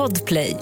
Podplay. 0.00 0.56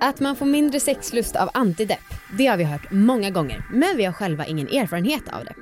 Att 0.00 0.20
man 0.20 0.36
får 0.36 0.46
mindre 0.46 0.80
sexlust 0.80 1.36
av 1.36 1.50
antidepp, 1.54 1.98
det 2.38 2.46
har 2.46 2.56
vi 2.56 2.64
hört 2.64 2.90
många 2.90 3.30
gånger, 3.30 3.66
men 3.72 3.96
vi 3.96 4.04
har 4.04 4.12
själva 4.12 4.46
ingen 4.46 4.68
erfarenhet 4.68 5.22
av 5.32 5.44
det. 5.44 5.54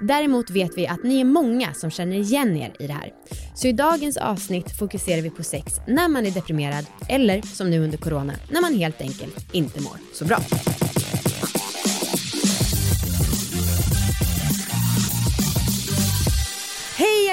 Däremot 0.00 0.50
vet 0.50 0.78
vi 0.78 0.86
att 0.86 1.04
ni 1.04 1.20
är 1.20 1.24
många 1.24 1.74
som 1.74 1.90
känner 1.90 2.16
igen 2.16 2.56
er 2.56 2.72
i 2.78 2.86
det 2.86 2.92
här. 2.92 3.12
Så 3.54 3.68
i 3.68 3.72
dagens 3.72 4.16
avsnitt 4.16 4.78
fokuserar 4.78 5.22
vi 5.22 5.30
på 5.30 5.42
sex 5.42 5.72
när 5.86 6.08
man 6.08 6.26
är 6.26 6.30
deprimerad 6.30 6.86
eller 7.08 7.42
som 7.42 7.70
nu 7.70 7.84
under 7.84 7.98
corona, 7.98 8.32
när 8.50 8.60
man 8.60 8.74
helt 8.74 9.00
enkelt 9.00 9.54
inte 9.54 9.80
mår 9.80 9.96
så 10.12 10.24
bra. 10.24 10.38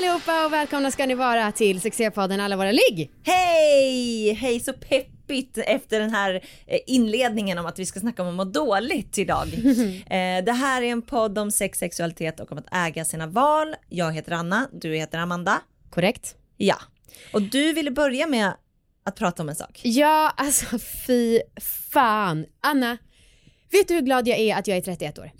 Allihopa 0.09 0.45
och 0.45 0.53
välkomna 0.53 0.91
ska 0.91 1.05
ni 1.05 1.15
vara 1.15 1.51
till 1.51 1.81
Sexépodden 1.81 2.39
Alla 2.39 2.57
våra 2.57 2.71
ligg! 2.71 3.11
Hej! 3.23 4.33
Hej 4.33 4.59
så 4.59 4.73
peppigt 4.73 5.57
efter 5.57 5.99
den 5.99 6.09
här 6.09 6.33
eh, 6.67 6.79
inledningen 6.87 7.57
om 7.57 7.65
att 7.65 7.79
vi 7.79 7.85
ska 7.85 7.99
snacka 7.99 8.21
om 8.21 8.27
att 8.27 8.35
må 8.35 8.43
dåligt 8.43 9.17
idag. 9.17 9.47
Eh, 10.09 10.43
det 10.43 10.51
här 10.51 10.81
är 10.81 10.85
en 10.85 11.01
podd 11.01 11.37
om 11.37 11.51
sex, 11.51 11.79
sexualitet 11.79 12.39
och 12.39 12.51
om 12.51 12.57
att 12.57 12.75
äga 12.75 13.05
sina 13.05 13.27
val. 13.27 13.75
Jag 13.89 14.13
heter 14.13 14.31
Anna, 14.31 14.67
du 14.71 14.95
heter 14.95 15.17
Amanda. 15.17 15.61
Korrekt? 15.89 16.35
Ja. 16.57 16.75
Och 17.33 17.41
du 17.41 17.73
ville 17.73 17.91
börja 17.91 18.27
med 18.27 18.53
att 19.05 19.15
prata 19.15 19.43
om 19.43 19.49
en 19.49 19.55
sak. 19.55 19.81
Ja, 19.83 20.33
alltså 20.37 20.79
fy 21.07 21.39
fan. 21.91 22.45
Anna, 22.61 22.97
vet 23.71 23.87
du 23.87 23.93
hur 23.93 24.01
glad 24.01 24.27
jag 24.27 24.39
är 24.39 24.55
att 24.55 24.67
jag 24.67 24.77
är 24.77 24.81
31 24.81 25.19
år? 25.19 25.31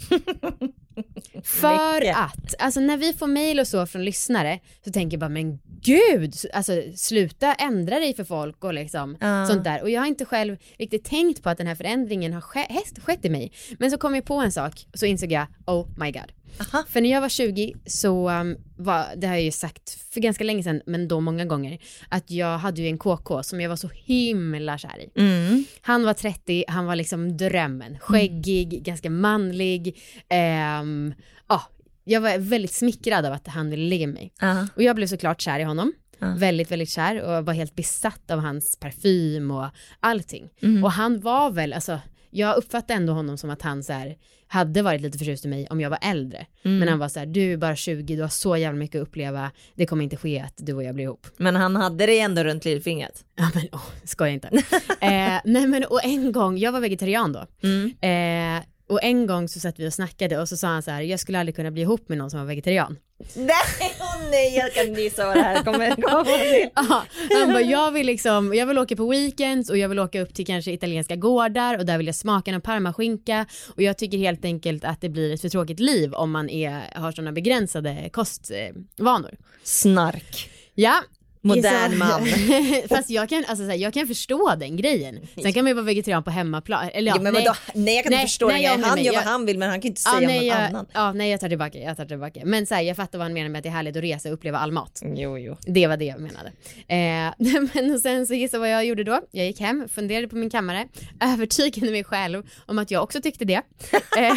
För 1.43 1.99
Mycket. 1.99 2.17
att, 2.17 2.55
alltså 2.59 2.79
när 2.79 2.97
vi 2.97 3.13
får 3.13 3.27
mail 3.27 3.59
och 3.59 3.67
så 3.67 3.85
från 3.85 4.05
lyssnare 4.05 4.59
så 4.85 4.91
tänker 4.91 5.15
jag 5.15 5.19
bara 5.19 5.29
men 5.29 5.59
gud, 5.81 6.33
alltså 6.53 6.81
sluta 6.95 7.53
ändra 7.53 7.99
dig 7.99 8.13
för 8.13 8.23
folk 8.23 8.63
och 8.63 8.73
liksom 8.73 9.17
Ja. 9.21 9.45
sånt 9.45 9.63
där. 9.63 9.81
Och 9.81 9.89
jag 9.89 10.01
har 10.01 10.07
inte 10.07 10.25
själv 10.25 10.57
riktigt 10.77 11.03
tänkt 11.05 11.43
på 11.43 11.49
att 11.49 11.57
den 11.57 11.67
här 11.67 11.75
förändringen 11.75 12.33
har 12.33 12.41
ske- 12.41 12.67
häst- 12.69 12.99
skett 13.03 13.25
i 13.25 13.29
mig. 13.29 13.51
Men 13.79 13.91
så 13.91 13.97
kom 13.97 14.15
jag 14.15 14.25
på 14.25 14.35
en 14.35 14.51
sak 14.51 14.85
och 14.93 14.99
så 14.99 15.05
insåg 15.05 15.31
jag, 15.31 15.47
oh 15.67 15.87
my 15.97 16.11
god. 16.11 16.31
Aha. 16.59 16.85
För 16.89 17.01
när 17.01 17.09
jag 17.09 17.21
var 17.21 17.29
20 17.29 17.73
så 17.85 18.29
um, 18.29 18.57
var, 18.77 19.05
det 19.15 19.27
har 19.27 19.33
jag 19.33 19.43
ju 19.43 19.51
sagt 19.51 19.97
för 20.13 20.21
ganska 20.21 20.43
länge 20.43 20.63
sedan, 20.63 20.81
men 20.85 21.07
då 21.07 21.19
många 21.19 21.45
gånger, 21.45 21.79
att 22.09 22.31
jag 22.31 22.57
hade 22.57 22.81
ju 22.81 22.87
en 22.87 22.97
KK 22.97 23.43
som 23.43 23.61
jag 23.61 23.69
var 23.69 23.75
så 23.75 23.89
himla 23.93 24.77
kär 24.77 24.99
i. 24.99 25.19
Mm. 25.19 25.63
Han 25.81 26.03
var 26.03 26.13
30, 26.13 26.65
han 26.67 26.85
var 26.85 26.95
liksom 26.95 27.37
drömmen. 27.37 27.97
Skäggig, 27.99 28.83
ganska 28.83 29.09
manlig. 29.09 29.97
Ehm, 30.29 31.13
ja, 31.47 31.61
jag 32.03 32.21
var 32.21 32.37
väldigt 32.37 32.73
smickrad 32.73 33.25
av 33.25 33.33
att 33.33 33.47
han 33.47 33.69
ville 33.69 33.89
ligga 33.89 34.07
med 34.07 34.13
mig. 34.13 34.33
Ja. 34.39 34.67
Och 34.75 34.83
jag 34.83 34.95
blev 34.95 35.07
såklart 35.07 35.41
kär 35.41 35.59
i 35.59 35.63
honom. 35.63 35.93
Ja. 36.19 36.35
Väldigt, 36.37 36.71
väldigt 36.71 36.89
kär 36.89 37.21
och 37.21 37.45
var 37.45 37.53
helt 37.53 37.75
besatt 37.75 38.31
av 38.31 38.39
hans 38.39 38.79
parfym 38.79 39.51
och 39.51 39.67
allting. 39.99 40.49
Mm. 40.61 40.83
Och 40.83 40.91
han 40.91 41.19
var 41.19 41.51
väl, 41.51 41.73
alltså, 41.73 41.99
jag 42.29 42.57
uppfattade 42.57 42.93
ändå 42.93 43.13
honom 43.13 43.37
som 43.37 43.49
att 43.49 43.61
han 43.61 43.83
så 43.83 43.93
här, 43.93 44.17
hade 44.47 44.81
varit 44.81 45.01
lite 45.01 45.17
förtjust 45.17 45.45
i 45.45 45.47
mig 45.47 45.67
om 45.69 45.81
jag 45.81 45.89
var 45.89 45.99
äldre. 46.01 46.45
Mm. 46.63 46.79
Men 46.79 46.87
han 46.87 46.99
var 46.99 47.09
så 47.09 47.19
här, 47.19 47.25
du 47.25 47.53
är 47.53 47.57
bara 47.57 47.75
20, 47.75 48.15
du 48.15 48.21
har 48.21 48.29
så 48.29 48.57
jävla 48.57 48.79
mycket 48.79 49.01
att 49.01 49.07
uppleva, 49.07 49.51
det 49.75 49.85
kommer 49.85 50.03
inte 50.03 50.17
ske 50.17 50.39
att 50.39 50.53
du 50.57 50.73
och 50.73 50.83
jag 50.83 50.95
blir 50.95 51.05
ihop. 51.05 51.27
Men 51.37 51.55
han 51.55 51.75
hade 51.75 52.05
det 52.05 52.19
ändå 52.19 52.43
runt 52.43 52.65
lillfingret. 52.65 53.25
Ja 53.35 53.49
men 53.53 53.63
åh, 53.71 53.87
skoja 54.03 54.31
inte. 54.31 54.47
eh, 55.01 55.39
nej 55.45 55.67
men 55.67 55.83
och 55.83 56.03
en 56.03 56.31
gång, 56.31 56.57
jag 56.57 56.71
var 56.71 56.79
vegetarian 56.79 57.33
då. 57.33 57.45
Mm. 57.63 57.93
Eh, 58.01 58.63
och 58.89 59.03
en 59.03 59.27
gång 59.27 59.47
så 59.47 59.59
satt 59.59 59.79
vi 59.79 59.87
och 59.87 59.93
snackade 59.93 60.37
och 60.37 60.49
så 60.49 60.57
sa 60.57 60.67
han 60.67 60.83
så 60.83 60.91
här, 60.91 61.01
jag 61.01 61.19
skulle 61.19 61.39
aldrig 61.39 61.55
kunna 61.55 61.71
bli 61.71 61.81
ihop 61.81 62.09
med 62.09 62.17
någon 62.17 62.29
som 62.29 62.39
var 62.39 62.47
vegetarian. 62.47 62.97
Nej, 63.35 63.95
åh 63.99 64.29
nej, 64.31 64.55
jag 64.55 64.73
kan 64.73 64.93
gissa 64.93 65.25
vad 65.25 65.35
det 65.35 65.41
här 65.41 65.63
kommer 65.63 65.95
till. 65.95 66.69
Aha, 66.75 67.03
han 67.39 67.47
bara, 67.47 67.61
jag 67.61 67.91
vill 67.91 68.05
liksom, 68.05 68.53
jag 68.53 68.65
vill 68.65 68.77
åka 68.77 68.95
på 68.95 69.09
weekends 69.09 69.69
och 69.69 69.77
jag 69.77 69.89
vill 69.89 69.99
åka 69.99 70.21
upp 70.21 70.33
till 70.33 70.45
kanske 70.45 70.71
italienska 70.71 71.15
gårdar 71.15 71.77
och 71.77 71.85
där 71.85 71.97
vill 71.97 72.07
jag 72.07 72.15
smaka 72.15 72.51
en 72.51 72.61
parmaskinka 72.61 73.45
och 73.75 73.81
jag 73.81 73.97
tycker 73.97 74.17
helt 74.17 74.45
enkelt 74.45 74.83
att 74.83 75.01
det 75.01 75.09
blir 75.09 75.33
ett 75.33 75.41
för 75.41 75.49
tråkigt 75.49 75.79
liv 75.79 76.13
om 76.13 76.31
man 76.31 76.49
är, 76.49 76.99
har 76.99 77.11
sådana 77.11 77.31
begränsade 77.31 78.09
kostvanor. 78.13 79.37
Snark. 79.63 80.49
Ja. 80.75 81.03
Modern 81.41 81.97
man. 81.97 82.25
Fast 82.89 83.09
jag 83.09 83.29
kan, 83.29 83.37
alltså, 83.47 83.63
så 83.65 83.69
här, 83.69 83.77
jag 83.77 83.93
kan 83.93 84.07
förstå 84.07 84.55
den 84.59 84.77
grejen. 84.77 85.19
Sen 85.43 85.53
kan 85.53 85.63
man 85.63 85.69
ju 85.69 85.73
vara 85.73 85.85
vegetarian 85.85 86.23
på 86.23 86.29
hemmaplan. 86.31 86.89
Eller 86.93 87.11
ja, 87.11 87.15
Ja, 87.17 87.21
men 87.21 87.33
nej. 87.33 87.43
vadå? 87.45 87.57
Nej 87.73 87.95
jag 87.95 88.03
kan 88.03 88.11
Nej, 88.11 88.19
inte 88.21 88.27
förstå 88.29 88.47
nej, 88.47 88.61
det. 88.61 88.67
Han 88.67 89.03
gör 89.03 89.13
vad 89.13 89.23
Jag- 89.23 89.29
han 89.29 89.45
vill 89.45 89.57
men 89.57 89.69
han 89.69 89.81
kan 89.81 89.87
inte 89.89 90.01
Ja, 90.05 90.11
säga 90.17 90.27
nej, 90.27 90.37
något 90.39 90.47
jag, 90.47 90.61
annat. 90.61 90.87
ja, 90.93 91.13
nej 91.13 91.31
jag 91.31 91.39
tar 91.39 91.49
tillbaka, 91.49 91.77
jag 91.77 91.97
tar 91.97 92.05
tillbaka. 92.05 92.41
Men 92.45 92.65
så 92.65 92.75
här, 92.75 92.81
jag 92.81 92.95
fattar 92.95 93.17
vad 93.17 93.25
han 93.25 93.33
menar 93.33 93.49
med 93.49 93.59
att 93.59 93.63
det 93.63 93.69
är 93.69 93.73
härligt 93.73 93.97
att 93.97 94.03
resa 94.03 94.29
och 94.29 94.33
uppleva 94.35 94.57
all 94.59 94.71
mat. 94.71 95.01
Jo, 95.15 95.37
jo. 95.37 95.57
Det 95.61 95.87
var 95.87 95.97
det 95.97 96.05
jag 96.05 96.19
menade. 96.19 96.51
Eh, 96.87 97.33
men 97.73 97.93
och 97.93 97.99
sen 97.99 98.27
så 98.27 98.33
gissa 98.33 98.59
vad 98.59 98.69
jag 98.71 98.85
gjorde 98.85 99.03
då. 99.03 99.21
Jag 99.31 99.45
gick 99.45 99.59
hem, 99.59 99.89
funderade 99.89 100.27
på 100.27 100.35
min 100.35 100.49
kammare, 100.49 100.87
övertygade 101.23 101.91
mig 101.91 102.03
själv 102.03 102.43
om 102.65 102.79
att 102.79 102.91
jag 102.91 103.03
också 103.03 103.21
tyckte 103.21 103.45
det. 103.45 103.61
Eh, 104.17 104.33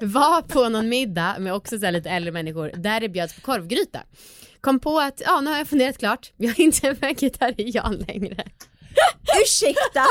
var 0.00 0.42
på 0.42 0.68
någon 0.68 0.88
middag 0.88 1.36
med 1.38 1.54
också 1.54 1.78
så 1.78 1.84
här 1.84 1.92
lite 1.92 2.10
äldre 2.10 2.32
människor 2.32 2.72
där 2.76 3.00
det 3.00 3.08
bjöds 3.08 3.34
på 3.34 3.40
korvgryta. 3.40 4.00
Kom 4.64 4.80
på 4.80 5.00
att, 5.00 5.22
ja 5.24 5.40
nu 5.40 5.50
har 5.50 5.58
jag 5.58 5.68
funderat 5.68 5.98
klart, 5.98 6.32
jag 6.36 6.50
är 6.58 6.60
inte 6.60 6.92
vegetarian 6.92 8.04
längre. 8.08 8.44
Ursäkta? 9.42 10.06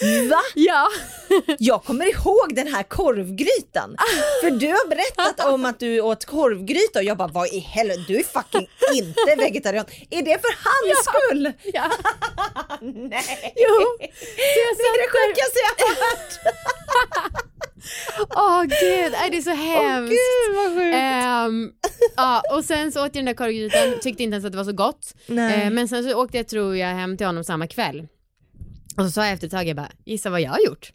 Va? 0.30 0.40
Ja. 0.54 0.88
Jag 1.58 1.84
kommer 1.84 2.06
ihåg 2.06 2.54
den 2.54 2.74
här 2.74 2.82
korvgrytan. 2.82 3.96
För 4.42 4.50
du 4.50 4.66
har 4.66 4.88
berättat 4.88 5.46
om 5.46 5.64
att 5.64 5.80
du 5.80 6.00
åt 6.00 6.24
korvgryta 6.24 6.98
och 6.98 7.04
jag 7.04 7.16
bara 7.16 7.28
vad 7.28 7.48
i 7.48 7.58
helvete, 7.58 8.04
du 8.08 8.16
är 8.18 8.24
fucking 8.24 8.68
inte 8.94 9.34
vegetarian. 9.36 9.84
Är 10.10 10.22
det 10.22 10.40
för 10.40 10.54
hans 10.64 11.04
skull? 11.04 11.52
ja. 11.72 11.90
Nej. 12.80 13.54
Jo. 13.56 13.96
Det 13.98 14.04
är 14.88 14.98
det 15.02 15.10
sjukaste 15.14 15.58
jag 15.66 15.86
har 15.86 15.94
hört. 15.94 17.44
Åh 18.36 18.62
gud, 18.62 19.12
nej, 19.12 19.30
det 19.30 19.36
är 19.36 19.42
så 19.42 19.50
hemskt. 19.50 20.10
Gud 20.12 20.56
vad 20.56 20.74
sjukt. 20.74 20.94
Ehm, 20.94 21.70
ja, 22.16 22.42
och 22.52 22.64
sen 22.64 22.92
så 22.92 23.00
åt 23.00 23.04
jag 23.04 23.12
den 23.12 23.24
där 23.24 23.34
korvgrytan, 23.34 24.00
tyckte 24.02 24.22
inte 24.22 24.34
ens 24.34 24.44
att 24.44 24.52
det 24.52 24.58
var 24.58 24.64
så 24.64 24.72
gott. 24.72 25.14
Eh, 25.28 25.70
men 25.70 25.88
sen 25.88 26.04
så 26.04 26.22
åkte 26.22 26.36
jag 26.36 26.48
tror 26.48 26.76
jag 26.76 26.88
hem 26.88 27.16
till 27.16 27.26
honom 27.26 27.44
samma 27.44 27.66
kväll. 27.66 28.06
Och 28.96 29.04
så 29.04 29.10
sa 29.10 29.24
jag 29.24 29.32
efter 29.32 29.46
ett 29.46 29.52
tag, 29.52 29.68
jag 29.68 29.76
bara, 29.76 29.90
gissa 30.04 30.30
vad 30.30 30.40
jag 30.40 30.50
har 30.50 30.60
gjort? 30.60 30.92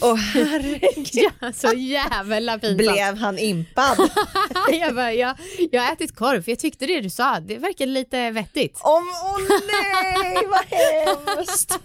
Åh 0.00 0.14
herregud. 0.16 1.08
ja, 1.40 1.52
så 1.52 1.72
jävla 1.76 2.58
pinsamt. 2.58 2.78
Blev 2.78 3.16
han 3.16 3.38
impad? 3.38 4.10
jag 4.72 4.94
bara, 4.94 5.12
jag, 5.12 5.36
jag 5.72 5.82
har 5.82 5.92
ätit 5.92 6.16
korv 6.16 6.42
för 6.42 6.50
jag 6.52 6.58
tyckte 6.58 6.86
det 6.86 7.00
du 7.00 7.10
sa, 7.10 7.40
det 7.40 7.58
verkade 7.58 7.92
lite 7.92 8.30
vettigt. 8.30 8.80
Om, 8.82 9.02
åh 9.24 9.38
nej 9.48 10.46
vad 10.46 10.64
hemskt. 11.36 11.78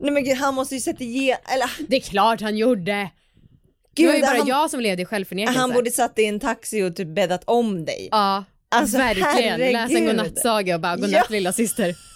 Nej 0.00 0.10
men 0.10 0.24
gud 0.24 0.36
han 0.36 0.54
måste 0.54 0.74
ju 0.74 0.80
sätta 0.80 1.04
ge, 1.04 1.30
eller 1.32 1.70
Det 1.88 1.96
är 1.96 2.00
klart 2.00 2.40
han 2.40 2.56
gjorde. 2.56 2.82
det 2.92 3.10
gud 3.94 4.06
var 4.08 4.14
ju 4.14 4.20
bara 4.20 4.36
han, 4.38 4.46
jag 4.46 4.70
som 4.70 4.80
levde 4.80 5.02
i 5.02 5.06
självförnekelse. 5.06 5.58
han 5.60 5.72
borde 5.72 5.90
satt 5.90 6.18
i 6.18 6.24
en 6.24 6.40
taxi 6.40 6.82
och 6.82 6.96
typ 6.96 7.08
bäddat 7.08 7.42
om 7.44 7.84
dig. 7.84 8.08
Ja, 8.10 8.44
Alltså, 8.70 8.98
verkligen. 8.98 9.60
Läsa 9.60 9.64
en 9.68 9.74
herregud. 9.76 10.06
godnattsaga 10.06 10.74
och 10.74 10.80
bara, 10.80 10.96
godnatt 10.96 11.12
Ja. 11.12 11.24
lilla 11.30 11.52
syster. 11.52 11.94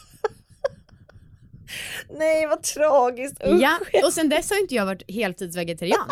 Nej 2.19 2.47
vad 2.47 2.63
tragiskt, 2.63 3.43
usch. 3.47 3.61
Ja, 3.63 3.79
och 4.05 4.13
sen 4.13 4.29
dess 4.29 4.51
har 4.51 4.59
inte 4.61 4.75
jag 4.75 4.87
varit 4.87 5.03
heltidsvegetarian. 5.11 6.07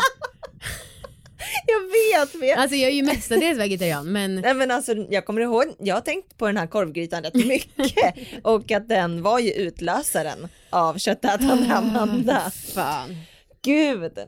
Jag 1.66 1.80
vet, 2.20 2.34
vet. 2.42 2.58
Alltså 2.58 2.76
jag 2.76 2.90
är 2.90 2.94
ju 2.94 3.02
mestadels 3.02 3.58
vegetarian 3.58 4.12
men 4.12 4.34
Nej 4.34 4.54
men 4.54 4.70
alltså 4.70 4.94
jag 5.10 5.24
kommer 5.26 5.40
ihåg, 5.40 5.64
jag 5.78 5.94
har 5.94 6.00
tänkt 6.00 6.36
på 6.38 6.46
den 6.46 6.56
här 6.56 6.66
korvgrytan 6.66 7.22
rätt 7.22 7.34
mycket 7.34 8.14
och 8.42 8.70
att 8.70 8.88
den 8.88 9.22
var 9.22 9.38
ju 9.38 9.52
utlösaren 9.52 10.48
av 10.70 10.98
köttätande 10.98 11.74
Amanda. 11.74 12.50
fan. 12.74 13.16
Gud. 13.62 14.18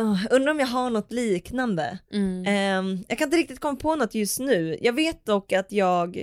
Uh, 0.00 0.26
undrar 0.30 0.52
om 0.52 0.60
jag 0.60 0.66
har 0.66 0.90
något 0.90 1.12
liknande. 1.12 1.98
Mm. 2.12 2.44
Ehm, 2.46 3.04
jag 3.08 3.18
kan 3.18 3.26
inte 3.26 3.36
riktigt 3.36 3.60
komma 3.60 3.76
på 3.76 3.96
något 3.96 4.14
just 4.14 4.38
nu. 4.40 4.78
Jag 4.80 4.92
vet 4.92 5.26
dock 5.26 5.52
att 5.52 5.72
jag 5.72 6.16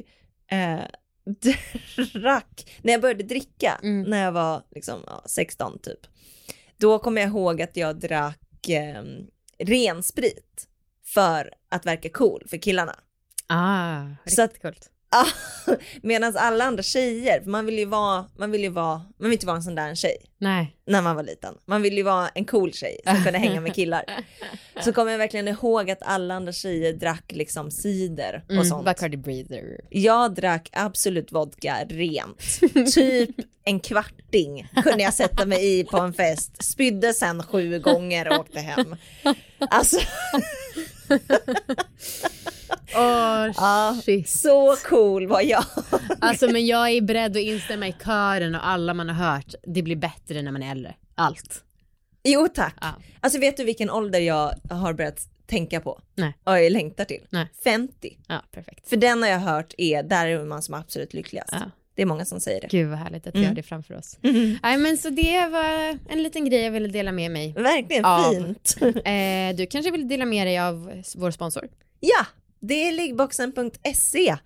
eh, 0.52 0.80
drack, 2.14 2.72
när 2.82 2.94
jag 2.94 3.01
började 3.01 3.24
dricka, 3.24 3.80
Mm. 3.84 4.10
när 4.10 4.24
jag 4.24 4.31
var 4.31 4.62
liksom, 4.75 5.00
ja, 5.06 5.24
16 5.25 5.80
typ. 5.80 6.00
Då 6.78 7.00
kommer 7.00 7.22
jag 7.22 7.30
ihåg 7.30 7.62
att 7.62 7.78
jag 7.78 8.00
drack 8.00 8.69
eh, 8.69 9.04
ren 9.59 10.04
sprit 10.04 10.68
för 11.06 11.54
att 11.69 11.86
verka 11.86 12.09
cool 12.09 12.44
för 12.50 12.57
killarna. 12.57 13.00
Ah, 13.48 14.01
Så 14.25 14.42
riktigt 14.42 14.62
coolt. 14.62 14.92
Medan 16.01 16.38
alla 16.38 16.63
andra 16.65 16.83
tjejer, 16.83 17.42
man 17.45 17.65
vill 17.65 17.77
ju 17.80 17.86
vara, 17.86 18.25
man 18.38 18.51
vill 18.51 18.62
ju 18.62 18.69
vara, 18.69 18.98
man 18.98 19.30
vill 19.30 19.31
inte 19.33 19.45
vara 19.45 19.56
en 19.57 19.63
sån 19.63 19.75
där 19.75 19.95
tjej 19.95 20.18
Nej. 20.38 20.75
när 20.88 21.01
man 21.01 21.15
var 21.15 21.24
liten. 21.24 21.56
Man 21.65 21.81
ville 21.81 21.95
ju 21.95 22.04
vara 22.04 22.30
en 22.30 22.45
cool 22.45 22.74
tjej 22.74 23.00
som 23.06 23.15
kunde 23.24 23.39
hänga 23.39 23.62
med 23.62 23.75
killar. 23.75 24.04
Så 24.83 24.94
kommer 24.94 25.12
jag 25.12 25.18
verkligen 25.19 25.48
ihåg 25.48 25.92
att 25.92 26.01
alla 26.01 26.33
andra 26.33 26.51
tjejer 26.51 26.94
drack 26.94 27.31
liksom 27.33 27.71
cider 27.71 28.44
och 28.45 28.51
Mm, 28.51 28.65
sånt. 28.65 28.86
Bacardi 28.86 29.18
Breather. 29.18 29.80
Jag 29.89 30.36
drack 30.36 30.69
absolut 30.74 31.31
vodka 31.31 31.77
rent. 31.89 32.60
Typ 32.94 33.30
en 33.63 33.80
kvarting 33.80 34.68
kunde 34.83 35.03
jag 35.03 35.13
sätta 35.13 35.45
mig 35.45 35.80
i 35.80 35.83
på 35.83 35.98
en 35.98 36.13
fest. 36.13 36.63
Spydde 36.63 37.13
sen 37.13 37.44
sju 37.44 37.80
gånger 37.80 38.27
och 38.30 38.39
åkte 38.39 38.60
hem. 38.60 38.95
Alltså, 39.60 39.98
Åh 42.96 43.48
Ja, 43.56 43.98
shit. 44.04 44.30
så 44.30 44.75
cool 44.75 45.28
var 45.28 45.42
jag. 45.42 45.64
Alltså 46.19 46.48
men 46.52 46.66
jag 46.66 46.90
är 46.90 47.02
beredd 47.02 47.31
att 47.31 47.38
instämma 47.44 47.88
i 47.88 47.96
kören 48.06 48.56
och 48.56 48.68
alla 48.68 48.94
man 48.94 49.10
har 49.10 49.31
hört. 49.31 49.54
Det 49.64 49.81
blir 49.81 49.96
bättre 49.96 50.42
när 50.42 50.52
man 50.52 50.64
är 50.64 50.72
äldre. 50.72 50.96
Allt. 51.16 51.64
Jo 52.24 52.48
tack. 52.54 52.75
Ja. 52.81 52.88
Alltså 53.22 53.40
vet 53.40 53.58
du 53.58 53.64
vilken 53.64 53.90
ålder 53.90 54.19
jag 54.19 54.54
har 54.69 54.94
börjat 54.94 55.19
tänka 55.46 55.80
på? 55.81 56.02
Nej. 56.16 56.34
Och 56.44 56.60
jag 56.60 56.72
längtar 56.72 57.06
till? 57.06 57.22
Nej. 57.30 57.48
50. 57.64 58.18
Ja, 58.28 58.42
perfekt. 58.52 58.90
För 58.90 58.98
den 58.98 59.22
har 59.24 59.30
jag 59.30 59.40
hört 59.40 59.74
är, 59.78 60.04
där 60.04 60.28
är 60.28 60.46
man 60.46 60.62
som 60.62 60.74
absolut 60.75 61.13
lyckligast. 61.13 61.50
Ja. 61.54 61.60
Det 61.96 62.02
är 62.02 62.06
många 62.06 62.25
som 62.25 62.40
säger 62.40 62.62
det. 62.62 62.68
Gud 62.68 62.90
vad 62.90 63.00
härligt 63.00 63.28
att 63.28 63.36
vi 63.36 63.40
Mm. 63.40 63.50
har 63.50 63.56
det 63.56 63.63
framför 63.63 63.94
oss. 63.98 64.18
Nej 64.63 64.78
men 64.78 64.98
så 64.98 65.10
det 65.10 65.48
var 65.52 65.98
en 66.10 66.24
liten 66.24 66.50
grej 66.50 66.62
jag 66.62 66.72
ville 66.72 66.88
dela 66.88 67.12
med 67.12 67.31
mig. 67.31 67.54
Verkligen 67.54 68.04
Ja. 68.04 68.31
fint. 68.34 68.75
Eh, 68.81 69.56
du 69.56 69.66
kanske 69.70 69.92
vill 69.92 70.08
dela 70.08 70.25
med 70.25 70.48
dig 70.48 70.60
av 70.60 71.02
vår 71.16 71.31
sponsor? 71.31 71.68
Ja, 72.00 72.25
det 72.59 72.88
är 72.88 72.92
liggboxen.se 72.92 74.38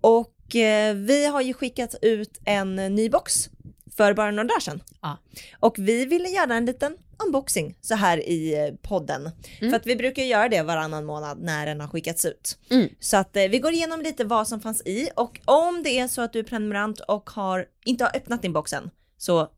och 0.00 0.56
eh, 0.56 0.94
vi 0.94 1.26
har 1.26 1.40
ju 1.40 1.54
skickat 1.54 1.94
ut 2.02 2.40
en 2.44 2.76
ny 2.76 3.10
box 3.10 3.50
för 3.96 4.14
bara 4.14 4.30
några 4.30 4.48
dagar 4.48 4.60
sedan. 4.60 4.82
Ja. 5.02 5.18
Och 5.60 5.74
vi 5.78 6.04
ville 6.06 6.28
göra 6.28 6.54
en 6.54 6.66
liten 6.66 6.96
unboxing 7.26 7.78
så 7.80 7.94
här 7.94 8.28
i 8.28 8.54
eh, 8.54 8.74
podden. 8.82 9.30
Mm. 9.60 9.70
För 9.70 9.76
att 9.76 9.86
vi 9.86 9.96
brukar 9.96 10.22
göra 10.22 10.48
det 10.48 10.62
varannan 10.62 11.04
månad 11.04 11.38
när 11.42 11.66
den 11.66 11.80
har 11.80 11.88
skickats 11.88 12.24
ut. 12.24 12.58
Mm. 12.70 12.88
Så 13.00 13.16
att 13.16 13.36
eh, 13.36 13.44
vi 13.44 13.58
går 13.58 13.72
igenom 13.72 14.00
lite 14.00 14.24
vad 14.24 14.48
som 14.48 14.60
fanns 14.60 14.82
i 14.86 15.08
och 15.16 15.40
om 15.44 15.82
det 15.82 15.98
är 15.98 16.08
så 16.08 16.22
att 16.22 16.32
du 16.32 16.38
är 16.38 16.44
prenumerant 16.44 17.00
och 17.00 17.30
har, 17.30 17.66
inte 17.84 18.04
har 18.04 18.16
öppnat 18.16 18.42
din 18.42 18.52
boxen 18.52 18.90
så 19.18 19.48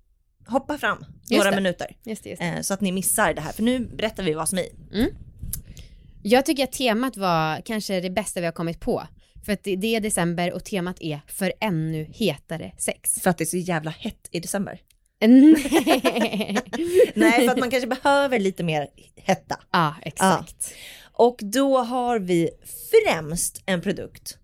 hoppa 0.46 0.78
fram 0.78 1.04
några 1.30 1.50
minuter 1.50 1.96
Just 2.04 2.24
det, 2.24 2.30
just 2.30 2.42
det. 2.42 2.62
så 2.62 2.74
att 2.74 2.80
ni 2.80 2.92
missar 2.92 3.34
det 3.34 3.40
här 3.40 3.52
för 3.52 3.62
nu 3.62 3.78
berättar 3.78 4.22
vi 4.22 4.34
vad 4.34 4.48
som 4.48 4.58
är 4.58 4.62
i. 4.62 5.14
Jag 6.28 6.46
tycker 6.46 6.64
att 6.64 6.72
temat 6.72 7.16
var 7.16 7.60
kanske 7.60 8.00
det 8.00 8.10
bästa 8.10 8.40
vi 8.40 8.46
har 8.46 8.52
kommit 8.52 8.80
på. 8.80 9.06
För 9.44 9.52
att 9.52 9.64
det 9.64 9.96
är 9.96 10.00
december 10.00 10.52
och 10.52 10.64
temat 10.64 10.96
är 11.00 11.20
för 11.26 11.52
ännu 11.60 12.04
hetare 12.04 12.72
sex. 12.78 13.20
För 13.22 13.30
att 13.30 13.38
det 13.38 13.44
är 13.44 13.46
så 13.46 13.56
jävla 13.56 13.90
hett 13.90 14.28
i 14.30 14.40
december. 14.40 14.80
Nej. 15.20 16.58
Nej, 17.14 17.46
för 17.46 17.52
att 17.52 17.58
man 17.58 17.70
kanske 17.70 17.86
behöver 17.86 18.38
lite 18.38 18.62
mer 18.62 18.88
hetta. 19.16 19.60
Ja, 19.70 19.94
exakt. 20.02 20.74
Och 21.12 21.38
då 21.42 21.78
har 21.78 22.18
vi 22.18 22.50
främst 22.90 23.62
en 23.66 23.80
produkt, 23.80 24.38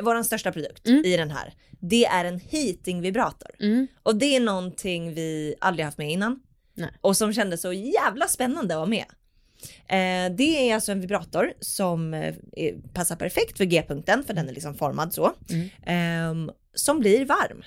vår 0.00 0.22
största 0.22 0.52
produkt 0.52 0.88
Mm. 0.88 1.04
i 1.04 1.16
den 1.16 1.30
här, 1.30 1.54
det 1.80 2.04
är 2.04 2.24
en 2.24 2.40
heating-vibrator. 2.40 3.50
Mm. 3.60 3.86
Och 4.02 4.16
det 4.16 4.36
är 4.36 4.40
någonting 4.40 5.14
vi 5.14 5.54
aldrig 5.60 5.84
haft 5.84 5.98
med 5.98 6.10
innan. 6.10 6.40
Nej. 6.74 6.90
Och 7.00 7.16
som 7.16 7.32
kändes 7.32 7.60
så 7.60 7.72
jävla 7.72 8.28
spännande 8.28 8.74
att 8.74 8.78
vara 8.78 8.88
med. 8.88 9.04
Eh, 9.88 10.36
det 10.36 10.70
är 10.70 10.74
alltså 10.74 10.92
en 10.92 11.00
vibrator 11.00 11.52
som 11.60 12.14
eh, 12.14 12.34
passar 12.92 13.16
perfekt 13.16 13.58
för 13.58 13.64
G-punkten, 13.64 14.24
för 14.24 14.34
den 14.34 14.48
är 14.48 14.52
liksom 14.52 14.74
formad 14.74 15.14
så. 15.14 15.32
Mm. 15.50 15.68
Ehm, 15.86 16.50
som 16.74 17.00
blir 17.00 17.24
varm. 17.24 17.62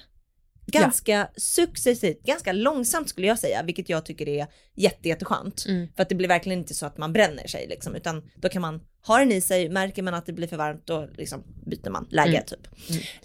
Ganska 0.71 1.29
successivt, 1.37 2.23
ganska 2.23 2.51
långsamt 2.53 3.09
skulle 3.09 3.27
jag 3.27 3.39
säga, 3.39 3.63
vilket 3.63 3.89
jag 3.89 4.05
tycker 4.05 4.27
är 4.29 4.47
jätte, 4.75 5.09
jätteskönt. 5.09 5.65
Mm. 5.67 5.87
För 5.95 6.03
att 6.03 6.09
det 6.09 6.15
blir 6.15 6.27
verkligen 6.27 6.59
inte 6.59 6.73
så 6.73 6.85
att 6.85 6.97
man 6.97 7.13
bränner 7.13 7.47
sig 7.47 7.67
liksom, 7.67 7.95
utan 7.95 8.29
då 8.35 8.49
kan 8.49 8.61
man 8.61 8.81
ha 9.07 9.19
den 9.19 9.31
i 9.31 9.41
sig, 9.41 9.69
märker 9.69 10.03
man 10.03 10.13
att 10.13 10.25
det 10.25 10.33
blir 10.33 10.47
för 10.47 10.57
varmt 10.57 10.87
då 10.87 11.09
liksom 11.17 11.43
byter 11.65 11.89
man 11.89 12.07
läge 12.09 12.29
Mm. 12.29 12.43
typ. 12.45 12.67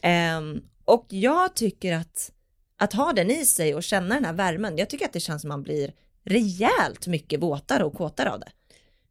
Ehm, 0.02 0.60
och 0.84 1.06
jag 1.08 1.56
tycker 1.56 1.92
att, 1.92 2.32
att 2.78 2.92
ha 2.92 3.12
den 3.12 3.30
i 3.30 3.44
sig 3.44 3.75
och 3.75 3.82
känna 3.82 4.14
den 4.14 4.25
här 4.25 4.32
värmen, 4.32 4.78
jag 4.78 4.90
tycker 4.90 5.04
att 5.04 5.12
det 5.12 5.20
känns 5.20 5.42
som 5.42 5.48
man 5.48 5.62
blir 5.62 5.92
rejält 6.25 7.06
mycket 7.06 7.40
våtare 7.40 7.84
och 7.84 7.94
kåtare 7.94 8.30
av 8.30 8.40
det. 8.40 8.48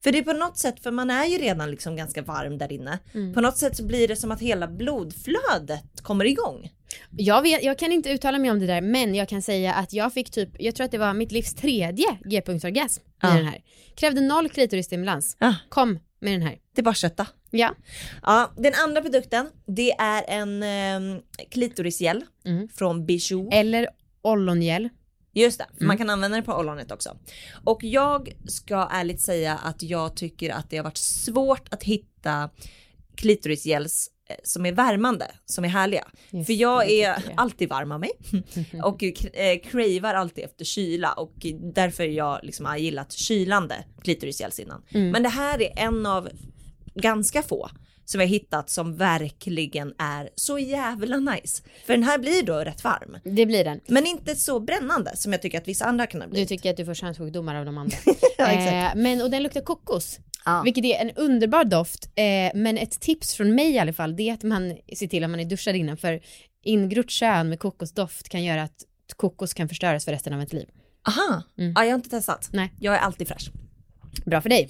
För 0.03 0.11
det 0.11 0.17
är 0.17 0.23
på 0.23 0.33
något 0.33 0.57
sätt, 0.57 0.83
för 0.83 0.91
man 0.91 1.09
är 1.09 1.25
ju 1.25 1.37
redan 1.37 1.71
liksom 1.71 1.95
ganska 1.95 2.21
varm 2.21 2.57
där 2.57 2.71
inne, 2.71 2.99
Mm. 3.13 3.33
på 3.33 3.41
något 3.41 3.57
sätt 3.57 3.77
så 3.77 3.85
blir 3.85 4.07
det 4.07 4.15
som 4.15 4.31
att 4.31 4.41
hela 4.41 4.67
blodflödet 4.67 6.01
kommer 6.01 6.25
igång. 6.25 6.69
Jag, 7.17 7.41
vet, 7.41 7.63
jag 7.63 7.79
kan 7.79 7.91
inte 7.91 8.09
uttala 8.09 8.37
mig 8.39 8.51
om 8.51 8.59
det 8.59 8.67
där 8.67 8.81
men 8.81 9.15
jag 9.15 9.29
kan 9.29 9.41
säga 9.41 9.73
att 9.73 9.93
jag 9.93 10.13
fick 10.13 10.31
typ, 10.31 10.49
jag 10.59 10.75
tror 10.75 10.85
att 10.85 10.91
det 10.91 10.97
var 10.97 11.13
mitt 11.13 11.31
livs 11.31 11.53
tredje 11.55 12.05
G-punktsorgasm 12.25 13.01
Ja. 13.21 13.33
i 13.33 13.37
den 13.37 13.45
här. 13.47 13.61
Krävde 13.95 14.21
noll 14.21 14.49
klitorisstimulans. 14.49 15.35
Ja. 15.39 15.55
Kom 15.69 15.99
med 16.21 16.33
den 16.33 16.41
här. 16.41 16.57
Det 16.75 16.81
är 16.81 16.83
bara 16.83 16.93
kötta. 16.95 17.27
Ja. 17.51 17.75
Ja, 18.23 18.51
den 18.57 18.73
andra 18.85 19.01
produkten, 19.01 19.49
det 19.67 19.91
är 19.91 20.23
en 20.27 20.63
eh, 20.63 21.21
klitorisgel 21.51 22.23
Mm. 22.45 22.67
från 22.67 23.05
Bijou. 23.05 23.49
Eller 23.51 23.87
ollongel. 24.21 24.89
Just 25.33 25.59
det, 25.59 25.65
för 25.77 25.85
man 25.85 25.95
Mm. 25.95 25.97
kan 25.97 26.09
använda 26.09 26.37
det 26.37 26.43
på 26.43 26.53
ollonet 26.53 26.91
också. 26.91 27.17
Och 27.63 27.83
jag 27.83 28.31
ska 28.47 28.87
ärligt 28.91 29.21
säga 29.21 29.57
att 29.57 29.83
jag 29.83 30.15
tycker 30.15 30.49
att 30.49 30.69
det 30.69 30.77
har 30.77 30.83
varit 30.83 30.97
svårt 30.97 31.73
att 31.73 31.83
hitta 31.83 32.49
klitorisgels 33.15 34.09
eh, 34.29 34.35
som 34.43 34.65
är 34.65 34.71
värmande, 34.71 35.31
som 35.45 35.65
är 35.65 35.69
härliga. 35.69 36.07
Just 36.29 36.45
för 36.47 36.53
jag 36.53 36.89
är 36.91 37.07
jag. 37.07 37.21
alltid 37.37 37.69
varm 37.69 37.91
av 37.91 37.99
mig 37.99 38.11
och 38.83 39.03
eh, 39.03 39.59
cravar 39.59 40.13
alltid 40.13 40.43
efter 40.43 40.65
kyla 40.65 41.13
och 41.13 41.33
därför 41.73 42.03
jag 42.03 42.39
liksom 42.43 42.65
har 42.65 42.77
gillat 42.77 43.11
kylande 43.11 43.75
klitorisgels 44.03 44.59
innan. 44.59 44.83
Mm. 44.89 45.09
Men 45.11 45.23
det 45.23 45.29
här 45.29 45.61
är 45.61 45.71
en 45.79 46.05
av 46.05 46.29
ganska 46.95 47.41
få 47.43 47.69
som 48.05 48.21
jag 48.21 48.27
hittat 48.27 48.69
som 48.69 48.95
verkligen 48.97 49.93
är 49.97 50.29
så 50.35 50.59
jävla 50.59 51.17
nice. 51.17 51.63
För 51.85 51.93
den 51.93 52.03
här 52.03 52.17
blir 52.19 52.43
då 52.43 52.53
rätt 52.59 52.83
varm. 52.83 53.17
Det 53.23 53.45
blir 53.45 53.63
den. 53.63 53.79
Men 53.87 54.05
inte 54.07 54.35
så 54.35 54.59
brännande 54.59 55.17
som 55.17 55.31
jag 55.31 55.41
tycker 55.41 55.57
att 55.57 55.67
vissa 55.67 55.85
andra 55.85 56.07
kan 56.07 56.29
bli. 56.29 56.39
Du 56.39 56.45
tycker 56.45 56.71
att 56.71 56.77
du 56.77 56.85
får 56.85 56.93
könssjukdomar 56.93 57.55
av 57.55 57.65
de 57.65 57.77
andra. 57.77 57.97
Ja, 58.37 58.47
exakt. 58.47 58.95
eh, 58.95 59.01
men, 59.01 59.21
och 59.21 59.29
den 59.31 59.43
luktar 59.43 59.61
kokos. 59.61 60.19
Ja. 60.45 60.61
Vilket 60.65 60.85
är 60.85 61.01
en 61.01 61.11
underbar 61.15 61.63
doft. 61.63 62.05
Eh, 62.15 62.51
men 62.55 62.77
ett 62.77 62.99
tips 62.99 63.35
från 63.35 63.55
mig 63.55 63.71
i 63.71 63.79
alla 63.79 63.93
fall, 63.93 64.15
det 64.15 64.29
är 64.29 64.33
att 64.33 64.43
man 64.43 64.77
ser 64.95 65.07
till 65.07 65.23
att 65.23 65.29
man 65.29 65.39
är 65.39 65.45
duschad 65.45 65.75
innan. 65.75 65.97
För 65.97 66.21
ingrott 66.63 67.09
kön 67.09 67.49
med 67.49 67.59
kokosdoft 67.59 68.29
kan 68.29 68.43
göra 68.43 68.63
att 68.63 68.83
kokos 69.15 69.53
kan 69.53 69.69
förstöras 69.69 70.05
för 70.05 70.11
resten 70.11 70.33
av 70.33 70.41
ett 70.41 70.53
liv. 70.53 70.67
Aha, 71.07 71.43
Mm. 71.57 71.73
ja, 71.75 71.83
jag 71.83 71.91
har 71.91 71.95
inte 71.95 72.09
testat. 72.09 72.49
Nej. 72.53 72.73
Jag 72.79 72.95
är 72.95 72.99
alltid 72.99 73.27
fräsch. 73.27 73.51
Bra 74.25 74.41
för 74.41 74.49
dig. 74.49 74.69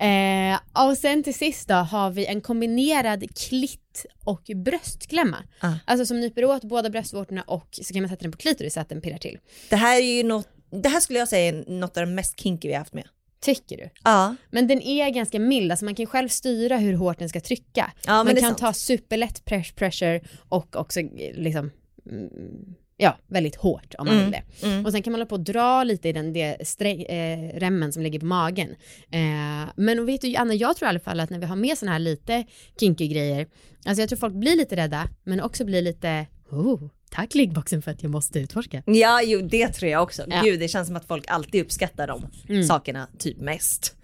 eh, 0.52 0.86
och 0.88 0.98
sen 0.98 1.22
till 1.22 1.34
sist 1.34 1.68
då 1.68 1.74
har 1.74 2.10
vi 2.10 2.26
en 2.26 2.40
kombinerad 2.40 3.36
klitt 3.36 4.06
och 4.24 4.50
bröstklämma. 4.64 5.36
Ah. 5.60 5.72
Alltså 5.84 6.06
som 6.06 6.20
nyper 6.20 6.44
åt 6.44 6.64
båda 6.64 6.90
bröstvårtorna 6.90 7.42
och 7.42 7.68
så 7.70 7.92
kan 7.94 8.02
man 8.02 8.08
sätta 8.08 8.22
den 8.22 8.32
på 8.32 8.38
klitoris 8.38 8.74
så 8.74 8.80
att 8.80 8.88
den 8.88 9.00
pirrar 9.00 9.18
till. 9.18 9.38
Det 9.70 9.76
här 9.76 9.96
är 9.96 10.16
ju 10.16 10.22
något, 10.22 10.48
det 10.70 10.88
här 10.88 11.00
skulle 11.00 11.18
jag 11.18 11.28
säga 11.28 11.48
är 11.48 11.70
något 11.70 11.96
av 11.96 12.06
det 12.06 12.12
mest 12.12 12.40
kinky 12.40 12.68
vi 12.68 12.74
har 12.74 12.78
haft 12.78 12.94
med. 12.94 13.08
Tycker 13.40 13.76
du? 13.76 13.90
Ja, 14.04 14.34
Men 14.50 14.66
den 14.66 14.82
är 14.82 15.10
ganska 15.10 15.38
mild, 15.38 15.70
alltså 15.70 15.84
man 15.84 15.94
kan 15.94 16.06
själv 16.06 16.28
styra 16.28 16.76
hur 16.76 16.94
hårt 16.94 17.18
den 17.18 17.28
ska 17.28 17.40
trycka. 17.40 17.92
ja 18.06 18.24
men 18.24 18.26
man 18.26 18.34
kan 18.34 18.42
sant. 18.42 18.58
ta 18.58 18.72
superlätt 18.72 19.44
press 19.44 19.72
pressure 19.72 20.20
och 20.48 20.76
också 20.76 21.00
eh, 21.00 21.34
liksom 21.34 21.70
mm, 22.10 22.74
ja, 23.00 23.18
väldigt 23.26 23.56
hårt 23.56 23.94
om 23.98 24.06
man 24.06 24.14
Mm, 24.18 24.30
vill 24.30 24.40
det. 24.60 24.66
mm. 24.66 24.86
Och 24.86 24.92
sen 24.92 25.02
kan 25.02 25.12
man 25.12 25.20
hålla 25.20 25.26
på 25.28 25.34
och 25.34 25.40
dra 25.40 25.84
lite 25.84 26.08
i 26.08 26.12
den 26.12 26.34
strä- 26.34 27.06
eh, 27.08 27.58
remmen 27.58 27.92
som 27.92 28.02
ligger 28.02 28.18
på 28.20 28.26
magen. 28.26 28.70
Eh, 29.10 29.70
men 29.76 30.06
vet 30.06 30.20
du 30.20 30.36
Anna, 30.36 30.54
jag 30.54 30.76
tror 30.76 30.86
i 30.86 30.90
alla 30.90 31.00
fall 31.00 31.20
att 31.20 31.30
när 31.30 31.38
vi 31.38 31.46
har 31.46 31.56
med 31.56 31.78
sådana 31.78 31.92
här 31.92 31.98
lite 31.98 32.44
kinky 32.80 33.08
grejer, 33.08 33.46
alltså 33.86 34.02
jag 34.02 34.08
tror 34.08 34.16
folk 34.18 34.34
blir 34.34 34.56
lite 34.56 34.76
rädda, 34.76 35.08
men 35.24 35.40
också 35.40 35.64
blir 35.64 35.82
lite, 35.82 36.26
oh, 36.50 36.82
tack 37.10 37.34
liggboxen 37.34 37.82
för 37.82 37.90
att 37.90 38.02
jag 38.02 38.10
måste 38.10 38.38
utforska. 38.38 38.82
Ja, 38.86 39.22
jo 39.22 39.40
det 39.40 39.68
tror 39.68 39.90
jag 39.90 40.02
också. 40.02 40.22
Ja. 40.28 40.40
Gud, 40.44 40.60
det 40.60 40.68
känns 40.68 40.86
som 40.86 40.96
att 40.96 41.04
folk 41.06 41.24
alltid 41.28 41.62
uppskattar 41.64 42.06
de 42.06 42.26
Mm. 42.48 42.64
sakerna 42.64 43.08
typ 43.18 43.38
mest. 43.38 43.94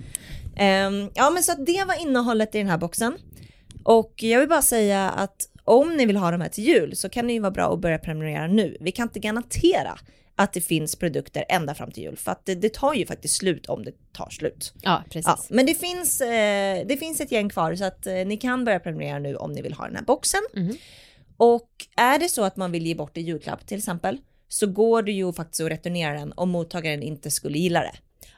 Ehm, 0.57 1.11
ja, 1.15 1.31
men 1.31 1.43
så 1.43 1.53
att 1.53 1.67
det 1.67 1.85
var 1.87 2.03
innehållet 2.03 2.55
i 2.55 2.59
den 2.59 2.67
här 2.67 2.79
boxen. 2.79 3.17
Och 3.83 4.13
jag 4.17 4.41
vill 4.41 4.49
bara 4.49 4.63
säga 4.63 5.11
att 5.11 5.37
om 5.65 5.97
ni 5.97 6.07
vill 6.07 6.17
ha 6.17 6.31
de 6.31 6.41
här 6.41 6.49
till 6.49 6.65
jul 6.65 6.97
så 6.97 7.09
kan 7.09 7.27
det 7.27 7.33
ju 7.33 7.41
vara 7.41 7.51
bra 7.51 7.73
att 7.75 7.81
börja 7.81 7.99
prenumerera 7.99 8.47
nu. 8.47 8.77
Vi 8.81 8.93
kan 8.93 9.09
inte 9.09 9.19
garantera 9.19 9.99
att 10.37 10.53
det 10.53 10.61
finns 10.61 10.97
produkter 10.97 11.45
ända 11.49 11.75
fram 11.75 11.91
till 11.91 12.03
jul 12.03 12.17
för 12.17 12.33
att 12.33 12.47
det, 12.47 12.55
det 12.55 12.75
tar 12.75 12.95
ju 12.95 13.07
faktiskt 13.07 13.37
slut 13.37 13.67
om 13.67 13.85
det 13.85 13.93
tar 14.13 14.31
slut. 14.31 14.75
Ja, 14.83 15.03
precis. 15.11 15.27
Ja, 15.27 15.39
men 15.49 15.67
det 15.67 15.75
finns, 15.75 16.21
eh, 16.21 16.87
det 16.87 16.97
finns 16.97 17.21
ett 17.21 17.33
gäng 17.33 17.49
kvar 17.49 17.75
så 17.75 17.85
att 17.85 18.07
eh, 18.07 18.15
ni 18.15 18.37
kan 18.37 18.65
börja 18.65 18.81
prenumerera 18.81 19.19
nu 19.19 19.37
om 19.37 19.53
ni 19.53 19.63
vill 19.63 19.73
ha 19.73 19.87
den 19.87 19.97
här 19.97 20.05
boxen. 20.05 20.41
Mhm. 20.55 20.77
Och 21.37 21.71
är 21.97 22.19
det 22.19 22.29
så 22.29 22.45
att 22.45 22.57
man 22.57 22.73
vill 22.73 22.87
ge 22.87 22.95
bort 22.95 23.17
i 23.17 23.21
julklapp 23.21 23.67
till 23.67 23.79
exempel 23.79 24.19
så 24.49 24.67
går 24.67 25.03
det 25.03 25.13
ju 25.13 25.33
faktiskt 25.33 25.61
att 25.61 25.71
returnera 25.71 26.13
den 26.13 26.33
om 26.37 26.51
mottagaren 26.51 27.03
inte 27.03 27.31
skulle 27.31 27.59
gilla 27.59 27.81
det. 27.81 27.95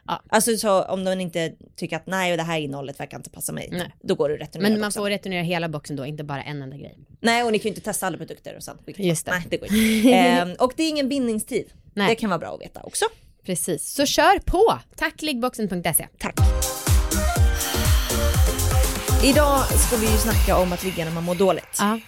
Ja. 0.06 0.22
Alltså 0.28 0.56
så 0.56 0.82
om 0.82 1.04
de 1.04 1.20
inte 1.20 1.52
tycker 1.76 1.96
att 1.96 2.06
nej 2.06 2.36
det 2.36 2.42
här 2.42 2.58
innehållet 2.58 3.00
verkar 3.00 3.16
inte 3.16 3.30
passa 3.30 3.52
mig. 3.52 3.68
Nej. 3.72 3.94
Då 4.02 4.14
går 4.14 4.32
att 4.34 4.40
returnera 4.40 4.70
Men 4.70 4.80
man 4.80 4.86
boxen. 4.88 5.02
får 5.02 5.10
returnera 5.10 5.42
hela 5.42 5.68
boxen 5.68 5.96
då, 5.96 6.06
inte 6.06 6.24
bara 6.24 6.42
en 6.42 6.62
enda 6.62 6.76
grej. 6.76 6.98
Nej 7.20 7.42
och 7.42 7.52
ni 7.52 7.58
kan 7.58 7.62
ju 7.64 7.68
inte 7.68 7.80
testa 7.80 8.06
alla 8.06 8.18
produkter 8.18 8.56
och 8.56 8.62
sånt. 8.62 8.80
Just 8.86 9.26
det. 9.26 9.32
Nej 9.32 9.42
det 9.50 9.56
går 9.56 9.68
inte. 9.74 10.10
Ehm, 10.14 10.52
och 10.58 10.72
det 10.76 10.82
är 10.82 10.88
ingen 10.88 11.08
bindningstid. 11.08 11.66
Nej. 11.94 12.08
Det 12.08 12.14
kan 12.14 12.30
vara 12.30 12.38
bra 12.38 12.54
att 12.54 12.60
veta 12.60 12.80
också. 12.82 13.04
Precis, 13.44 13.92
så 13.94 14.06
kör 14.06 14.38
på! 14.38 14.78
Tack 14.96 15.22
liggboxen.se. 15.22 16.06
Tack. 16.18 16.34
Idag 19.24 19.64
ska 19.80 19.96
vi 19.96 20.06
ju 20.12 20.18
snacka 20.18 20.56
om 20.58 20.72
att 20.72 20.84
ligga 20.84 21.04
när 21.04 21.12
man 21.12 21.24
mår 21.24 21.34
dåligt. 21.34 21.76
Ja, 21.78 22.00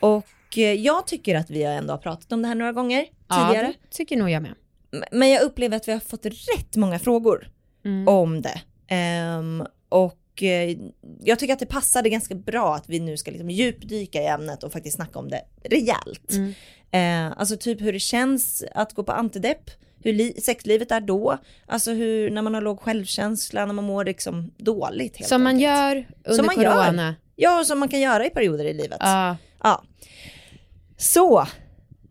Och 0.00 0.58
eh, 0.58 0.72
jag 0.72 1.06
tycker 1.06 1.34
att 1.34 1.50
vi 1.50 1.62
ändå 1.62 1.92
har 1.92 1.98
pratat 1.98 2.32
om 2.32 2.42
det 2.42 2.48
här 2.48 2.54
några 2.54 2.72
gånger 2.72 3.04
ja 3.28 3.48
tidigare. 3.48 3.66
det 3.90 3.96
tycker 3.96 4.16
nog 4.16 4.30
jag 4.30 4.42
med. 4.42 4.54
Men 5.12 5.28
jag 5.30 5.42
upplever 5.42 5.76
att 5.76 5.88
vi 5.88 5.92
har 5.92 6.00
fått 6.00 6.26
rätt 6.26 6.76
många 6.76 6.98
frågor 6.98 7.48
Mm. 7.84 8.08
om 8.08 8.42
det. 8.42 8.60
Ehm, 8.88 9.64
och 9.88 10.42
eh, 10.42 10.76
jag 11.22 11.38
tycker 11.38 11.52
att 11.52 11.58
det 11.58 11.66
passade 11.66 12.08
ganska 12.08 12.34
bra 12.34 12.74
att 12.74 12.88
vi 12.88 13.00
nu 13.00 13.16
ska 13.16 13.30
liksom 13.30 13.50
djupdyka 13.50 14.22
i 14.22 14.26
ämnet 14.26 14.62
och 14.62 14.72
faktiskt 14.72 14.96
snacka 14.96 15.18
om 15.18 15.28
det 15.28 15.40
rejält. 15.64 16.30
Mm. 16.32 16.54
Eh, 17.30 17.38
alltså 17.38 17.56
typ 17.56 17.80
hur 17.80 17.92
det 17.92 17.98
känns 18.00 18.64
att 18.74 18.92
gå 18.92 19.02
på 19.04 19.12
antidepp, 19.12 19.70
hur 20.02 20.12
li- 20.12 20.40
sexlivet 20.40 20.90
är 20.92 21.00
då, 21.00 21.38
alltså 21.66 21.90
hur, 21.92 22.30
när 22.30 22.42
man 22.42 22.54
har 22.54 22.60
låg 22.60 22.80
självkänsla, 22.80 23.66
när 23.66 23.72
man 23.74 23.84
mår 23.84 24.04
liksom 24.04 24.50
dåligt 24.56 25.16
helt 25.16 25.28
Som 25.28 25.42
man 25.42 25.60
gör 25.60 26.06
under 26.24 26.36
Som 26.36 26.46
man 26.46 26.60
gör. 26.64 26.84
corona. 26.84 27.14
Ja, 27.36 27.64
som 27.64 27.78
man 27.78 27.88
kan 27.88 28.00
göra 28.00 28.26
i 28.26 28.30
perioder 28.30 28.64
i 28.64 28.74
livet. 28.74 28.98
Ja, 29.00 29.36
Ja. 29.62 29.82
Så, 30.96 31.46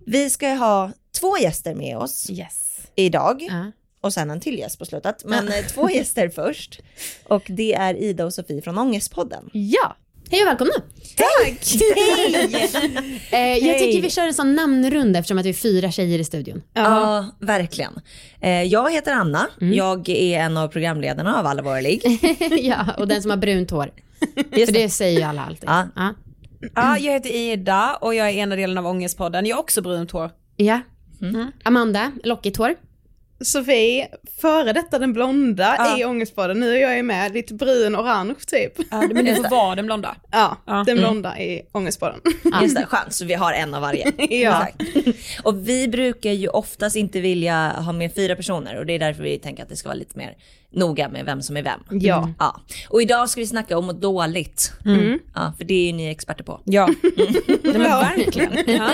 vi 0.06 0.30
ska 0.30 0.48
ha 0.50 0.92
två 1.20 1.38
gäster 1.38 1.76
med 1.76 1.98
oss 1.98 2.30
yes. 2.30 2.78
idag 2.96 3.48
Ja. 3.50 3.72
och 4.02 4.14
sen 4.14 4.30
en 4.32 4.40
till 4.40 4.60
gäst 4.60 4.80
på 4.80 4.86
slutet. 4.86 5.26
Men 5.26 5.48
eh, 5.48 5.66
två 5.74 5.90
gäster 5.94 6.30
först. 6.30 6.80
Och 7.24 7.44
det 7.48 7.74
är 7.74 7.94
Ida 7.98 8.26
och 8.26 8.34
Sofie 8.34 8.62
från 8.62 8.78
Ångestpodden. 8.78 9.50
ja. 9.54 9.96
Hej 10.32 10.42
och 10.42 10.48
välkomna. 10.48 10.74
Tack! 11.16 11.76
Eh, 13.32 13.40
jag 13.40 13.62
Hej. 13.74 13.80
tycker 13.80 14.02
vi 14.02 14.10
kör 14.10 14.28
en 14.28 14.34
sån 14.34 14.56
namnrunda 14.56 15.20
eftersom 15.20 15.38
att 15.38 15.46
vi 15.46 15.50
är 15.50 15.54
fyra 15.54 15.92
tjejer 15.92 16.20
i 16.20 16.24
studion. 16.24 16.62
Ja, 16.74 17.26
verkligen. 17.40 18.00
Eh, 18.42 18.64
jag 18.64 18.92
heter 18.92 19.12
Anna, 19.14 19.48
Mm. 19.62 19.74
jag 19.74 20.10
är 20.10 20.40
en 20.40 20.58
av 20.58 20.68
programledarna 20.68 21.40
av 21.40 21.46
Alla 21.46 21.62
våra 21.62 21.82
ligg. 21.82 22.02
ja, 22.62 22.86
och 22.98 23.08
den 23.08 23.22
som 23.22 23.32
har 23.32 23.38
brunt 23.38 23.72
hår. 23.72 23.92
Just 24.52 24.66
För 24.66 24.80
det 24.80 24.90
säger 24.90 25.20
ju 25.20 25.26
alla 25.26 25.46
alltid. 25.46 25.70
Ja. 25.70 25.88
Ja. 25.96 26.14
Ja, 26.76 26.98
jag 26.98 27.14
heter 27.14 27.30
Ida 27.30 27.98
och 28.02 28.16
jag 28.16 28.30
är 28.30 28.34
ena 28.34 28.56
delen 28.56 28.78
av 28.78 28.88
Ångestpodden. 28.88 29.46
Jag 29.46 29.56
har 29.56 29.62
också 29.64 29.82
brunt 29.82 30.12
hår. 30.12 30.30
ja. 30.56 30.80
Mm. 31.22 31.52
Amanda, 31.64 32.12
lockigt 32.24 32.58
hår. 32.58 32.76
Sofie, 33.44 34.08
före 34.42 34.74
detta 34.74 35.00
den 35.00 35.14
blonda 35.14 35.76
Ja. 35.78 36.00
i 36.00 36.06
Ångestpodden, 36.06 36.60
nu 36.60 36.76
är 36.76 36.82
jag 36.82 36.96
ju 36.96 37.04
med 37.04 37.34
lite 37.34 37.54
brun 37.54 37.96
orange 37.96 38.36
typ. 38.48 38.74
Ja, 38.92 39.02
men 39.14 39.26
du 39.26 39.36
får 39.36 39.50
vara 39.50 39.76
den 39.76 39.86
blonda. 39.86 40.16
Ja, 40.32 40.58
Ja. 40.66 40.84
den 40.88 40.98
blonda 40.98 41.40
i 41.40 41.62
Ångestpodden. 41.72 42.20
Just 42.62 42.76
det, 42.76 42.86
skönt. 42.86 43.14
Så 43.14 43.26
vi 43.26 43.34
har 43.34 43.54
en 43.54 43.74
av 43.74 43.82
varje. 43.82 44.12
Ja. 44.30 44.68
Och 45.44 45.68
vi 45.70 45.88
brukar 45.88 46.32
ju 46.32 46.48
oftast 46.48 46.96
inte 46.96 47.20
vilja 47.22 47.70
ha 47.70 47.92
med 47.92 48.16
fyra 48.16 48.36
personer 48.36 48.78
och 48.80 48.86
det 48.86 48.94
är 48.94 49.00
därför 49.00 49.24
vi 49.24 49.40
tänker 49.40 49.64
att 49.64 49.70
det 49.70 49.76
ska 49.76 49.90
vara 49.90 49.98
lite 50.00 50.18
mer 50.18 50.36
noga 50.76 51.10
med 51.10 51.26
vem 51.26 51.42
som 51.42 51.58
är 51.58 51.64
vem. 51.64 51.80
Ja. 52.02 52.30
Ja. 52.40 52.62
Och 52.90 53.02
idag 53.02 53.30
ska 53.30 53.42
vi 53.42 53.48
snacka 53.48 53.78
om 53.78 53.90
att 53.90 54.02
dåligt. 54.02 54.74
Ja, 55.34 55.54
för 55.58 55.66
det 55.66 55.74
är 55.74 55.86
ju 55.86 55.92
ni 55.94 56.08
experter 56.10 56.44
på. 56.44 56.62
Ja, 56.64 56.90
Nej, 57.04 57.60
men 57.64 57.82
verkligen. 57.82 58.52
Ja. 58.68 58.90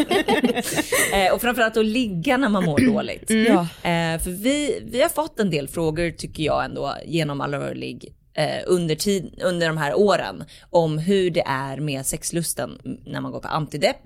Eh, 1.17 1.33
och 1.33 1.41
framförallt 1.41 1.77
att 1.77 1.85
ligga 1.85 2.37
när 2.37 2.49
man 2.49 2.65
mår 2.65 2.93
dåligt. 2.93 3.29
Ja. 3.29 3.61
Eh, 3.61 4.19
för 4.19 4.31
vi, 4.43 4.83
vi 4.91 5.01
har 5.01 5.09
fått 5.09 5.39
en 5.39 5.49
del 5.49 5.67
frågor 5.67 6.11
tycker 6.11 6.43
jag 6.43 6.65
ändå 6.65 6.95
genom 7.05 7.41
alla 7.41 7.59
våra 7.59 7.73
ligg 7.73 8.13
eh, 8.33 8.63
under, 8.67 8.95
tid, 8.95 9.39
under 9.43 9.67
de 9.67 9.77
här 9.77 9.93
åren 9.93 10.43
om 10.69 10.97
hur 10.97 11.31
det 11.31 11.43
är 11.45 11.77
med 11.77 12.05
sexlusten 12.05 12.79
när 13.05 13.21
man 13.21 13.31
går 13.31 13.39
på 13.39 13.47
antidepp. 13.47 14.05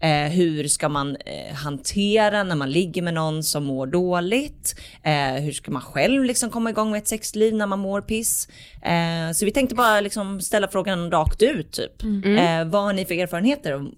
Eh, 0.00 0.08
hur 0.08 0.68
ska 0.68 0.88
man 0.88 1.16
eh, 1.16 1.54
hantera 1.54 2.42
när 2.42 2.56
man 2.56 2.70
ligger 2.70 3.02
med 3.02 3.14
någon 3.14 3.42
som 3.42 3.64
mår 3.64 3.86
dåligt? 3.86 4.80
Eh, 5.02 5.42
hur 5.42 5.52
ska 5.52 5.70
man 5.70 5.82
själv 5.82 6.24
liksom 6.24 6.50
komma 6.50 6.70
igång 6.70 6.90
med 6.90 6.98
ett 6.98 7.08
sexliv 7.08 7.54
när 7.54 7.66
man 7.66 7.78
mår 7.78 8.00
piss? 8.00 8.48
Eh, 8.82 9.32
så 9.34 9.44
vi 9.44 9.50
tänkte 9.50 9.74
bara 9.74 10.00
liksom 10.00 10.40
ställa 10.40 10.68
frågan 10.68 11.10
rakt 11.10 11.42
ut 11.42 11.72
typ. 11.72 12.02
Eh, 12.02 12.64
vad 12.64 12.82
har 12.82 12.92
ni 12.92 13.04
för 13.04 13.14
erfarenheter 13.14 13.72
av, 13.72 13.90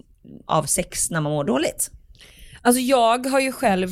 av 0.47 0.63
sex 0.63 1.11
när 1.11 1.21
man 1.21 1.33
mår 1.33 1.45
dåligt? 1.45 1.91
Alltså 2.63 2.81
jag 2.81 3.27
har 3.27 3.41
ju 3.41 3.53
själv 3.53 3.89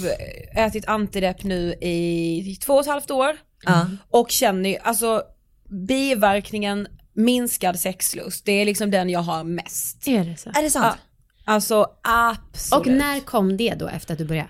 ätit 0.56 0.88
antidepp 0.88 1.42
nu 1.42 1.72
i 1.80 2.58
två 2.64 2.74
och 2.74 2.80
ett 2.80 2.86
halvt 2.86 3.10
år. 3.10 3.36
Ja. 3.64 3.86
Och 4.10 4.30
känner 4.30 4.70
ju, 4.70 4.76
alltså 4.76 5.22
biverkningen 5.68 6.88
minskad 7.14 7.80
sexlust, 7.80 8.44
det 8.44 8.52
är 8.52 8.64
liksom 8.64 8.90
den 8.90 9.10
jag 9.10 9.20
har 9.20 9.44
mest. 9.44 10.08
Är 10.08 10.24
det 10.24 10.36
så? 10.36 10.50
Är 10.50 10.62
det 10.62 10.70
sant? 10.70 10.96
Alltså 11.44 11.86
absolut. 12.02 12.86
Och 12.86 12.92
när 12.92 13.20
kom 13.20 13.56
det 13.56 13.74
då 13.74 13.88
efter 13.88 14.12
att 14.12 14.18
du 14.18 14.24
började? 14.24 14.48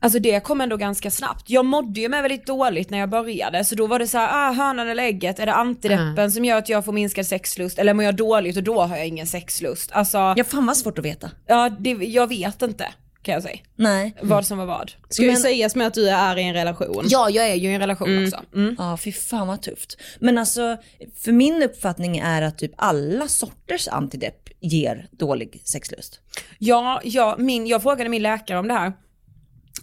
Alltså 0.00 0.18
det 0.18 0.40
kom 0.40 0.60
ändå 0.60 0.76
ganska 0.76 1.10
snabbt. 1.10 1.50
Jag 1.50 1.64
mådde 1.64 2.00
ju 2.00 2.08
med 2.08 2.22
väldigt 2.22 2.46
dåligt 2.46 2.90
när 2.90 2.98
jag 2.98 3.10
började 3.10 3.64
så 3.64 3.74
då 3.74 3.86
var 3.86 3.98
det 3.98 4.06
så 4.06 4.18
här, 4.18 4.48
ah, 4.48 4.52
hönan 4.52 4.88
eller 4.88 5.02
ägget, 5.02 5.38
är 5.38 5.46
det 5.46 5.52
antideppen 5.54 6.32
som 6.32 6.44
gör 6.44 6.58
att 6.58 6.68
jag 6.68 6.84
får 6.84 6.92
minskad 6.92 7.26
sexlust 7.26 7.78
eller 7.78 7.94
mår 7.94 8.04
jag 8.04 8.16
dåligt 8.16 8.56
och 8.56 8.62
då 8.62 8.82
har 8.82 8.96
jag 8.96 9.06
ingen 9.06 9.26
sexlust? 9.26 9.92
Alltså, 9.92 10.18
ja, 10.18 10.34
Ja, 10.36 10.44
fan 10.44 10.66
vad 10.66 10.76
svårt 10.76 10.98
att 10.98 11.04
veta. 11.04 11.30
det, 11.78 11.90
jag 11.90 12.26
vet 12.26 12.62
inte 12.62 12.88
kan 13.24 13.34
jag 13.34 13.42
säga. 13.42 13.58
Nej. 13.76 14.16
Vad 14.22 14.46
som 14.46 14.58
var 14.58 14.66
vad. 14.66 14.92
Ska 15.08 15.22
ju 15.22 15.28
Men- 15.28 15.40
sägas 15.40 15.74
med 15.74 15.86
att 15.86 15.94
du 15.94 16.08
är 16.08 16.38
i 16.38 16.42
en 16.42 16.54
relation. 16.54 17.04
Ja, 17.08 17.30
jag 17.30 17.50
är 17.50 17.54
ju 17.54 17.70
i 17.70 17.74
en 17.74 17.80
relation 17.80 18.24
också. 18.24 18.40
Mm. 18.54 18.74
Ja, 18.78 18.96
fy 18.96 19.12
fan 19.12 19.46
vad 19.48 19.62
tufft. 19.62 19.96
Men 20.18 20.38
alltså, 20.38 20.76
för 21.16 21.32
min 21.32 21.62
uppfattning 21.62 22.18
är 22.18 22.42
att 22.42 22.58
typ 22.58 22.72
alla 22.76 23.28
sorters 23.28 23.88
antidepp 23.88 24.48
ger 24.60 25.08
dålig 25.10 25.60
sexlust. 25.64 26.20
Ja, 26.58 27.00
ja 27.04 27.36
min, 27.38 27.66
jag 27.66 27.82
frågade 27.82 28.10
min 28.10 28.22
läkare 28.22 28.58
om 28.58 28.68
det 28.68 28.74
här 28.74 28.92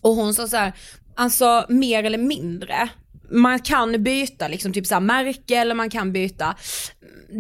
och 0.01 0.15
hon 0.15 0.33
sa 0.33 0.48
så 0.48 0.57
här, 0.57 0.74
alltså 1.15 1.65
mer 1.69 2.03
eller 2.03 2.17
mindre, 2.17 2.89
man 3.31 3.59
kan 3.59 4.03
byta 4.03 4.47
liksom 4.47 4.73
typ 4.73 4.88
så 4.88 4.93
här 4.93 5.01
märke 5.01 5.55
eller 5.55 5.75
man 5.75 5.89
kan 5.89 6.11
byta, 6.11 6.55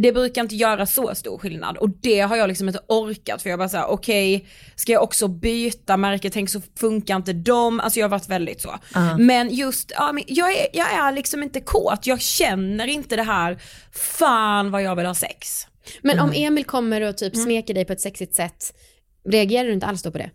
det 0.01 0.11
brukar 0.11 0.41
inte 0.41 0.55
göra 0.55 0.85
så 0.85 1.15
stor 1.15 1.37
skillnad 1.37 1.77
och 1.77 1.89
det 1.89 2.19
har 2.19 2.35
jag 2.35 2.47
liksom 2.47 2.67
inte 2.67 2.79
orkat 2.87 3.41
för 3.41 3.49
jag 3.49 3.59
bara 3.59 3.69
såhär 3.69 3.85
okej, 3.85 4.47
ska 4.75 4.91
jag 4.91 5.03
också 5.03 5.27
byta 5.27 5.97
märke, 5.97 6.29
tänk 6.29 6.49
så 6.49 6.61
funkar 6.79 7.15
inte 7.15 7.33
de, 7.33 7.79
alltså 7.79 7.99
jag 7.99 8.05
har 8.05 8.09
varit 8.09 8.29
väldigt 8.29 8.61
så. 8.61 8.79
Men 9.17 9.49
just, 9.49 9.91
ja, 9.95 10.11
men 10.11 10.23
jag, 10.27 10.51
är, 10.53 10.67
jag 10.73 10.93
är 10.93 11.11
liksom 11.11 11.43
inte 11.43 11.61
kåt, 11.61 12.07
jag 12.07 12.21
känner 12.21 12.87
inte 12.87 13.15
det 13.15 13.23
här, 13.23 13.61
fan 13.91 14.71
vad 14.71 14.83
jag 14.83 14.95
vill 14.95 15.05
ha 15.05 15.15
sex. 15.15 15.67
Men 16.01 16.19
om 16.19 16.31
Emil 16.35 16.65
kommer 16.65 17.01
och 17.01 17.17
typ 17.17 17.35
smeker 17.35 17.73
dig 17.73 17.85
på 17.85 17.93
ett 17.93 18.01
sexigt 18.01 18.35
sätt, 18.35 18.73
reagerar 19.29 19.67
du 19.67 19.73
inte 19.73 19.85
alls 19.85 20.03
då 20.03 20.11
på 20.11 20.17
det? 20.17 20.29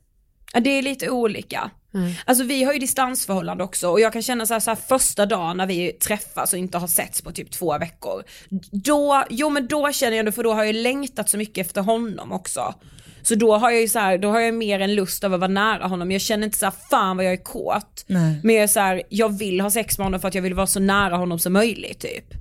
Ja, 0.52 0.60
det 0.60 0.70
är 0.70 0.82
lite 0.82 1.10
olika. 1.10 1.70
Mm. 1.96 2.12
Alltså 2.24 2.44
vi 2.44 2.64
har 2.64 2.72
ju 2.72 2.78
distansförhållande 2.78 3.64
också 3.64 3.88
och 3.88 4.00
jag 4.00 4.12
kan 4.12 4.22
känna 4.22 4.46
så 4.46 4.52
här, 4.52 4.60
så 4.60 4.70
här 4.70 4.78
första 4.88 5.26
dagen 5.26 5.56
när 5.56 5.66
vi 5.66 5.92
träffas 5.92 6.52
och 6.52 6.58
inte 6.58 6.78
har 6.78 6.86
setts 6.86 7.22
på 7.22 7.32
typ 7.32 7.50
två 7.50 7.78
veckor. 7.78 8.24
Då, 8.70 9.24
jo 9.30 9.50
men 9.50 9.66
då 9.66 9.92
känner 9.92 10.16
jag 10.16 10.26
det 10.26 10.32
för 10.32 10.42
då 10.42 10.54
har 10.54 10.64
jag 10.64 10.74
längtat 10.74 11.28
så 11.28 11.38
mycket 11.38 11.66
efter 11.66 11.80
honom 11.80 12.32
också. 12.32 12.74
Så 13.22 13.34
då 13.34 13.56
har 13.56 13.70
jag 13.70 13.80
ju 13.80 13.88
så 13.88 13.98
här, 13.98 14.18
då 14.18 14.30
har 14.30 14.40
jag 14.40 14.54
mer 14.54 14.80
en 14.80 14.94
lust 14.94 15.24
av 15.24 15.34
att 15.34 15.40
vara 15.40 15.50
nära 15.50 15.86
honom. 15.86 16.10
Jag 16.12 16.20
känner 16.20 16.44
inte 16.44 16.58
så 16.58 16.66
här, 16.66 16.74
fan 16.90 17.16
vad 17.16 17.26
jag 17.26 17.32
är 17.32 17.44
kåt. 17.44 18.04
Nej. 18.06 18.40
Men 18.42 18.54
jag 18.54 18.64
är 18.64 18.68
så 18.68 18.80
här, 18.80 19.02
jag 19.08 19.38
vill 19.38 19.60
ha 19.60 19.70
sex 19.70 19.98
med 19.98 20.06
honom 20.06 20.20
för 20.20 20.28
att 20.28 20.34
jag 20.34 20.42
vill 20.42 20.54
vara 20.54 20.66
så 20.66 20.80
nära 20.80 21.16
honom 21.16 21.38
som 21.38 21.52
möjligt 21.52 22.00
typ. 22.00 22.34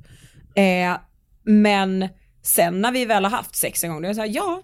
Eh, 0.55 0.97
men 1.43 2.09
sen 2.43 2.81
när 2.81 2.91
vi 2.91 3.05
väl 3.05 3.23
har 3.23 3.31
haft 3.31 3.55
sex 3.55 3.83
en 3.83 3.91
gång, 3.91 4.01
då 4.01 4.05
är 4.05 4.09
jag 4.09 4.15
så 4.15 4.21
här, 4.21 4.29
ja, 4.29 4.61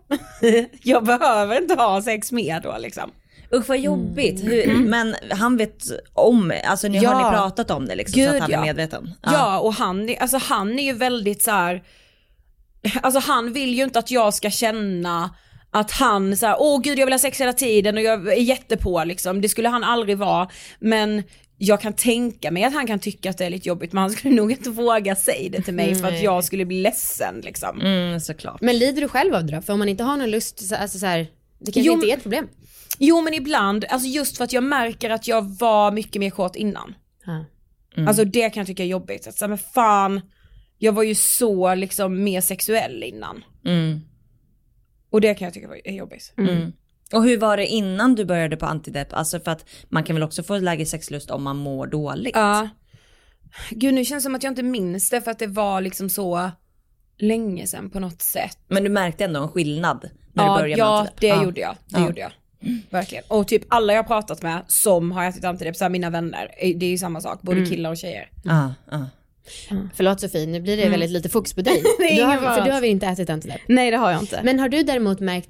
jag 0.84 1.04
behöver 1.04 1.62
inte 1.62 1.76
ha 1.76 2.02
sex 2.02 2.32
mer 2.32 2.62
då 2.62 2.78
liksom. 2.80 3.12
Usch 3.54 3.68
vad 3.70 3.80
jobbigt. 3.80 4.44
Hur, 4.44 4.76
men 4.76 5.16
han 5.30 5.58
vet 5.58 5.84
om, 6.14 6.54
alltså 6.66 6.88
ni, 6.88 6.98
har 6.98 7.04
Ja. 7.22 7.32
ni 7.32 7.38
pratat 7.38 7.72
om 7.72 7.86
det 7.86 7.96
liksom 7.96 8.14
så 8.14 8.20
Gud, 8.20 8.30
att 8.36 8.42
han 8.42 8.52
är 8.52 8.56
ja. 8.56 8.62
medveten? 8.62 9.14
Ja, 9.24 9.60
och 9.60 9.74
han, 9.74 10.10
är- 10.10 10.22
alltså, 10.22 10.38
han 10.38 10.80
är 10.80 10.84
ju 10.84 10.94
väldigt 10.94 11.44
så 11.44 11.52
här. 11.52 11.84
alltså 13.02 13.20
han 13.20 13.54
vill 13.54 13.74
ju 13.74 13.84
inte 13.84 14.00
att 14.00 14.12
jag 14.12 14.34
ska 14.34 14.50
känna 14.52 15.36
att 15.72 15.92
han 15.92 16.38
så 16.38 16.46
här, 16.46 16.56
åh 16.60 16.82
gud 16.82 17.00
jag 17.00 17.06
vill 17.06 17.14
ha 17.14 17.20
sex 17.20 17.42
hela 17.42 17.54
tiden 17.54 17.98
och 17.98 18.04
jag 18.04 18.28
är 18.28 18.42
jättepå 18.42 19.04
liksom, 19.04 19.42
det 19.42 19.50
skulle 19.50 19.70
han 19.70 19.84
aldrig 19.84 20.18
vara. 20.18 20.50
Men 20.80 21.24
jag 21.58 21.82
kan 21.82 21.94
tänka 21.94 22.52
mig 22.52 22.64
att 22.64 22.74
han 22.74 22.88
kan 22.88 23.00
tycka 23.00 23.30
att 23.30 23.38
det 23.38 23.46
är 23.46 23.50
lite 23.50 23.68
jobbigt 23.70 23.94
men 23.94 24.02
han 24.02 24.10
skulle 24.12 24.36
nog 24.36 24.52
inte 24.52 24.70
våga 24.70 25.16
säga 25.16 25.50
det 25.50 25.62
till 25.62 25.74
mig 25.74 25.96
för 25.96 26.08
att 26.08 26.22
jag 26.24 26.44
skulle 26.44 26.66
bli 26.66 26.82
ledsen 26.82 27.42
liksom. 27.44 27.82
Mm, 27.82 28.20
såklart. 28.20 28.62
Men 28.62 28.78
lider 28.80 29.02
du 29.02 29.08
själv 29.08 29.36
av 29.36 29.46
det 29.46 29.56
då? 29.56 29.62
För 29.62 29.74
om 29.74 29.80
man 29.80 29.90
inte 29.90 30.04
har 30.04 30.18
någon 30.18 30.32
lust, 30.32 30.68
så, 30.70 30.76
alltså 30.76 31.00
så 31.00 31.06
här, 31.06 31.28
det 31.60 31.72
kanske 31.72 31.82
Jo, 31.82 31.94
inte 31.94 32.08
är 32.08 32.14
ett 32.18 32.22
problem. 32.24 32.48
Jo 33.04 33.22
men 33.22 33.34
ibland, 33.34 33.86
alltså 33.90 34.08
just 34.08 34.38
för 34.38 34.44
att 34.44 34.54
jag 34.54 34.64
märker 34.64 35.10
att 35.10 35.28
jag 35.28 35.42
var 35.60 35.92
mycket 35.92 36.20
mer 36.20 36.30
kåt 36.30 36.56
innan. 36.56 36.96
Ja. 37.26 37.46
Alltså 38.08 38.26
det 38.26 38.50
kan 38.50 38.62
jag 38.62 38.68
tycka 38.68 38.84
är 38.84 38.88
jobbigt. 38.88 39.28
Att, 39.28 39.36
så 39.36 39.48
men 39.48 39.58
fan, 39.58 40.22
jag 40.78 40.94
var 40.94 41.04
ju 41.04 41.16
så 41.16 41.76
liksom 41.76 42.24
mer 42.24 42.42
sexuell 42.42 43.04
innan. 43.04 43.44
Mm, 43.66 44.00
Och 45.10 45.22
det 45.22 45.34
kan 45.34 45.46
jag 45.46 45.54
tycka 45.54 45.68
är 45.84 45.94
jobbigt. 45.94 46.34
mm. 46.38 46.72
Och 47.14 47.24
hur 47.24 47.38
var 47.38 47.58
det 47.58 47.68
innan 47.68 48.16
du 48.16 48.26
började 48.26 48.58
på 48.58 48.66
antidepp? 48.66 49.14
Alltså 49.14 49.40
för 49.40 49.52
att 49.52 49.66
man 49.90 50.04
kan 50.04 50.16
väl 50.16 50.24
också 50.24 50.44
få 50.44 50.58
lägre 50.58 50.86
sexlust 50.86 51.32
om 51.32 51.44
man 51.44 51.58
mår 51.58 51.88
dåligt? 51.88 52.36
Ja. 52.36 52.70
Gud 53.70 53.94
nu 53.94 54.06
känns 54.06 54.24
det 54.24 54.26
som 54.28 54.36
att 54.36 54.44
jag 54.44 54.52
inte 54.52 54.64
minns 54.64 55.10
det 55.10 55.22
för 55.22 55.32
att 55.32 55.40
det 55.40 55.48
var 55.48 55.82
liksom 55.82 56.10
så 56.10 56.52
länge 57.18 57.68
sedan 57.68 57.90
på 57.90 58.00
något 58.00 58.22
sätt. 58.22 58.58
Men 58.68 58.84
du 58.84 58.90
märkte 58.90 59.26
ändå 59.26 59.42
en 59.42 59.48
skillnad 59.50 60.10
när 60.34 60.44
du 60.44 60.50
Ja, 60.50 60.58
började 60.58 60.82
med 60.84 60.88
ja 60.90 61.00
antidepp? 61.00 61.20
det 61.20 61.44
gjorde 61.44 61.62
jag. 61.62 61.76
Det 61.88 62.00
Ja. 62.00 62.06
gjorde 62.08 62.22
jag. 62.22 62.32
Verkligen. 62.90 63.24
Och 63.28 63.48
typ 63.48 63.64
alla 63.68 63.94
jag 63.94 64.04
har 64.04 64.08
pratat 64.08 64.42
med 64.42 64.62
som 64.68 65.12
har 65.12 65.26
ätit 65.26 65.44
antidepp, 65.46 65.76
så 65.76 65.84
här 65.84 65.90
mina 65.90 66.10
vänner, 66.10 66.52
eh, 66.58 66.78
det 66.78 66.86
är 66.86 66.90
ju 66.90 66.98
samma 66.98 67.22
sak, 67.22 67.42
både 67.42 67.66
killar 67.66 67.90
och 67.90 67.98
tjejer. 67.98 68.30
Ja, 68.44 68.74
ja. 68.92 69.06
Förlåt 69.96 70.20
Sofie, 70.22 70.46
nu 70.46 70.62
blir 70.62 70.78
det 70.78 70.90
väldigt 70.90 71.10
lite 71.12 71.30
fokus 71.30 71.54
på 71.54 71.62
dig. 71.62 71.84
Mm. 72.00 72.14
Är 72.14 72.18
du 72.18 72.24
har, 72.48 72.56
för 72.56 72.66
du 72.66 72.72
har 72.72 72.82
väl 72.82 72.90
inte 72.90 73.06
ätit 73.08 73.30
antidepp? 73.30 73.62
Nej 73.68 73.92
det 73.92 73.98
har 73.98 74.12
jag 74.12 74.22
inte. 74.22 74.40
Men 74.44 74.60
har 74.60 74.70
du 74.70 74.84
däremot 74.84 75.20
märkt, 75.20 75.50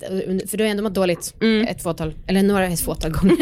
för 0.49 0.57
du 0.57 0.63
har 0.63 0.71
ändå 0.71 0.83
mått 0.83 0.93
dåligt 0.93 1.33
Mm. 1.41 1.67
ett 1.67 1.83
fåtal, 1.83 2.13
eller 2.27 2.43
några 2.43 2.67
ett 2.67 2.79
fåtal 2.81 3.11
gånger. 3.11 3.37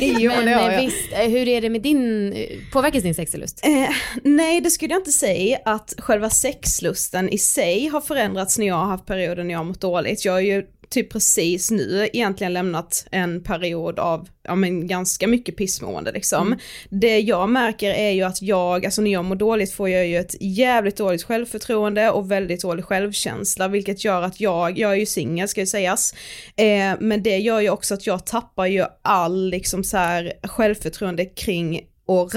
Jo, 0.00 0.32
Men 0.36 0.44
det 0.46 0.52
har 0.52 0.68
eh, 0.68 0.74
jag. 0.74 0.80
visst, 0.82 1.12
eh, 1.12 1.18
hur 1.30 1.48
är 1.48 1.60
det 1.60 1.70
med 1.70 1.82
din, 1.82 2.32
eh, 2.32 2.46
påverkas 2.72 3.02
din 3.02 3.14
sexlust? 3.14 3.60
Eh, 3.64 3.94
nej 4.24 4.60
det 4.60 4.70
skulle 4.70 4.92
jag 4.94 5.00
inte 5.00 5.12
säga 5.12 5.58
att 5.64 5.94
själva 5.98 6.30
sexlusten 6.30 7.28
i 7.28 7.38
sig 7.38 7.86
har 7.88 8.00
förändrats 8.00 8.58
när 8.58 8.66
jag 8.66 8.74
har 8.74 8.86
haft 8.86 9.06
perioder 9.06 9.44
när 9.44 9.50
jag 9.52 9.58
har 9.58 9.64
mått 9.64 9.80
dåligt. 9.80 10.24
Jag 10.24 10.32
har 10.32 10.40
ju 10.40 10.66
typ 10.90 11.12
precis 11.12 11.70
nu 11.70 12.08
egentligen 12.12 12.52
lämnat 12.52 13.06
en 13.10 13.42
period 13.42 13.98
av, 13.98 14.28
ja 14.42 14.54
men 14.54 14.86
ganska 14.86 15.26
mycket 15.26 15.56
pissmående 15.56 16.12
liksom. 16.12 16.56
Det 16.88 17.20
jag 17.20 17.48
märker 17.48 17.90
är 17.90 18.10
ju 18.10 18.22
att 18.22 18.42
jag, 18.42 18.84
alltså 18.84 19.02
när 19.02 19.12
jag 19.12 19.24
mår 19.24 19.36
dåligt 19.36 19.72
får 19.72 19.88
jag 19.88 20.06
ju 20.06 20.16
ett 20.16 20.34
jävligt 20.40 20.96
dåligt 20.96 21.22
självförtroende 21.22 22.10
och 22.10 22.30
väldigt 22.30 22.62
dålig 22.62 22.84
självkänsla 22.84 23.68
vilket 23.68 24.04
gör 24.04 24.22
att 24.22 24.40
jag, 24.40 24.78
jag 24.78 24.92
är 24.92 24.96
ju 24.96 25.06
singel 25.06 25.48
ska 25.48 25.60
ju 25.60 25.66
sägas, 25.66 26.14
eh, 26.56 26.94
men 27.00 27.22
det 27.22 27.38
gör 27.38 27.60
ju 27.60 27.70
också 27.70 27.94
att 27.94 28.06
jag 28.06 28.26
tappar 28.26 28.66
ju 28.66 28.84
all 29.02 29.50
liksom 29.50 29.84
så 29.84 29.96
här 29.96 30.32
självförtroende 30.42 31.24
kring 31.24 31.80
att 32.06 32.32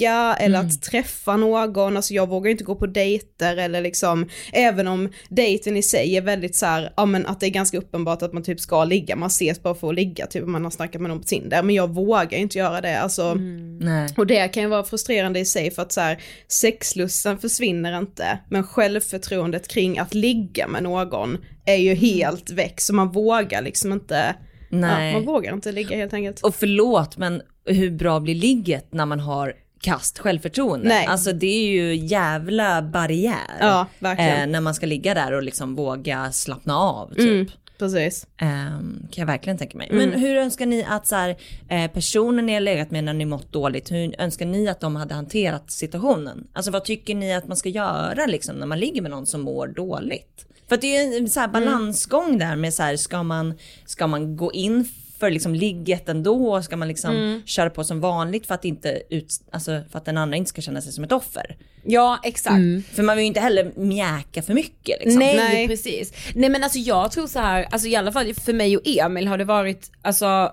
ragga 0.00 0.36
eller 0.40 0.58
att 0.58 0.82
träffa 0.82 1.36
någon, 1.36 1.96
alltså 1.96 2.14
jag 2.14 2.28
vågar 2.28 2.50
inte 2.50 2.64
gå 2.64 2.74
på 2.74 2.86
dejter 2.86 3.56
eller 3.56 3.80
liksom, 3.80 4.28
även 4.52 4.88
om 4.88 5.08
dejten 5.28 5.76
i 5.76 5.82
sig 5.82 6.16
är 6.16 6.22
väldigt 6.22 6.56
så 6.56 6.66
här, 6.66 6.92
ja 6.96 7.06
men 7.06 7.26
att 7.26 7.40
det 7.40 7.46
är 7.46 7.50
ganska 7.50 7.78
uppenbart 7.78 8.22
att 8.22 8.32
man 8.32 8.42
typ 8.42 8.60
ska 8.60 8.84
ligga, 8.84 9.16
man 9.16 9.26
ses 9.26 9.62
bara 9.62 9.74
för 9.74 9.88
att 9.88 9.94
ligga, 9.94 10.26
typ 10.26 10.44
om 10.44 10.52
man 10.52 10.64
har 10.64 10.70
snackat 10.70 11.00
med 11.00 11.08
någon 11.08 11.20
på 11.20 11.26
Tinder, 11.26 11.62
men 11.62 11.74
jag 11.74 11.94
vågar 11.94 12.38
inte 12.38 12.58
göra 12.58 12.80
det, 12.80 13.00
alltså. 13.00 13.34
Nej. 13.80 14.08
och 14.16 14.26
det 14.26 14.48
kan 14.48 14.62
ju 14.62 14.68
vara 14.68 14.84
frustrerande 14.84 15.38
i 15.38 15.44
sig 15.44 15.70
för 15.70 15.82
att 15.82 15.92
så 15.92 16.00
här, 16.00 16.22
sexlusten 16.48 17.38
försvinner 17.38 17.98
inte, 17.98 18.38
men 18.50 18.64
självförtroendet 18.64 19.68
kring 19.68 19.98
att 19.98 20.14
ligga 20.14 20.68
med 20.68 20.82
någon 20.82 21.38
är 21.66 21.76
ju 21.76 21.94
helt 21.94 22.50
väck, 22.50 22.80
så 22.80 22.94
man 22.94 23.12
vågar 23.12 23.62
liksom 23.62 23.92
inte, 23.92 24.34
Nej. 24.70 25.12
Ja, 25.12 25.18
man 25.18 25.26
vågar 25.26 25.54
inte 25.54 25.72
ligga 25.72 25.96
helt 25.96 26.14
enkelt. 26.14 26.40
Och 26.40 26.54
förlåt 26.54 27.16
men 27.16 27.42
hur 27.64 27.90
bra 27.90 28.20
blir 28.20 28.34
ligget 28.34 28.92
när 28.92 29.06
man 29.06 29.20
har 29.20 29.54
kast 29.80 30.18
självförtroende? 30.18 30.88
Nej. 30.88 31.06
Alltså 31.06 31.32
det 31.32 31.46
är 31.46 31.70
ju 31.70 31.94
jävla 31.94 32.82
barriär. 32.82 33.56
Ja. 33.60 33.86
Eh, 34.00 34.46
när 34.46 34.60
man 34.60 34.74
ska 34.74 34.86
ligga 34.86 35.14
där 35.14 35.32
och 35.32 35.42
liksom 35.42 35.74
våga 35.74 36.32
slappna 36.32 36.78
av 36.78 37.08
typ. 37.08 37.18
Mm, 37.18 37.46
precis. 37.78 38.26
Ehm, 38.36 39.06
kan 39.10 39.22
jag 39.22 39.26
verkligen 39.26 39.58
tänka 39.58 39.78
mig. 39.78 39.88
Men 39.92 40.12
hur 40.12 40.36
önskar 40.36 40.66
ni 40.66 40.84
att 40.88 41.06
så 41.06 41.14
här, 41.14 41.36
eh, 41.68 41.90
personen 41.90 42.46
ni 42.46 42.54
har 42.54 42.60
legat 42.60 42.90
med 42.90 43.04
när 43.04 43.12
ni 43.12 43.24
mått 43.24 43.52
dåligt, 43.52 43.90
hur 43.90 44.20
önskar 44.20 44.46
ni 44.46 44.68
att 44.68 44.80
de 44.80 44.96
hade 44.96 45.14
hanterat 45.14 45.70
situationen? 45.70 46.46
Alltså 46.52 46.70
vad 46.70 46.84
tycker 46.84 47.14
ni 47.14 47.34
att 47.34 47.48
man 47.48 47.56
ska 47.56 47.68
göra 47.68 48.26
liksom 48.26 48.56
när 48.56 48.66
man 48.66 48.78
ligger 48.78 49.02
med 49.02 49.10
någon 49.10 49.26
som 49.26 49.40
mår 49.40 49.66
dåligt? 49.66 50.46
För 50.68 50.74
att 50.74 50.80
det 50.80 50.96
är 50.96 51.18
en 51.18 51.30
så 51.30 51.40
här 51.40 51.48
balansgång 51.48 52.38
där 52.38 52.56
med 52.56 52.74
så 52.74 52.82
här, 52.82 52.96
ska 52.96 53.22
man, 53.22 53.54
ska 53.86 54.06
man 54.06 54.36
gå 54.36 54.52
in 54.52 54.84
för 55.20 55.30
liksom 55.30 55.54
ligget 55.54 56.08
ändå? 56.08 56.62
Ska 56.62 56.76
man 56.76 56.88
liksom 56.88 57.42
köra 57.46 57.70
på 57.70 57.84
som 57.84 58.00
vanligt 58.00 58.46
för 58.46 58.54
att, 58.54 58.64
inte 58.64 59.02
ut, 59.10 59.32
alltså 59.52 59.82
för 59.90 59.98
att 59.98 60.04
den 60.04 60.18
andra 60.18 60.36
inte 60.36 60.48
ska 60.48 60.62
känna 60.62 60.80
sig 60.80 60.92
som 60.92 61.04
ett 61.04 61.12
offer? 61.12 61.56
Ja 61.84 62.20
exakt. 62.22 62.56
För 62.92 63.02
man 63.02 63.16
vill 63.16 63.22
ju 63.22 63.26
inte 63.26 63.40
heller 63.40 63.72
mjäka 63.76 64.42
för 64.42 64.54
mycket 64.54 64.98
liksom. 65.00 65.18
Nej, 65.18 65.36
Nej. 65.36 65.68
precis. 65.68 66.12
Nej 66.34 66.50
men 66.50 66.64
alltså 66.64 66.78
jag 66.78 67.12
tror 67.12 67.26
så 67.26 67.38
här, 67.38 67.66
alltså 67.70 67.88
i 67.88 67.96
alla 67.96 68.12
fall 68.12 68.34
för 68.34 68.52
mig 68.52 68.76
och 68.76 68.82
Emil 68.86 69.28
har 69.28 69.38
det 69.38 69.44
varit, 69.44 69.90
alltså 70.02 70.52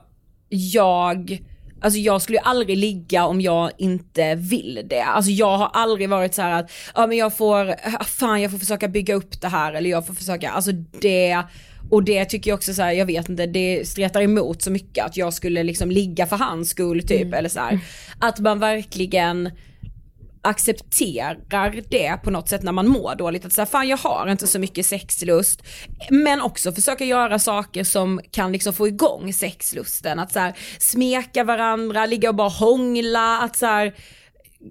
jag, 0.49 1.41
alltså 1.81 1.99
jag 1.99 2.21
skulle 2.21 2.37
ju 2.37 2.43
aldrig 2.43 2.77
ligga 2.77 3.25
om 3.25 3.41
jag 3.41 3.71
inte 3.77 4.35
vill 4.35 4.81
det. 4.89 5.01
Alltså 5.03 5.31
jag 5.31 5.57
har 5.57 5.69
aldrig 5.73 6.09
varit 6.09 6.33
så 6.33 6.41
här 6.41 6.59
att, 6.63 6.71
ja 6.95 7.07
men 7.07 7.17
jag 7.17 7.37
får, 7.37 7.69
ah, 7.69 8.03
fan 8.03 8.41
jag 8.41 8.51
får 8.51 8.57
försöka 8.57 8.87
bygga 8.87 9.15
upp 9.15 9.41
det 9.41 9.47
här 9.47 9.73
eller 9.73 9.89
jag 9.89 10.07
får 10.07 10.13
försöka, 10.13 10.49
alltså 10.49 10.71
det 11.01 11.43
och 11.89 12.03
det 12.03 12.25
tycker 12.25 12.51
jag 12.51 12.57
också 12.57 12.73
så 12.73 12.81
här, 12.81 12.91
jag 12.91 13.05
vet 13.05 13.29
inte, 13.29 13.45
det 13.45 13.87
stretar 13.87 14.21
emot 14.21 14.61
så 14.61 14.71
mycket 14.71 15.05
att 15.05 15.17
jag 15.17 15.33
skulle 15.33 15.63
liksom 15.63 15.91
ligga 15.91 16.27
för 16.27 16.35
hans 16.35 16.69
skull 16.69 17.07
typ 17.07 17.33
eller 17.33 17.49
så 17.49 17.59
här. 17.59 17.79
Att 18.19 18.39
man 18.39 18.59
verkligen 18.59 19.51
accepterar 20.41 21.81
det 21.89 22.17
på 22.23 22.31
något 22.31 22.49
sätt 22.49 22.63
när 22.63 22.71
man 22.71 22.87
mår 22.87 23.15
dåligt. 23.15 23.45
Att 23.45 23.53
säga 23.53 23.65
fan 23.65 23.87
jag 23.87 23.97
har 23.97 24.27
inte 24.27 24.47
så 24.47 24.59
mycket 24.59 24.85
sexlust. 24.85 25.63
Men 26.09 26.41
också 26.41 26.71
försöka 26.71 27.05
göra 27.05 27.39
saker 27.39 27.83
som 27.83 28.21
kan 28.31 28.51
liksom 28.51 28.73
få 28.73 28.87
igång 28.87 29.33
sexlusten. 29.33 30.19
Att 30.19 30.33
så 30.33 30.39
här, 30.39 30.53
smeka 30.79 31.43
varandra, 31.43 32.05
ligga 32.05 32.29
och 32.29 32.35
bara 32.35 32.49
hångla. 32.49 33.39
Att 33.39 33.55
så 33.55 33.65
här, 33.65 33.95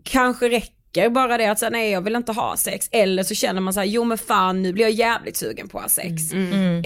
kanske 0.04 0.48
räcker 0.48 0.75
bara 1.10 1.38
det 1.38 1.46
att 1.46 1.58
säga 1.58 1.70
nej 1.70 1.90
jag 1.90 2.00
vill 2.00 2.16
inte 2.16 2.32
ha 2.32 2.56
sex. 2.56 2.88
Eller 2.92 3.22
så 3.22 3.34
känner 3.34 3.60
man 3.60 3.74
så 3.74 3.80
här, 3.80 3.86
jo 3.86 4.04
men 4.04 4.18
fan 4.18 4.62
nu 4.62 4.72
blir 4.72 4.84
jag 4.84 4.92
jävligt 4.92 5.36
sugen 5.36 5.68
på 5.68 5.78
att 5.78 5.84
ha 5.84 5.88
sex. 5.88 6.32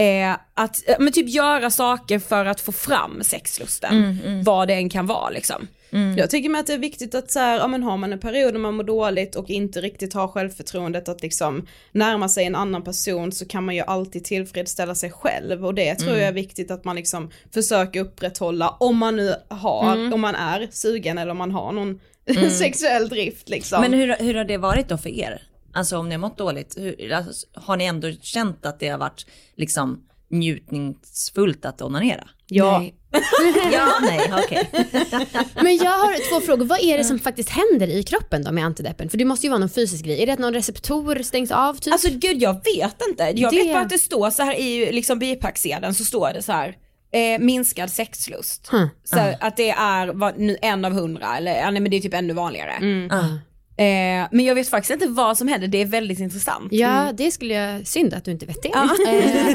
Eh, 0.01 0.37
att 0.55 0.89
eh, 0.89 0.97
men 0.99 1.13
typ 1.13 1.29
göra 1.29 1.71
saker 1.71 2.19
för 2.19 2.45
att 2.47 2.61
få 2.61 2.73
fram 2.73 3.23
sexlusten. 3.23 3.95
Vad 4.45 4.69
det 4.69 4.75
än 4.75 4.89
kan 4.89 5.07
vara 5.07 5.31
liksom. 5.31 5.69
Jag 6.17 6.31
tycker 6.31 6.49
med 6.49 6.61
att 6.61 6.67
det 6.67 6.75
är 6.75 6.79
viktigt 6.79 7.15
att 7.15 7.31
så 7.31 7.39
här, 7.39 7.59
ja 7.59 7.67
men 7.67 7.83
har 7.83 7.97
man 7.97 8.13
en 8.13 8.19
period 8.21 8.53
när 8.53 8.61
man 8.61 8.75
mår 8.75 8.85
dåligt 8.85 9.37
och 9.37 9.51
inte 9.51 9.81
riktigt 9.81 10.15
har 10.15 10.29
självförtroendet 10.29 11.09
att 11.09 11.23
liksom 11.23 11.67
närma 11.93 12.29
sig 12.29 12.45
en 12.45 12.55
annan 12.55 12.85
person 12.85 13.33
så 13.33 13.45
kan 13.47 13.65
man 13.65 13.75
ju 13.75 13.81
alltid 13.81 14.25
tillfredsställa 14.25 14.95
sig 14.95 15.11
själv 15.11 15.67
och 15.67 15.75
det 15.75 15.95
tror 15.95 16.17
jag 16.17 16.29
är 16.29 16.33
viktigt 16.33 16.71
att 16.71 16.85
man 16.85 16.97
liksom 16.97 17.31
försöker 17.55 18.01
upprätthålla 18.01 18.69
om 18.69 18.97
man 18.97 19.17
nu 19.17 19.35
har, 19.49 20.15
om 20.15 20.21
man 20.21 20.35
är 20.35 20.69
sugen 20.71 21.19
eller 21.19 21.31
om 21.31 21.39
man 21.39 21.51
har 21.51 21.73
någon 21.73 22.01
sexuell 22.59 23.09
drift 23.09 23.49
liksom. 23.49 23.81
Men 23.81 23.93
hur, 23.93 24.17
hur 24.19 24.35
har 24.35 24.45
det 24.45 24.57
varit 24.59 24.89
då 24.89 24.99
för 24.99 25.11
er? 25.11 25.43
Alltså 25.73 25.97
om 25.99 26.09
ni 26.09 26.15
har 26.15 26.21
mått 26.21 26.39
dåligt, 26.39 26.75
hur, 26.79 27.13
alltså, 27.13 27.47
har 27.55 27.77
ni 27.77 27.85
ändå 27.85 28.13
känt 28.23 28.67
att 28.67 28.81
det 28.81 28.89
har 28.89 28.99
varit 28.99 29.27
liksom 29.57 30.01
njutningsfullt 30.31 31.65
att 31.65 31.83
onanera? 31.83 32.29
ja, 32.47 32.79
Nej. 32.79 32.95
Ja, 33.73 33.89
nej, 34.03 34.33
okej. 34.45 34.71
Men 35.63 35.77
jag 35.77 35.91
har 35.99 36.31
två 36.31 36.47
frågor, 36.47 36.65
vad 36.65 36.81
är 36.81 36.99
det 36.99 37.05
som 37.05 37.19
faktiskt 37.19 37.49
händer 37.49 37.89
i 37.89 38.03
kroppen 38.03 38.45
då 38.45 38.53
med 38.53 38.65
antideppen? 38.65 39.11
För 39.11 39.19
det 39.19 39.25
måste 39.25 39.47
ju 39.47 39.51
vara 39.51 39.59
någon 39.59 39.69
fysisk 39.69 40.05
grej, 40.05 40.23
är 40.23 40.27
det 40.27 40.33
att 40.33 40.39
någon 40.39 40.55
receptor 40.55 41.23
stängs 41.23 41.51
av 41.51 41.75
typ? 41.75 41.93
Alltså 41.93 42.09
gud 42.13 42.43
jag 42.43 42.53
vet 42.55 42.97
inte. 43.09 43.23
Jag 43.37 43.53
Det- 43.53 43.57
vet 43.59 43.73
bara 43.73 43.83
att 43.83 43.91
det 43.91 43.99
står 43.99 44.31
så 44.31 44.43
här 44.43 44.55
i 44.61 44.93
liksom 44.93 45.19
bipacksedeln 45.19 45.95
så 45.95 46.05
står 46.05 46.33
det 46.33 46.43
så 46.43 46.53
här. 46.53 46.77
Eh, 47.13 47.39
minskad 47.41 47.91
sexlust. 47.91 48.69
Huh. 48.71 48.87
Så 49.05 49.17
här, 49.17 49.37
att 49.41 49.57
det 49.57 49.71
är 49.71 50.07
vad, 50.07 50.39
nu 50.39 50.57
en 50.63 50.85
av 50.85 50.93
hundra 50.93 51.37
eller 51.37 51.57
ja, 51.57 51.71
nej, 51.71 51.81
men 51.81 51.91
det 51.91 51.97
är 51.97 52.01
typ 52.01 52.15
ännu 52.15 52.33
vanligare. 52.33 53.09
Ah. 53.11 53.25
Eh, 53.83 54.29
men 54.31 54.45
jag 54.45 54.55
vet 54.55 54.69
faktiskt 54.69 54.91
inte 54.91 55.07
vad 55.07 55.39
som 55.39 55.49
händer, 55.49 55.69
det 55.69 55.79
är 55.79 55.87
väldigt 55.87 56.19
intressant. 56.19 56.73
Ja, 56.73 57.13
det 57.15 57.31
skulle 57.31 57.55
jag, 57.55 57.87
synd 57.87 58.15
att 58.15 58.25
du 58.25 58.31
inte 58.31 58.47
vet 58.47 58.63
det. 58.63 58.69
Eh, 58.69 58.87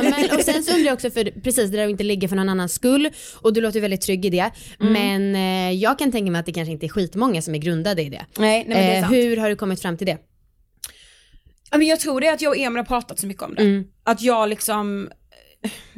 men, 0.03 0.37
och 0.37 0.41
sen 0.41 0.63
så 0.63 0.71
undrar 0.71 0.85
jag 0.85 0.93
också, 0.93 1.11
för 1.11 1.41
precis 1.41 1.71
det 1.71 1.77
där 1.77 1.83
att 1.83 1.89
inte 1.89 2.03
ligga 2.03 2.27
för 2.27 2.35
någon 2.35 2.49
annans 2.49 2.73
skull 2.73 3.09
och 3.41 3.53
du 3.53 3.61
låter 3.61 3.81
väldigt 3.81 4.01
trygg 4.01 4.25
i 4.25 4.29
det. 4.29 4.51
Men 4.79 5.35
eh, 5.35 5.71
jag 5.71 5.99
kan 5.99 6.11
tänka 6.11 6.31
mig 6.31 6.39
att 6.39 6.45
det 6.45 6.53
kanske 6.53 6.71
inte 6.71 6.85
är 6.85 6.89
skitmånga 6.89 7.41
som 7.41 7.55
är 7.55 7.59
grundade 7.59 8.01
i 8.01 8.09
det. 8.09 8.25
Nej, 8.37 8.65
nej 8.67 8.77
men 8.77 8.77
det 8.77 8.83
är 8.83 8.95
Eh, 8.95 9.01
sant. 9.01 9.13
hur 9.15 9.37
har 9.37 9.49
du 9.49 9.55
kommit 9.55 9.81
fram 9.81 9.97
till 9.97 10.07
det? 10.07 10.17
Ja, 11.71 11.77
men 11.77 11.87
jag 11.87 11.99
tror 11.99 12.21
det 12.21 12.27
är 12.27 12.33
att 12.33 12.41
jag 12.41 12.49
och 12.49 12.57
Emil 12.57 12.77
har 12.77 12.85
pratat 12.85 13.19
så 13.19 13.27
mycket 13.27 13.43
om 13.43 13.55
det. 13.55 13.61
Mm. 13.61 13.83
Att 14.03 14.21
jag 14.21 14.49
liksom, 14.49 15.09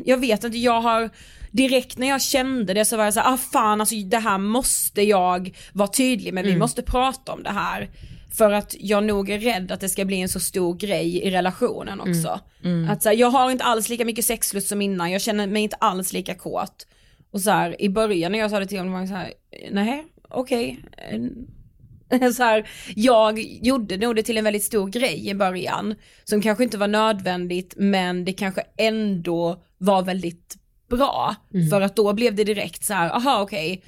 jag 0.05 0.17
vet 0.17 0.43
inte, 0.43 0.57
jag 0.57 0.81
har 0.81 1.09
direkt 1.57 1.97
när 1.97 2.07
jag 2.07 2.21
kände 2.21 2.73
det 2.73 2.85
så 2.85 2.97
var 2.97 3.03
jag 3.03 3.13
så 3.13 3.19
här, 3.19 3.33
ah 3.33 3.37
fan 3.37 3.81
alltså 3.81 3.95
det 3.95 4.17
här 4.17 4.37
måste 4.37 5.01
jag 5.01 5.57
vara 5.73 5.87
tydlig 5.87 6.33
med, 6.33 6.43
vi 6.43 6.49
Mm. 6.49 6.59
måste 6.59 6.81
prata 6.83 7.33
om 7.33 7.43
det 7.43 7.49
här. 7.49 7.89
För 8.37 8.51
att 8.51 8.75
jag 8.79 9.03
nog 9.03 9.29
är 9.29 9.39
rädd 9.39 9.71
att 9.71 9.79
det 9.81 9.89
ska 9.89 10.05
bli 10.05 10.21
en 10.21 10.29
så 10.29 10.39
stor 10.39 10.75
grej 10.75 11.17
i 11.23 11.31
relationen 11.31 12.01
också. 12.01 12.39
Mm. 12.63 12.89
Att 12.89 13.03
så 13.03 13.09
här, 13.09 13.15
jag 13.15 13.29
har 13.29 13.51
inte 13.51 13.63
alls 13.63 13.89
lika 13.89 14.05
mycket 14.05 14.25
sexlust 14.25 14.67
som 14.67 14.81
innan, 14.81 15.11
jag 15.11 15.21
känner 15.21 15.47
mig 15.47 15.63
inte 15.63 15.75
alls 15.75 16.13
lika 16.13 16.35
kåt. 16.35 16.87
Och 17.31 17.41
så 17.41 17.51
här, 17.51 17.81
i 17.81 17.89
början 17.89 18.31
när 18.31 18.39
jag 18.39 18.51
sa 18.51 18.59
det 18.59 18.65
till 18.65 18.77
honom 18.77 18.93
var 18.93 18.99
jag 18.99 19.09
så 19.09 19.15
här, 19.15 19.33
nej 19.71 20.05
okej. 20.29 20.79
Eh, 21.11 22.29
så 22.31 22.43
här, 22.43 22.69
jag 22.95 23.39
gjorde 23.39 23.97
nog 23.97 24.15
det 24.15 24.23
till 24.23 24.37
en 24.37 24.43
väldigt 24.43 24.63
stor 24.63 24.87
grej 24.87 25.27
i 25.29 25.33
början. 25.35 25.95
Som 26.23 26.41
kanske 26.41 26.63
inte 26.63 26.77
var 26.77 26.87
nödvändigt 26.87 27.73
men 27.77 28.25
det 28.25 28.33
kanske 28.33 28.61
ändå 28.77 29.63
var 29.77 30.01
väldigt 30.03 30.57
bra. 30.89 31.35
För 31.69 31.81
att 31.81 31.95
då 31.95 32.13
blev 32.13 32.35
det 32.35 32.43
direkt 32.43 32.83
så 32.83 32.93
här, 32.93 33.15
aha 33.15 33.41
okej. 33.41 33.83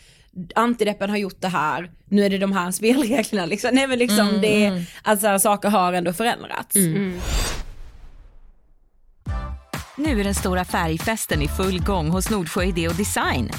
Antideppen 0.55 1.09
har 1.09 1.17
gjort 1.17 1.41
det 1.41 1.47
här, 1.47 1.91
nu 2.09 2.25
är 2.25 2.29
det 2.29 2.37
de 2.37 2.51
här 2.51 2.71
spelreglerna 2.79 3.45
liksom. 3.45 3.69
Nej 3.73 3.87
men 3.87 3.99
liksom 3.99 4.41
det, 4.41 4.83
alltså 5.03 5.39
saker 5.39 5.69
har 5.69 5.93
ändå 5.93 6.13
förändrats. 6.13 6.75
Nu 9.95 10.19
är 10.19 10.23
den 10.23 10.35
stora 10.35 10.65
färgfesten 10.65 11.41
i 11.41 11.47
full 11.47 11.81
gång 11.81 12.09
hos 12.09 12.29
Nordsjö 12.29 12.63
Idé 12.63 12.87
och 12.87 12.95
Design. 12.95 13.51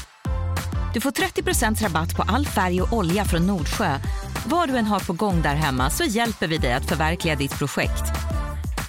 Du 0.95 1.01
får 1.01 1.11
30% 1.11 1.83
rabatt 1.83 2.17
på 2.17 2.23
all 2.23 2.47
färg 2.47 2.83
och 2.83 2.93
olja 2.93 3.25
från 3.25 3.47
Nordsjö. 3.47 3.99
Vad 4.47 4.69
du 4.69 4.77
än 4.77 4.85
har 4.85 5.01
på 5.01 5.13
gång 5.13 5.43
där 5.43 5.55
hemma 5.55 5.91
så 5.91 6.05
hjälper 6.05 6.47
vi 6.47 6.59
dig 6.59 6.73
att 6.73 6.89
förverkliga 6.89 7.37
ditt 7.37 7.59
projekt. 7.59 8.05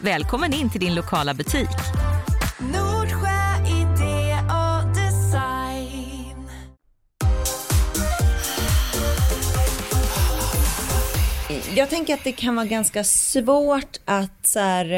Välkommen 0.02 0.54
in 0.54 0.70
till 0.70 0.80
din 0.82 0.96
lokala 0.96 1.34
butik. 1.34 1.70
Jag 11.76 11.90
tänker 11.90 12.14
att 12.14 12.24
det 12.24 12.32
kan 12.32 12.56
vara 12.56 12.66
ganska 12.66 13.04
svårt 13.04 14.00
att 14.06 14.48
så 14.48 14.60
här, 14.60 14.92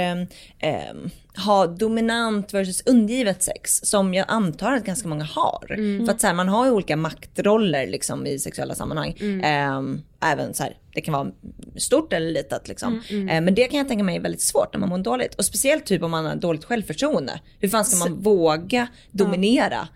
ehm, 0.60 1.10
ha 1.46 1.68
dominant 1.68 2.54
versus 2.54 2.84
undergivet 2.86 3.44
sex 3.44 3.80
som 3.84 4.14
jag 4.14 4.26
antar 4.28 4.72
att 4.72 4.84
ganska 4.86 5.08
många 5.08 5.24
har. 5.24 5.66
För 6.06 6.14
att 6.14 6.22
så 6.22 6.28
här, 6.28 6.34
man 6.34 6.50
har 6.50 6.66
ju 6.66 6.72
olika 6.72 6.96
maktroller 6.96 7.88
liksom 7.88 8.26
i 8.28 8.40
sexuella 8.40 8.76
sammanhang. 8.76 9.18
Ehm, 9.44 10.02
även 10.24 10.54
så 10.54 10.64
här, 10.64 10.78
det 10.94 11.02
kan 11.02 11.14
vara 11.14 11.32
stort 11.78 12.14
eller 12.14 12.32
litet 12.32 12.68
liksom. 12.68 13.02
Eh, 13.10 13.42
men 13.42 13.56
det 13.56 13.64
kan 13.68 13.78
jag 13.78 13.88
tänka 13.88 14.04
mig 14.04 14.16
är 14.16 14.20
väldigt 14.22 14.42
svårt 14.42 14.74
när 14.74 14.80
man 14.80 14.90
mår 14.90 14.98
dåligt. 14.98 15.36
Och 15.36 15.46
speciellt 15.46 15.86
typ 15.86 16.04
om 16.04 16.12
man 16.12 16.26
har 16.26 16.36
dåligt 16.36 16.66
självförtroende. 16.66 17.40
Hur 17.60 17.70
fan 17.70 17.86
ska 17.86 18.10
man 18.10 18.22
våga 18.22 18.88
dominera? 19.12 19.88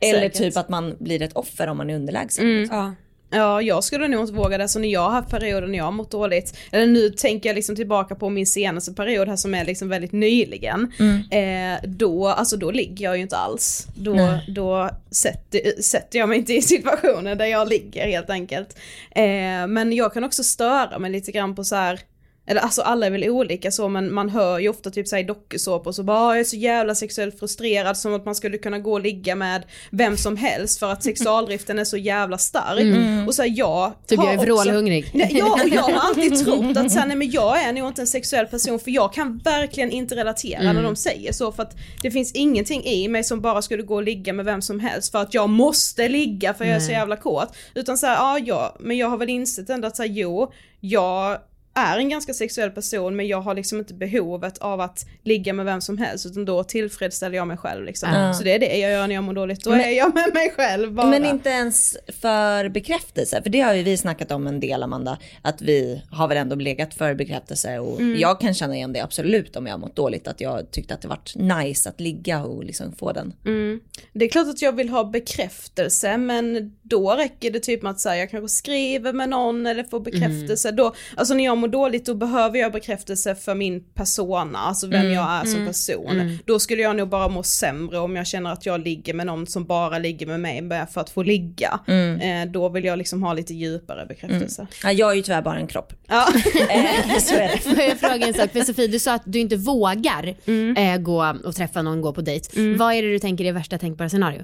Eller 0.00 0.20
Säkert. 0.20 0.38
typ 0.38 0.56
att 0.56 0.68
man 0.68 0.96
blir 1.00 1.22
ett 1.22 1.32
offer 1.32 1.66
om 1.66 1.76
man 1.76 1.90
är 1.90 1.94
underlägsen. 1.94 2.68
Ja. 2.70 2.92
Ja, 3.34 3.62
jag 3.62 3.84
skulle 3.84 4.08
nog 4.08 4.20
inte 4.20 4.32
våga 4.32 4.58
det. 4.58 4.68
Så 4.68 4.78
när 4.78 4.88
jag 4.88 5.00
har 5.00 5.10
haft 5.10 5.30
perioder 5.30 5.66
när 5.66 5.78
jag 5.78 5.84
har 5.84 5.92
mått 5.92 6.10
dåligt, 6.10 6.56
eller 6.70 6.86
nu 6.86 7.10
tänker 7.10 7.48
jag 7.48 7.54
liksom 7.54 7.76
tillbaka 7.76 8.14
på 8.14 8.30
min 8.30 8.46
senaste 8.46 8.92
period 8.92 9.28
här 9.28 9.36
som 9.36 9.54
är 9.54 9.64
liksom 9.64 9.88
väldigt 9.88 10.12
nyligen. 10.12 10.92
Eh, 11.30 11.88
då, 11.88 12.28
alltså 12.28 12.56
då 12.56 12.70
ligger 12.70 13.04
jag 13.04 13.16
ju 13.16 13.22
inte 13.22 13.36
alls. 13.36 13.86
Då, 13.94 14.38
då 14.48 14.90
sätter, 15.10 15.82
sätter 15.82 16.18
jag 16.18 16.28
mig 16.28 16.38
inte 16.38 16.54
i 16.54 16.62
situationer 16.74 17.34
där 17.34 17.46
jag 17.46 17.68
ligger 17.68 18.06
helt 18.06 18.30
enkelt. 18.30 18.78
Eh, 19.10 19.66
men 19.68 19.92
jag 19.92 20.12
kan 20.12 20.24
också 20.24 20.44
störa 20.44 20.98
mig 20.98 21.10
lite 21.10 21.32
grann 21.32 21.54
på 21.54 21.64
så 21.64 21.76
här 21.76 22.00
eller 22.46 22.60
alltså 22.60 22.82
alla 22.82 23.06
är 23.06 23.10
väl 23.10 23.28
olika 23.30 23.70
så 23.70 23.88
men 23.88 24.14
man 24.14 24.28
hör 24.28 24.58
ju 24.58 24.68
ofta 24.68 24.90
typ 24.90 25.08
såhär 25.08 25.22
i 25.22 25.26
dokusåpor 25.26 25.92
så 25.92 26.02
bara 26.02 26.18
"Ah, 26.18 26.30
jag 26.32 26.40
är 26.40 26.44
så 26.44 26.56
jävla 26.56 26.94
sexuellt 26.94 27.38
frustrerad 27.38 27.96
som 27.96 28.14
att 28.14 28.24
man 28.24 28.34
skulle 28.34 28.58
kunna 28.58 28.78
gå 28.78 28.92
och 28.92 29.00
ligga 29.00 29.34
med 29.34 29.62
vem 29.90 30.16
som 30.16 30.36
helst 30.36 30.78
för 30.78 30.92
att 30.92 31.02
sexualdriften 31.02 31.78
är 31.78 31.84
så 31.84 31.96
jävla 31.96 32.38
stark. 32.38 33.26
Och 33.28 33.34
så 33.34 33.42
här, 33.42 33.52
jag 33.56 33.92
Typ 34.06 34.18
jag 34.18 34.32
är 34.32 34.36
också- 34.36 34.46
vrålhungrig. 34.46 35.10
Nej, 35.14 35.30
ja, 35.38 35.52
och 35.62 35.68
jag 35.68 35.82
har 35.82 36.08
alltid 36.08 36.38
trott 36.44 36.76
att 36.76 36.92
så 36.92 36.98
här, 36.98 37.06
nej, 37.06 37.16
men 37.16 37.30
jag 37.30 37.62
är 37.62 37.72
nog 37.72 37.88
inte 37.88 38.00
en 38.02 38.06
sexuell 38.06 38.46
person 38.46 38.78
för 38.80 38.90
jag 38.90 39.12
kan 39.12 39.38
verkligen 39.38 39.90
inte 39.90 40.14
relatera 40.16 40.72
när 40.72 40.82
de 40.82 40.96
säger 40.96 41.32
så 41.32 41.52
för 41.52 41.62
att 41.62 41.76
det 42.02 42.10
finns 42.10 42.32
ingenting 42.32 42.84
i 42.84 43.08
mig 43.08 43.24
som 43.24 43.40
bara 43.40 43.62
skulle 43.62 43.82
gå 43.82 43.94
och 43.94 44.02
ligga 44.02 44.32
med 44.32 44.44
vem 44.44 44.62
som 44.62 44.80
helst 44.80 45.12
för 45.12 45.18
att 45.18 45.34
jag 45.34 45.48
måste 45.48 46.08
ligga 46.08 46.54
för 46.54 46.64
jag 46.64 46.76
är 46.76 46.80
så 46.80 46.90
jävla 46.92 47.16
kåt. 47.16 47.56
Utan 47.74 47.98
så 47.98 48.06
här, 48.06 48.14
ja, 48.16 48.38
ja, 48.46 48.76
men 48.80 48.96
jag 48.96 49.08
har 49.08 49.16
väl 49.16 49.28
insett 49.30 49.70
ändå 49.70 49.88
att 49.88 49.96
så 49.96 50.02
här, 50.02 50.10
jo, 50.10 50.52
jag 50.80 51.38
är 51.74 51.98
en 51.98 52.08
ganska 52.08 52.34
sexuell 52.34 52.70
person 52.70 53.16
men 53.16 53.26
jag 53.26 53.40
har 53.40 53.54
liksom 53.54 53.78
inte 53.78 53.94
behovet 53.94 54.58
av 54.58 54.80
att 54.80 55.06
ligga 55.22 55.52
med 55.52 55.64
vem 55.66 55.80
som 55.80 55.98
helst 55.98 56.26
utan 56.26 56.44
då 56.44 56.64
tillfredsställer 56.64 57.36
jag 57.36 57.48
mig 57.48 57.56
själv 57.56 57.84
liksom. 57.84 58.08
Ja. 58.12 58.34
Så 58.34 58.44
det 58.44 58.54
är 58.54 58.58
det 58.58 58.76
jag 58.76 58.90
gör 58.92 59.06
när 59.06 59.14
jag 59.14 59.24
mår 59.24 59.32
dåligt, 59.32 59.64
då 59.64 59.70
Men- 59.70 59.80
är 59.80 59.90
jag 59.90 60.14
med 60.14 60.30
mig 60.34 60.50
själv 60.56 60.92
bara. 60.92 61.06
Men 61.06 61.24
inte 61.26 61.48
ens 61.48 61.96
för 62.20 62.68
bekräftelse, 62.68 63.42
för 63.42 63.50
det 63.50 63.60
har 63.60 63.74
ju 63.74 63.82
vi 63.82 63.96
snackat 63.96 64.30
om 64.30 64.46
en 64.46 64.60
del 64.60 64.82
Amanda, 64.82 65.18
att 65.42 65.62
vi 65.62 66.02
har 66.10 66.28
väl 66.28 66.36
ändå 66.36 66.56
legat 66.56 66.94
för 66.94 67.14
bekräftelse 67.14 67.78
och 67.78 68.02
jag 68.02 68.40
kan 68.40 68.54
känna 68.54 68.74
igen 68.76 68.92
det 68.92 69.00
absolut 69.00 69.56
om 69.56 69.66
jag 69.66 69.72
har 69.74 69.78
mått 69.78 69.96
dåligt, 69.96 70.28
att 70.28 70.40
jag 70.40 70.70
tyckte 70.70 70.94
att 70.94 71.00
det 71.02 71.08
varit 71.08 71.34
nice 71.36 71.88
att 71.88 72.00
ligga 72.00 72.44
och 72.44 72.64
liksom 72.64 72.92
få 72.92 73.12
den. 73.12 73.32
Mm. 73.44 73.80
Det 74.12 74.24
är 74.24 74.28
klart 74.28 74.48
att 74.48 74.62
jag 74.62 74.72
vill 74.72 74.88
ha 74.88 75.04
bekräftelse 75.04 76.16
men 76.16 76.72
då 76.82 77.10
räcker 77.14 77.50
det 77.50 77.60
typ 77.60 77.82
med 77.82 77.90
att 77.90 78.00
säga 78.00 78.16
jag 78.16 78.30
kanske 78.30 78.48
skriver 78.48 79.12
med 79.12 79.28
någon 79.28 79.66
eller 79.66 79.84
får 79.84 80.00
bekräftelse. 80.00 80.70
Då, 80.70 80.94
alltså 81.16 81.34
när 81.34 81.44
jag 81.44 81.58
mår 81.64 81.68
dåligt 81.68 82.06
då 82.06 82.14
behöver 82.14 82.58
jag 82.58 82.72
bekräftelse 82.72 83.34
för 83.34 83.54
min 83.54 83.80
persona, 83.94 84.58
alltså 84.58 84.86
vem 84.86 85.12
jag 85.12 85.30
är 85.30 85.44
som 85.44 85.66
person. 85.66 86.38
Då 86.46 86.58
skulle 86.58 86.82
jag 86.82 86.96
nog 86.96 87.08
bara 87.08 87.28
må 87.28 87.42
sämre 87.42 87.98
om 87.98 88.16
jag 88.16 88.26
känner 88.26 88.52
att 88.52 88.66
jag 88.66 88.80
ligger 88.80 89.14
med 89.14 89.26
någon 89.26 89.46
som 89.46 89.64
bara 89.64 89.98
ligger 89.98 90.26
med 90.26 90.40
mig 90.40 90.62
bara 90.62 90.86
för 90.86 91.00
att 91.00 91.10
få 91.10 91.22
ligga. 91.22 91.80
Eh, 91.86 92.50
då 92.52 92.68
vill 92.68 92.84
jag 92.84 92.98
liksom 92.98 93.22
ha 93.22 93.32
lite 93.32 93.54
djupare 93.54 94.06
bekräftelse. 94.06 94.66
Ja, 94.82 94.92
jag 94.92 95.10
är 95.10 95.14
ju 95.14 95.22
tyvärr 95.22 95.42
bara 95.42 95.58
en 95.58 95.66
kropp. 95.66 95.92
Ja. 96.06 96.26
Eh, 96.74 97.18
så 97.18 97.34
är 97.34 97.48
det. 97.48 97.58
Får 97.58 97.78
jag 97.78 97.98
fråga 98.00 98.26
en 98.26 98.34
sak? 98.34 98.52
För 98.52 98.60
Sofie, 98.60 98.86
du 98.86 98.98
sa 98.98 99.14
att 99.14 99.22
du 99.24 99.40
inte 99.40 99.56
vågar 99.56 100.34
eh, 100.76 100.96
gå 100.96 101.34
och 101.44 101.54
träffa 101.54 101.82
någon, 101.82 102.00
gå 102.00 102.12
på 102.12 102.20
dejt. 102.20 102.74
Vad 102.76 102.94
är 102.94 103.02
det 103.02 103.08
du 103.12 103.18
tänker 103.18 103.44
är 103.44 103.52
värsta 103.52 103.78
tänkbara 103.78 104.08
scenario? 104.08 104.42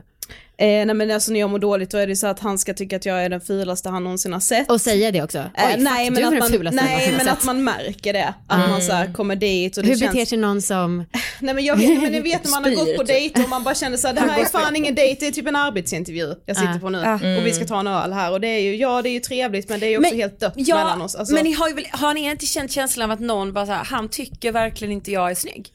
Eh, 0.58 0.66
nej 0.66 0.94
men 0.94 1.10
alltså 1.10 1.32
när 1.32 1.40
jag 1.40 1.50
mår 1.50 1.58
dåligt 1.58 1.90
då 1.90 1.98
är 1.98 2.06
det 2.06 2.16
så 2.16 2.26
att 2.26 2.38
han 2.38 2.58
ska 2.58 2.74
tycka 2.74 2.96
att 2.96 3.06
jag 3.06 3.24
är 3.24 3.28
den 3.28 3.40
fulaste 3.40 3.88
han 3.88 4.04
någonsin 4.04 4.32
har 4.32 4.40
sett. 4.40 4.70
Och 4.70 4.80
säga 4.80 5.10
det 5.10 5.22
också? 5.22 5.38
Oj, 5.38 5.44
Eh, 5.54 5.76
nej 5.78 6.10
men, 6.10 6.24
att 6.24 6.50
man, 6.52 6.74
nej 6.74 7.14
men 7.16 7.28
att 7.28 7.44
man 7.44 7.64
märker 7.64 8.12
det. 8.12 8.34
Att 8.46 8.70
man 8.70 8.82
så 8.82 8.92
här 8.92 9.12
kommer 9.12 9.36
dit 9.36 9.76
och 9.76 9.82
det 9.82 9.88
Hur 9.88 9.96
känns... 9.96 10.12
beter 10.12 10.24
sig 10.26 10.38
någon 10.38 10.62
som... 10.62 11.04
Nej 11.40 11.54
men 11.54 11.64
jag 11.64 11.76
vet, 11.76 12.02
men 12.02 12.12
ni 12.12 12.20
vet 12.20 12.44
när 12.44 12.50
man 12.50 12.64
har 12.64 12.70
gått 12.70 12.96
på 12.96 13.02
typ. 13.02 13.06
dejt 13.06 13.42
och 13.42 13.48
man 13.48 13.64
bara 13.64 13.74
känner 13.74 13.96
såhär, 13.96 14.14
det 14.14 14.20
här 14.20 14.40
är 14.40 14.44
fan 14.44 14.76
ingen 14.76 14.94
dejt, 14.94 15.16
det 15.20 15.26
är 15.26 15.32
typ 15.32 15.46
en 15.46 15.56
arbetsintervju 15.56 16.34
jag 16.46 16.56
sitter 16.56 16.72
Ja. 16.72 16.78
på 16.80 16.90
nu. 16.90 16.98
Ja. 16.98 17.14
Och 17.14 17.46
vi 17.46 17.52
ska 17.52 17.64
ta 17.66 17.80
en 17.80 17.86
öl 17.86 18.12
här 18.12 18.32
och 18.32 18.40
det 18.40 18.48
är 18.48 18.60
ju, 18.60 18.76
ja 18.76 19.02
det 19.02 19.08
är 19.08 19.12
ju 19.12 19.20
trevligt 19.20 19.68
men 19.68 19.80
det 19.80 19.86
är 19.86 19.90
ju 19.90 19.96
också 19.98 20.10
Men- 20.10 20.20
helt 20.20 20.40
dött 20.40 20.52
Ja, 20.56 20.76
mellan 20.76 21.02
oss. 21.02 21.14
Alltså, 21.14 21.34
men 21.34 21.44
ni 21.44 21.52
har, 21.52 21.68
ju 21.68 21.74
väl, 21.74 21.86
har 21.90 22.14
ni 22.14 22.30
inte 22.30 22.46
känt 22.46 22.70
känslan 22.72 23.10
av 23.10 23.14
att 23.14 23.20
någon 23.20 23.52
bara 23.52 23.66
så 23.66 23.72
här, 23.72 23.84
han 23.84 24.08
tycker 24.08 24.52
verkligen 24.52 24.92
inte 24.92 25.12
jag 25.12 25.30
är 25.30 25.34
snygg? 25.34 25.68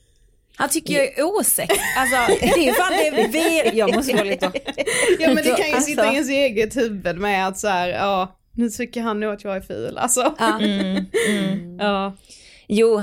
Han 0.58 0.70
tycker 0.70 0.94
jag 0.94 1.20
är 1.20 1.24
osäker. 1.24 1.78
Alltså 1.98 2.15
det 2.39 2.46
är 2.52 2.65
ju 2.65 2.74
fan 2.74 2.91
det 2.91 3.28
vi, 3.28 3.78
jag 3.78 3.96
måste 3.96 4.13
gå 4.13 4.24
lite 4.24 4.52
ja 5.20 5.28
men 5.28 5.36
det 5.36 5.56
kan 5.58 5.70
ju 5.70 5.82
sitta 5.82 6.02
Alltså. 6.02 6.13
i 6.13 6.15
ens 6.15 6.30
eget 6.30 6.78
huvud 6.78 7.18
med 7.18 7.48
att 7.48 7.60
så 7.60 7.68
här, 7.68 7.89
ja 7.89 8.36
nu 8.52 8.70
tycker 8.70 9.02
han 9.02 9.20
nog 9.20 9.34
att 9.34 9.44
jag 9.44 9.56
är 9.56 9.62
ful. 9.62 9.98
Alltså. 9.98 10.34
Ja. 10.39 10.60
Ja. 11.80 12.15
Jo, 12.68 13.02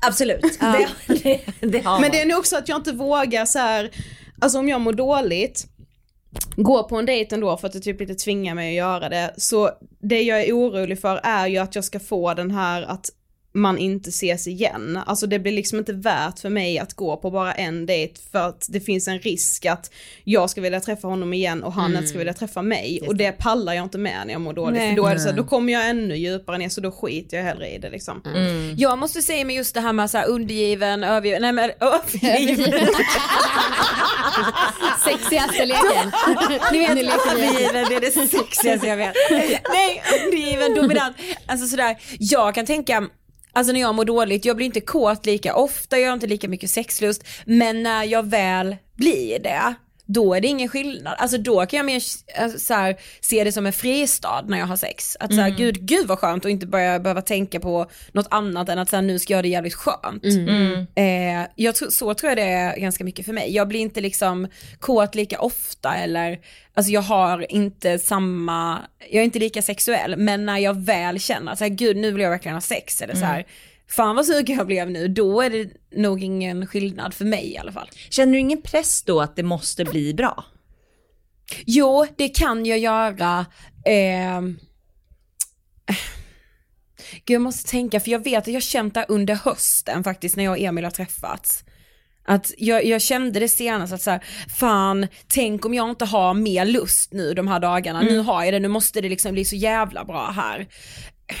absolut. 0.00 0.42
Det, 0.60 0.88
det, 1.22 1.40
det 1.60 1.78
har 1.84 1.92
Men 1.92 2.00
man. 2.00 2.10
det 2.10 2.20
är 2.20 2.26
nog 2.26 2.38
också 2.38 2.56
att 2.56 2.68
jag 2.68 2.78
inte 2.78 2.92
vågar 2.92 3.44
så 3.44 3.58
här, 3.58 3.90
alltså 4.40 4.58
om 4.58 4.68
jag 4.68 4.80
mår 4.80 4.92
dåligt, 4.92 5.66
gå 6.56 6.82
på 6.88 6.96
en 6.96 7.06
dejt 7.06 7.34
ändå 7.34 7.56
för 7.56 7.66
att 7.66 7.72
det 7.72 7.80
typ 7.80 8.00
lite 8.00 8.14
tvingar 8.14 8.54
mig 8.54 8.68
att 8.68 8.74
göra 8.86 9.08
det. 9.08 9.34
Så 9.36 9.70
det 10.02 10.22
jag 10.22 10.40
är 10.44 10.52
orolig 10.52 11.00
för 11.00 11.20
är 11.24 11.46
ju 11.46 11.58
att 11.58 11.74
jag 11.74 11.84
ska 11.84 12.00
få 12.00 12.34
den 12.34 12.50
här 12.50 12.82
att 12.82 13.10
man 13.54 13.78
inte 13.78 14.08
ses 14.08 14.46
igen. 14.46 15.00
Alltså 15.06 15.26
det 15.26 15.38
blir 15.38 15.52
liksom 15.52 15.78
inte 15.78 15.92
värt 15.92 16.38
för 16.38 16.48
mig 16.48 16.78
att 16.78 16.94
gå 16.94 17.16
på 17.16 17.30
bara 17.30 17.52
en 17.52 17.86
dejt 17.86 18.20
för 18.32 18.48
att 18.48 18.66
det 18.68 18.80
finns 18.80 19.08
en 19.08 19.18
risk 19.18 19.66
att 19.66 19.90
jag 20.24 20.50
ska 20.50 20.60
vilja 20.60 20.80
träffa 20.80 21.08
honom 21.08 21.32
igen 21.32 21.62
och 21.62 21.72
han 21.72 21.96
inte 21.96 22.06
ska 22.06 22.18
vilja 22.18 22.34
träffa 22.34 22.62
mig. 22.62 23.00
Och 23.06 23.16
det 23.16 23.32
pallar 23.32 23.72
jag 23.72 23.82
inte 23.82 23.98
med 23.98 24.26
när 24.26 24.32
jag 24.32 24.40
mår 24.40 24.52
dåligt. 24.52 24.78
Nej. 24.78 24.88
För 24.88 24.96
då 24.96 25.06
är 25.06 25.14
det 25.14 25.20
så 25.20 25.28
här, 25.28 25.36
då 25.36 25.44
kommer 25.44 25.72
jag 25.72 25.88
ännu 25.88 26.16
djupare 26.16 26.58
ner 26.58 26.68
så 26.68 26.80
då 26.80 26.92
skiter 26.92 27.36
jag 27.36 27.44
hellre 27.44 27.68
i 27.68 27.78
det 27.78 27.90
liksom. 27.90 28.22
Jag 28.76 28.98
måste 28.98 29.22
säga 29.22 29.44
med 29.44 29.56
just 29.56 29.74
det 29.74 29.80
här 29.80 29.92
med 29.92 30.10
så 30.10 30.18
här 30.18 30.28
undergiven, 30.28 31.04
övergiven, 31.04 31.42
nej 31.42 31.52
men 31.52 31.70
övergiven. 31.80 32.88
Sexigaste 35.04 35.66
leken. 35.66 36.12
Ni 36.72 36.78
vet 36.78 36.90
övergiven, 37.32 37.86
det 37.88 37.94
är 37.96 38.00
det 38.00 38.10
sexigaste 38.10 38.86
jag 38.86 38.96
vet. 38.96 39.14
Nej, 39.70 40.02
undergiven, 40.24 40.74
dominant. 40.74 41.16
Alltså 41.46 41.66
sådär, 41.66 41.96
jag 42.18 42.54
kan 42.54 42.66
tänka 42.66 43.08
Alltså 43.54 43.72
när 43.72 43.80
jag 43.80 43.94
mår 43.94 44.04
dåligt, 44.04 44.44
jag 44.44 44.56
blir 44.56 44.66
inte 44.66 44.80
kåt 44.80 45.26
lika 45.26 45.54
ofta, 45.54 45.98
jag 45.98 46.08
har 46.08 46.14
inte 46.14 46.26
lika 46.26 46.48
mycket 46.48 46.70
sexlust, 46.70 47.24
men 47.46 47.82
när 47.82 48.04
jag 48.04 48.26
väl 48.26 48.76
blir 48.96 49.38
det, 49.38 49.74
då 50.06 50.34
är 50.34 50.40
det 50.40 50.48
ingen 50.48 50.68
skillnad. 50.68 51.14
Alltså 51.18 51.38
då 51.38 51.66
kan 51.66 51.76
jag 51.76 51.86
mer 51.86 52.02
alltså, 52.38 52.58
så 52.58 52.74
här, 52.74 52.96
se 53.20 53.44
det 53.44 53.52
som 53.52 53.66
en 53.66 53.72
fristad 53.72 54.44
när 54.48 54.58
jag 54.58 54.66
har 54.66 54.76
sex. 54.76 55.16
Att 55.20 55.34
så 55.34 55.40
här, 55.40 55.50
gud, 55.50 55.80
gud 55.80 56.06
vad 56.06 56.18
skönt 56.18 56.44
och 56.44 56.50
inte 56.50 56.66
börja 56.66 56.98
behöva 56.98 57.22
tänka 57.22 57.60
på 57.60 57.86
något 58.12 58.26
annat 58.30 58.68
än 58.68 58.78
att 58.78 58.88
så 58.88 58.96
här, 58.96 59.02
nu 59.02 59.18
ska 59.18 59.32
jag 59.32 59.38
ha 59.38 59.42
det 59.42 59.48
jävligt 59.48 59.74
skönt. 59.74 60.24
Eh, 60.94 61.50
jag 61.54 61.76
så 61.76 62.14
tror 62.14 62.30
jag 62.30 62.38
det 62.38 62.42
är 62.42 62.76
ganska 62.76 63.04
mycket 63.04 63.26
för 63.26 63.32
mig. 63.32 63.54
Jag 63.54 63.68
blir 63.68 63.80
inte 63.80 64.00
liksom 64.00 64.48
kåt 64.78 65.14
lika 65.14 65.40
ofta 65.40 65.94
eller, 65.94 66.38
alltså 66.74 66.92
jag 66.92 67.02
har 67.02 67.52
inte 67.52 67.98
samma, 67.98 68.78
jag 69.10 69.20
är 69.20 69.24
inte 69.24 69.38
lika 69.38 69.62
sexuell, 69.62 70.16
men 70.16 70.46
när 70.46 70.58
jag 70.58 70.84
väl 70.84 71.20
känner 71.20 71.54
så 71.54 71.64
här, 71.64 71.70
gud 71.70 71.96
nu 71.96 72.10
vill 72.10 72.22
jag 72.22 72.30
verkligen 72.30 72.56
ha 72.56 72.60
sex 72.60 73.02
eller 73.02 73.14
så 73.14 73.24
här, 73.24 73.44
fan 73.90 74.16
vad 74.16 74.26
sugen 74.26 74.56
jag 74.56 74.66
blev 74.66 74.90
nu, 74.90 75.08
då 75.08 75.40
är 75.40 75.50
det 75.50 75.70
nog 75.96 76.22
ingen 76.22 76.66
skillnad 76.66 77.14
för 77.14 77.24
mig 77.24 77.52
i 77.52 77.58
alla 77.58 77.72
fall. 77.72 77.90
Känner 78.10 78.32
du 78.32 78.38
ingen 78.38 78.62
press 78.62 79.02
då 79.02 79.20
att 79.20 79.36
det 79.36 79.42
måste 79.42 79.84
bli 79.84 80.14
bra? 80.14 80.44
Jo, 81.66 82.06
det 82.16 82.28
kan 82.28 82.66
jag 82.66 82.78
göra. 82.78 83.46
ehm, 83.84 84.58
Gud, 87.24 87.34
jag 87.34 87.42
måste 87.42 87.70
tänka, 87.70 88.00
för 88.00 88.10
jag 88.10 88.24
vet 88.24 88.38
att 88.38 88.54
jag 88.54 88.62
känt 88.62 88.94
det 88.94 89.06
under 89.08 89.34
hösten 89.34 90.04
faktiskt 90.04 90.36
när 90.36 90.44
jag 90.44 90.50
och 90.50 90.58
Emil 90.58 90.84
har 90.84 90.90
träffats. 90.90 91.64
Att 92.26 92.52
jag, 92.58 92.84
jag 92.84 93.02
kände 93.02 93.40
det 93.40 93.48
senast 93.48 93.92
att 93.92 94.02
så 94.02 94.10
här, 94.10 94.24
fan, 94.58 95.06
tänk 95.28 95.64
om 95.64 95.74
jag 95.74 95.90
inte 95.90 96.04
har 96.04 96.34
mer 96.34 96.64
lust 96.64 97.12
nu 97.12 97.34
de 97.34 97.48
här 97.48 97.60
dagarna. 97.60 98.00
Nu 98.00 98.18
har 98.18 98.44
jag 98.44 98.54
det, 98.54 98.58
nu 98.58 98.68
måste 98.68 99.00
det 99.00 99.08
liksom 99.08 99.32
bli 99.32 99.44
så 99.44 99.56
jävla 99.56 100.04
bra 100.04 100.30
här. 100.30 100.66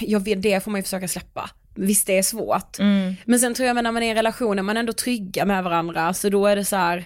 Jag 0.00 0.20
vet, 0.24 0.42
det 0.42 0.64
får 0.64 0.70
man 0.70 0.78
ju 0.78 0.82
försöka 0.82 1.08
släppa. 1.08 1.50
Visst 1.74 2.06
det 2.06 2.18
är 2.18 2.22
svårt. 2.22 2.78
Men 3.24 3.38
sen 3.40 3.54
tror 3.54 3.66
jag 3.66 3.74
när 3.74 3.92
man 3.92 4.02
är 4.02 4.12
i 4.12 4.14
relationer, 4.14 4.62
man 4.62 4.76
är 4.76 4.80
ändå 4.80 4.92
trygga 4.92 5.44
med 5.44 5.64
varandra, 5.64 6.14
så 6.14 6.28
då 6.28 6.46
är 6.46 6.56
det 6.56 6.64
så 6.64 6.76
här, 6.76 7.04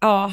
ja, 0.00 0.32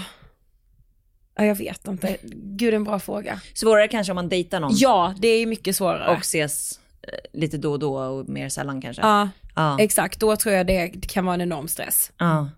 ja 1.38 1.46
jag 1.46 1.56
vet 1.56 1.88
inte. 1.88 2.18
Gud 2.34 2.74
en 2.74 2.84
bra 2.84 3.00
fråga. 3.00 3.40
Svårare 3.54 3.88
kanske 3.88 4.12
om 4.12 4.16
man 4.16 4.30
dejtar 4.30 4.60
någon 4.60 4.72
Ja, 4.76 5.16
det 5.20 5.28
är 5.28 5.46
mycket 5.46 5.76
svårare. 5.76 6.16
och 6.16 6.20
ses 6.22 6.80
eh, 7.02 7.40
lite 7.40 7.58
då 7.58 7.72
och 7.72 7.80
då 7.80 7.96
och 7.98 8.30
mer 8.30 8.50
sällan 8.50 8.82
kanske. 8.82 9.02
Ja, 9.02 9.30
Ja. 9.56 9.78
exakt. 9.80 10.20
Då 10.20 10.36
tror 10.36 10.56
jag 10.56 10.68
det 10.68 10.88
kan 11.08 11.26
vara 11.26 11.34
en 11.34 11.42
enorm 11.42 11.68
stress. 11.68 12.12
Ja. 12.18 12.50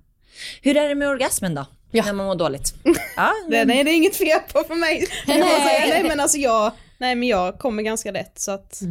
Hur 0.61 0.77
är 0.77 0.89
det 0.89 0.95
med 0.95 1.07
orgasmen 1.09 1.55
då? 1.55 1.65
när 1.91 2.13
man 2.13 2.25
mår 2.25 2.35
dåligt. 2.35 2.73
Ja, 3.15 3.31
Det, 3.49 3.65
nej 3.65 3.83
det 3.83 3.91
är 3.91 3.95
inget 3.95 4.15
fel 4.15 4.39
på 4.53 4.63
för 4.67 4.75
mig. 4.75 5.07
Jag 5.27 5.61
säga, 5.61 5.85
nej 5.87 6.03
men 6.07 6.19
alltså 6.19 6.37
jag, 6.37 6.71
nej 6.97 7.15
men 7.15 7.27
jag 7.27 7.59
kommer 7.59 7.83
ganska 7.83 8.11
lätt 8.11 8.39
så 8.39 8.51
att. 8.51 8.81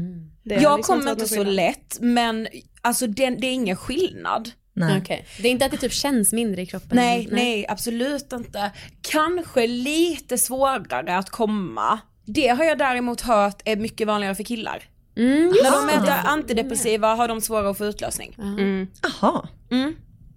Har 0.51 0.63
Jag 0.63 0.77
liksom 0.79 0.83
kommer 0.99 1.11
inte 1.13 1.27
så 1.29 1.35
skillnad. 1.35 1.55
lätt 1.55 1.99
men 2.01 2.49
alltså 2.81 3.07
det, 3.07 3.31
det 3.31 3.47
är 3.47 3.53
ingen 3.53 3.77
skillnad. 3.77 4.51
nej. 4.73 4.99
Okej. 5.03 5.27
Det 5.43 5.49
är 5.49 5.53
inte 5.53 5.65
att 5.65 5.71
det 5.71 5.77
typ 5.79 5.93
känns 5.93 6.33
mindre 6.33 6.63
i 6.63 6.67
kroppen? 6.67 6.91
Nej, 6.97 7.29
nej, 7.31 7.67
absolut 7.69 8.33
inte. 8.33 8.71
Kanske 9.03 9.67
lite 9.67 10.39
svårare 10.39 11.17
att 11.17 11.31
komma. 11.31 11.99
Det 12.27 12.49
har 12.49 12.65
jag 12.65 12.79
däremot 12.79 13.21
hört 13.21 13.63
är 13.65 13.77
mycket 13.77 14.07
vanligare 14.07 14.35
för 14.35 14.45
killar. 14.45 14.83
Mm, 15.17 15.53
När 15.63 15.71
de 15.71 15.89
äter 16.03 16.15
antidepressiva 16.25 17.15
har 17.15 17.29
de 17.29 17.41
svårare 17.41 17.71
att 17.71 17.79
få 17.79 17.85
utlösning. 17.87 18.37
Jaha. 19.03 19.49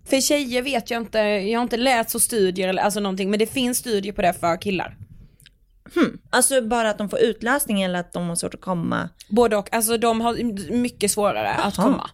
För 0.09 0.21
tjejer 0.21 0.61
vet 0.61 0.91
jag 0.91 1.01
inte, 1.01 1.17
jag 1.19 1.59
har 1.59 1.63
inte 1.63 1.77
läst 1.77 2.09
så 2.09 2.19
studier 2.19 2.67
eller 2.67 2.81
alltså 2.81 2.99
någonting 2.99 3.29
men 3.29 3.39
det 3.39 3.47
finns 3.47 3.77
studier 3.77 4.13
på 4.13 4.21
det 4.21 4.33
för 4.33 4.61
killar. 4.61 4.97
Alltså 6.29 6.61
bara 6.61 6.89
att 6.89 6.97
de 6.97 7.09
får 7.09 7.19
utlösning 7.19 7.81
eller 7.81 7.99
att 7.99 8.13
de 8.13 8.29
har 8.29 8.35
svårt 8.35 8.53
att 8.53 8.61
komma. 8.61 9.09
Både 9.29 9.57
och, 9.57 9.73
alltså 9.73 9.97
de 9.97 10.21
har 10.21 10.33
mycket 10.71 11.11
svårare 11.11 11.49
att 11.49 11.77
Jaha. 11.77 11.85
komma. 11.85 12.09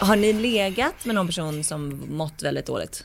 Har 0.00 0.16
ni 0.16 0.32
legat 0.32 1.04
med 1.04 1.14
någon 1.14 1.26
person 1.26 1.64
som 1.64 2.02
mått 2.08 2.42
väldigt 2.42 2.66
dåligt? 2.66 3.04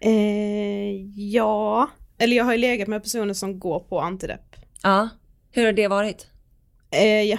Eh, 0.00 0.92
ja, 1.16 1.90
eller 2.18 2.36
jag 2.36 2.44
har 2.44 2.52
ju 2.52 2.58
legat 2.58 2.88
med 2.88 3.02
personer 3.02 3.34
som 3.34 3.58
går 3.58 3.80
på 3.80 4.00
antidepp. 4.00 4.56
Ja. 4.82 5.08
Hur 5.52 5.64
har 5.64 5.72
det 5.72 5.88
varit? 5.88 6.26
Eh, 6.90 7.22
ja, 7.22 7.38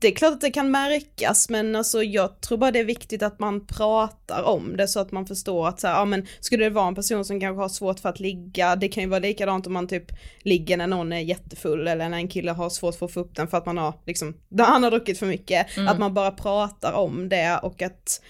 det 0.00 0.08
är 0.08 0.14
klart 0.14 0.32
att 0.32 0.40
det 0.40 0.50
kan 0.50 0.70
märkas 0.70 1.48
men 1.48 1.76
alltså 1.76 2.02
jag 2.02 2.40
tror 2.40 2.58
bara 2.58 2.70
det 2.70 2.78
är 2.78 2.84
viktigt 2.84 3.22
att 3.22 3.38
man 3.38 3.66
pratar 3.66 4.42
om 4.42 4.76
det 4.76 4.88
så 4.88 5.00
att 5.00 5.12
man 5.12 5.26
förstår 5.26 5.68
att 5.68 5.80
så 5.80 5.86
här, 5.86 5.94
ja 5.94 6.04
men 6.04 6.26
skulle 6.40 6.64
det 6.64 6.70
vara 6.70 6.88
en 6.88 6.94
person 6.94 7.24
som 7.24 7.40
kanske 7.40 7.62
har 7.62 7.68
svårt 7.68 8.00
för 8.00 8.08
att 8.08 8.20
ligga, 8.20 8.76
det 8.76 8.88
kan 8.88 9.02
ju 9.02 9.08
vara 9.08 9.20
likadant 9.20 9.66
om 9.66 9.72
man 9.72 9.88
typ 9.88 10.12
ligger 10.42 10.76
när 10.76 10.86
någon 10.86 11.12
är 11.12 11.20
jättefull 11.20 11.88
eller 11.88 12.08
när 12.08 12.16
en 12.16 12.28
kille 12.28 12.50
har 12.50 12.70
svårt 12.70 12.94
för 12.94 13.06
att 13.06 13.12
få 13.12 13.20
upp 13.20 13.34
den 13.36 13.48
för 13.48 13.58
att 13.58 13.66
man 13.66 13.78
har 13.78 13.94
liksom, 14.06 14.34
han 14.58 14.82
har 14.82 14.90
druckit 14.90 15.18
för 15.18 15.26
mycket, 15.26 15.66
att 15.88 15.98
man 15.98 16.14
bara 16.14 16.30
pratar 16.30 16.92
om 16.92 17.28
det 17.28 17.58
och 17.62 17.82
att 17.82 18.20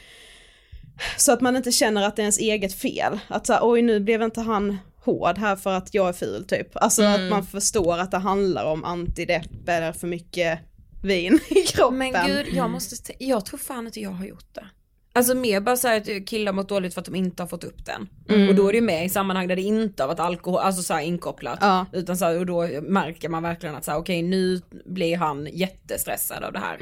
så 1.16 1.32
att 1.32 1.40
man 1.40 1.56
inte 1.56 1.72
känner 1.72 2.02
att 2.02 2.16
det 2.16 2.22
är 2.22 2.24
ens 2.24 2.38
eget 2.38 2.74
fel. 2.74 3.18
Att 3.28 3.46
så 3.46 3.52
här, 3.52 3.60
oj 3.62 3.82
nu 3.82 4.00
blev 4.00 4.22
inte 4.22 4.40
han 4.40 4.78
hård 5.10 5.38
här 5.38 5.56
för 5.56 5.72
att 5.72 5.94
jag 5.94 6.08
är 6.08 6.12
ful 6.12 6.44
typ. 6.44 6.68
Alltså 6.76 7.02
att 7.02 7.20
man 7.30 7.46
förstår 7.46 7.98
att 7.98 8.10
det 8.10 8.18
handlar 8.18 8.64
om 8.64 8.84
antidepp 8.84 9.68
eller 9.68 9.92
för 9.92 10.06
mycket 10.06 10.58
vin 11.02 11.40
i 11.48 11.54
kroppen. 11.66 11.98
Men 11.98 12.26
gud, 12.26 12.46
jag 12.52 12.70
måste, 12.70 12.94
st- 12.94 13.16
jag 13.18 13.46
tror 13.46 13.58
fan 13.58 13.86
inte 13.86 14.00
jag 14.00 14.10
har 14.10 14.26
gjort 14.26 14.54
det. 14.54 14.64
Alltså 15.12 15.34
mer 15.34 15.60
bara 15.60 15.76
såhär 15.76 15.96
att 16.00 16.26
killar 16.28 16.52
mått 16.52 16.68
dåligt 16.68 16.94
för 16.94 17.00
att 17.00 17.04
de 17.04 17.14
inte 17.14 17.42
har 17.42 17.48
fått 17.48 17.64
upp 17.64 17.86
den. 17.86 18.08
Och 18.48 18.54
då 18.54 18.68
är 18.68 18.72
det 18.72 18.78
ju 18.78 18.84
med 18.84 19.04
i 19.06 19.08
sammanhang 19.08 19.48
där 19.48 19.56
det 19.56 19.62
inte 19.62 20.02
har 20.02 20.08
varit 20.08 20.20
alkohol, 20.20 20.60
alltså 20.60 20.82
såhär 20.82 21.00
inkopplat. 21.00 21.58
Ja. 21.60 21.86
Utan 21.92 22.16
så 22.16 22.24
här, 22.24 22.38
och 22.38 22.46
då 22.46 22.68
märker 22.82 23.28
man 23.28 23.42
verkligen 23.42 23.74
att 23.74 23.84
såhär, 23.84 23.98
okej 23.98 24.22
nu 24.22 24.60
blir 24.84 25.16
han 25.16 25.48
jättestressad 25.52 26.44
av 26.44 26.52
det 26.52 26.58
här. 26.58 26.76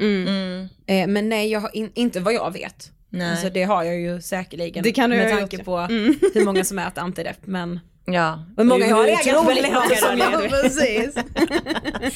Eh, 0.85 1.07
men 1.07 1.29
nej, 1.29 1.49
jag 1.51 1.59
har 1.59 1.75
in, 1.75 1.91
inte 1.95 2.19
vad 2.19 2.33
jag 2.33 2.53
vet. 2.53 2.91
Nej. 3.09 3.31
Alltså 3.31 3.49
det 3.49 3.63
har 3.63 3.83
jag 3.83 3.99
ju 3.99 4.21
säkerligen 4.21 4.83
Det 4.83 4.91
kan 4.91 5.09
du 5.09 5.15
med 5.17 5.37
tanke 5.39 5.57
gjort, 5.57 5.65
på 5.65 5.79
hur 6.33 6.45
många 6.45 6.63
som 6.63 6.79
äter 6.79 7.03
antidepp 7.03 7.39
men 7.45 7.79
Ja. 8.11 8.45
hur 8.57 8.63
många 8.63 8.95
har 8.95 9.03
legat 9.03 9.25
med 9.25 9.73
många 9.73 9.95
som 9.95 10.15
legat 10.17 10.49
precis. 10.51 11.15
med. 11.15 11.25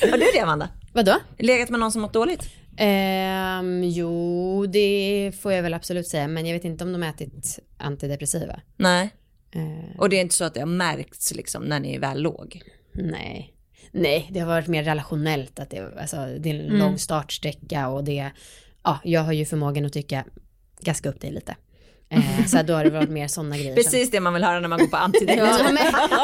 Har 0.11 0.17
du 0.17 0.25
det 0.33 0.39
Amanda? 0.39 0.69
Vadå? 0.93 1.17
Legat 1.37 1.69
med 1.69 1.79
någon 1.79 1.91
som 1.91 2.01
mått 2.01 2.13
dåligt? 2.13 2.49
Ehm, 2.77 3.83
jo, 3.83 4.65
det 4.65 5.31
får 5.41 5.53
jag 5.53 5.63
väl 5.63 5.73
absolut 5.73 6.07
säga, 6.07 6.27
men 6.27 6.45
jag 6.45 6.53
vet 6.53 6.65
inte 6.65 6.83
om 6.83 6.93
de 6.93 7.01
har 7.01 7.09
ätit 7.09 7.59
antidepressiva. 7.77 8.59
Nej. 8.77 9.09
Eh, 9.55 9.99
Och 9.99 10.09
det 10.09 10.15
är 10.17 10.21
inte 10.21 10.35
så 10.35 10.43
att 10.43 10.53
det 10.53 10.59
har 10.59 10.67
märkts 10.67 11.33
liksom 11.33 11.63
när 11.63 11.79
ni 11.79 11.97
väl 11.97 12.21
låg? 12.21 12.61
nej. 12.93 13.53
Nej, 13.93 14.27
det 14.31 14.39
har 14.39 14.47
varit 14.47 14.67
mer 14.67 14.83
relationellt 14.83 15.59
att 15.59 15.69
det, 15.69 15.91
alltså, 16.01 16.15
det 16.39 16.49
är 16.49 16.53
en 16.53 16.65
Mm. 16.65 16.77
lång 16.79 16.97
startsträcka 16.97 17.87
och 17.87 18.03
det, 18.03 18.31
ja, 18.83 18.99
jag 19.03 19.21
har 19.21 19.33
ju 19.33 19.45
förmågan 19.45 19.85
att 19.85 19.93
tycka, 19.93 20.25
gaska 20.81 21.09
upp 21.09 21.21
dig 21.21 21.31
lite. 21.31 21.55
Eh, 22.13 22.45
så 22.45 22.61
då 22.63 22.73
har 22.73 22.83
det 22.83 22.89
varit 22.89 23.09
mer 23.09 23.27
sådana 23.27 23.57
grejer. 23.57 23.75
som- 23.75 23.83
Precis 23.83 24.11
det 24.11 24.19
man 24.19 24.33
vill 24.33 24.43
höra 24.43 24.59
när 24.59 24.67
man 24.67 24.79
går 24.79 24.87
på 24.87 24.97
antidepp. 24.97 25.37
Ja, 25.37 25.59
men 25.63 25.77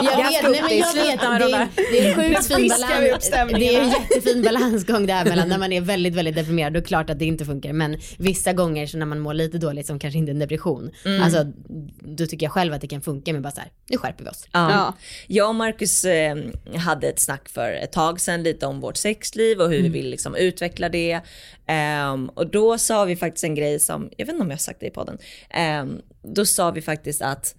jag 0.04 0.18
vet, 0.18 0.44
nej, 0.52 0.62
men 0.62 0.78
jag 0.78 0.94
vet 0.94 1.22
det, 1.22 1.28
där. 1.52 1.68
det 1.92 2.00
är 2.00 2.10
en 2.10 2.16
sjukt 2.16 2.48
fin 2.56 2.68
balans. 2.70 3.30
Det 3.60 3.76
är 3.76 3.82
en 3.82 3.90
jättefin 3.90 4.42
balansgång 4.44 5.06
där 5.08 5.26
mellan 5.26 5.50
när 5.50 5.58
man 5.58 5.72
är 5.74 5.82
väldigt, 5.82 6.16
väldigt 6.16 6.36
deprimerad. 6.36 6.74
Då 6.74 6.78
är 6.78 6.82
det 6.82 6.88
klart 6.88 7.10
att 7.10 7.20
det 7.20 7.26
inte 7.26 7.46
funkar. 7.46 7.74
Men 7.74 7.98
vissa 8.18 8.54
gånger 8.54 8.88
så 8.88 8.98
när 8.98 9.06
man 9.06 9.20
mår 9.20 9.34
lite 9.34 9.58
dåligt 9.58 9.86
som 9.88 10.00
kanske 10.00 10.18
inte 10.18 10.30
är 10.30 10.34
en 10.34 10.40
depression. 10.40 10.92
Alltså 11.24 11.44
då 12.00 12.26
tycker 12.26 12.46
jag 12.46 12.54
själv 12.54 12.74
att 12.74 12.82
det 12.82 12.88
kan 12.88 13.02
funka 13.02 13.34
med 13.34 13.42
bara 13.42 13.52
så 13.52 13.60
här, 13.62 13.72
nu 13.90 13.98
skärper 13.98 14.24
vi 14.24 14.30
oss. 14.30 14.48
Ja. 14.52 14.72
Ja. 14.72 14.94
Jag 15.28 15.50
och 15.50 15.56
Marcus 15.56 16.06
eh, 16.06 16.36
hade 16.78 17.08
ett 17.08 17.20
snack 17.20 17.50
för 17.50 17.72
ett 17.72 17.92
tag 17.92 18.22
sedan 18.22 18.44
lite 18.44 18.66
om 18.66 18.80
vårt 18.80 18.98
sexliv 18.98 19.60
och 19.62 19.70
hur 19.70 19.82
vi 19.82 19.90
vill 19.90 20.10
liksom 20.10 20.36
utveckla 20.36 20.90
det. 20.90 21.20
Ehm, 21.68 22.30
och 22.30 22.52
då 22.52 22.78
sa 22.78 23.06
vi 23.06 23.16
faktiskt 23.16 23.44
en 23.44 23.56
grej 23.56 23.80
som, 23.80 24.10
jag 24.18 24.26
vet 24.26 24.34
inte 24.34 24.44
om 24.44 24.50
jag 24.50 24.58
har 24.58 24.60
sagt 24.60 24.80
det 24.80 24.88
i 24.88 24.92
podden. 24.92 25.18
Ehm, 25.50 26.02
då 26.22 26.46
sa 26.46 26.72
vi 26.72 26.82
faktiskt 26.82 27.22
att 27.22 27.56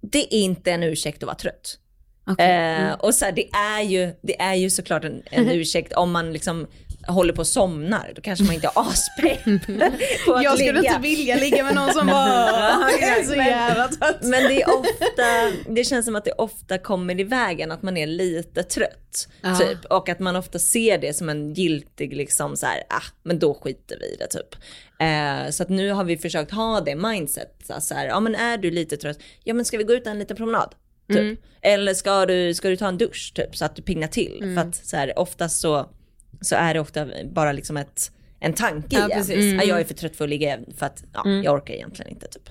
det 0.00 0.34
är 0.34 0.38
inte 0.38 0.72
en 0.72 0.82
ursäkt 0.82 1.22
att 1.22 1.26
vara 1.26 1.36
trött. 1.36 1.78
Eh, 2.38 2.92
och 2.92 3.14
så 3.14 3.24
här, 3.24 3.32
det, 3.32 3.48
är 3.50 3.82
ju, 3.82 4.14
det 4.22 4.40
är 4.40 4.54
ju 4.54 4.70
såklart 4.70 5.04
en, 5.04 5.22
en 5.30 5.48
ursäkt 5.50 5.92
om 5.92 6.12
man 6.12 6.32
liksom 6.32 6.66
håller 7.08 7.32
på 7.32 7.40
och 7.40 7.46
somnar. 7.46 8.12
Då 8.16 8.22
kanske 8.22 8.44
man 8.44 8.54
inte 8.54 8.66
är 8.66 8.80
aspepp 8.90 9.44
på 10.26 10.34
att 10.34 10.42
Jag 10.44 10.52
skulle 10.58 10.72
ligga. 10.72 10.90
inte 10.90 11.02
vilja 11.02 11.36
ligga 11.36 11.64
med 11.64 11.74
någon 11.74 11.92
som 11.92 12.06
bara 12.06 12.90
är 13.00 13.22
så 13.22 13.34
jävla 13.34 13.88
trött. 13.88 14.22
Men 14.22 14.42
det 14.42 14.62
är 14.62 14.68
ofta, 14.78 15.22
det 15.68 15.84
känns 15.84 16.06
som 16.06 16.16
att 16.16 16.24
det 16.24 16.32
ofta 16.32 16.78
kommer 16.78 17.20
i 17.20 17.24
vägen 17.24 17.72
att 17.72 17.82
man 17.82 17.96
är 17.96 18.06
lite 18.06 18.62
trött. 18.62 19.28
Ja. 19.42 19.58
Typ. 19.58 19.84
Och 19.84 20.08
att 20.08 20.18
man 20.18 20.36
ofta 20.36 20.58
ser 20.58 20.98
det 20.98 21.16
som 21.16 21.28
en 21.28 21.54
giltig 21.54 22.16
liksom 22.16 22.56
så 22.56 22.66
här, 22.66 22.82
ah 22.88 23.02
men 23.22 23.38
då 23.38 23.54
skiter 23.54 23.98
vi 24.00 24.06
i 24.06 24.16
det 24.16 24.26
typ. 24.26 24.54
Eh, 25.00 25.50
så 25.50 25.62
att 25.62 25.68
nu 25.68 25.90
har 25.90 26.04
vi 26.04 26.18
försökt 26.18 26.50
ha 26.50 26.80
det 26.80 26.94
mindset. 26.96 27.56
Så 27.66 27.80
så 27.80 27.94
här, 27.94 28.06
ja 28.06 28.20
men 28.20 28.34
är 28.34 28.58
du 28.58 28.70
lite 28.70 28.96
trött, 28.96 29.18
ja 29.44 29.54
men 29.54 29.64
ska 29.64 29.78
vi 29.78 29.84
gå 29.84 29.92
ut 29.92 30.06
en 30.06 30.18
liten 30.18 30.36
promenad? 30.36 30.74
Typ. 31.12 31.40
Eller 31.62 31.94
ska 31.94 32.26
du, 32.26 32.54
ska 32.54 32.68
du 32.68 32.76
ta 32.76 32.88
en 32.88 32.98
dusch 32.98 33.32
typ 33.34 33.56
så 33.56 33.64
att 33.64 33.76
du 33.76 33.82
piggnar 33.82 34.08
till? 34.08 34.54
För 34.54 34.68
att 34.68 34.74
så 34.74 34.96
här, 34.96 35.18
oftast 35.18 35.60
så, 35.60 35.90
så 36.44 36.56
är 36.56 36.74
det 36.74 36.80
ofta 36.80 37.06
bara 37.32 37.52
liksom 37.52 37.76
ett 37.76 38.10
en 38.40 38.52
tanke 38.52 38.96
Ja, 38.96 39.00
i 39.08 39.12
en. 39.12 39.18
precis. 39.18 39.54
Ja, 39.54 39.62
jag 39.64 39.80
är 39.80 39.84
för 39.84 39.94
trött 39.94 40.16
för 40.16 40.24
att 40.24 40.30
ligga 40.30 40.58
för 40.78 40.86
att 40.86 41.04
ja, 41.14 41.28
jag 41.44 41.54
orkar 41.54 41.74
egentligen 41.74 42.10
inte 42.12 42.26
typ. 42.28 42.48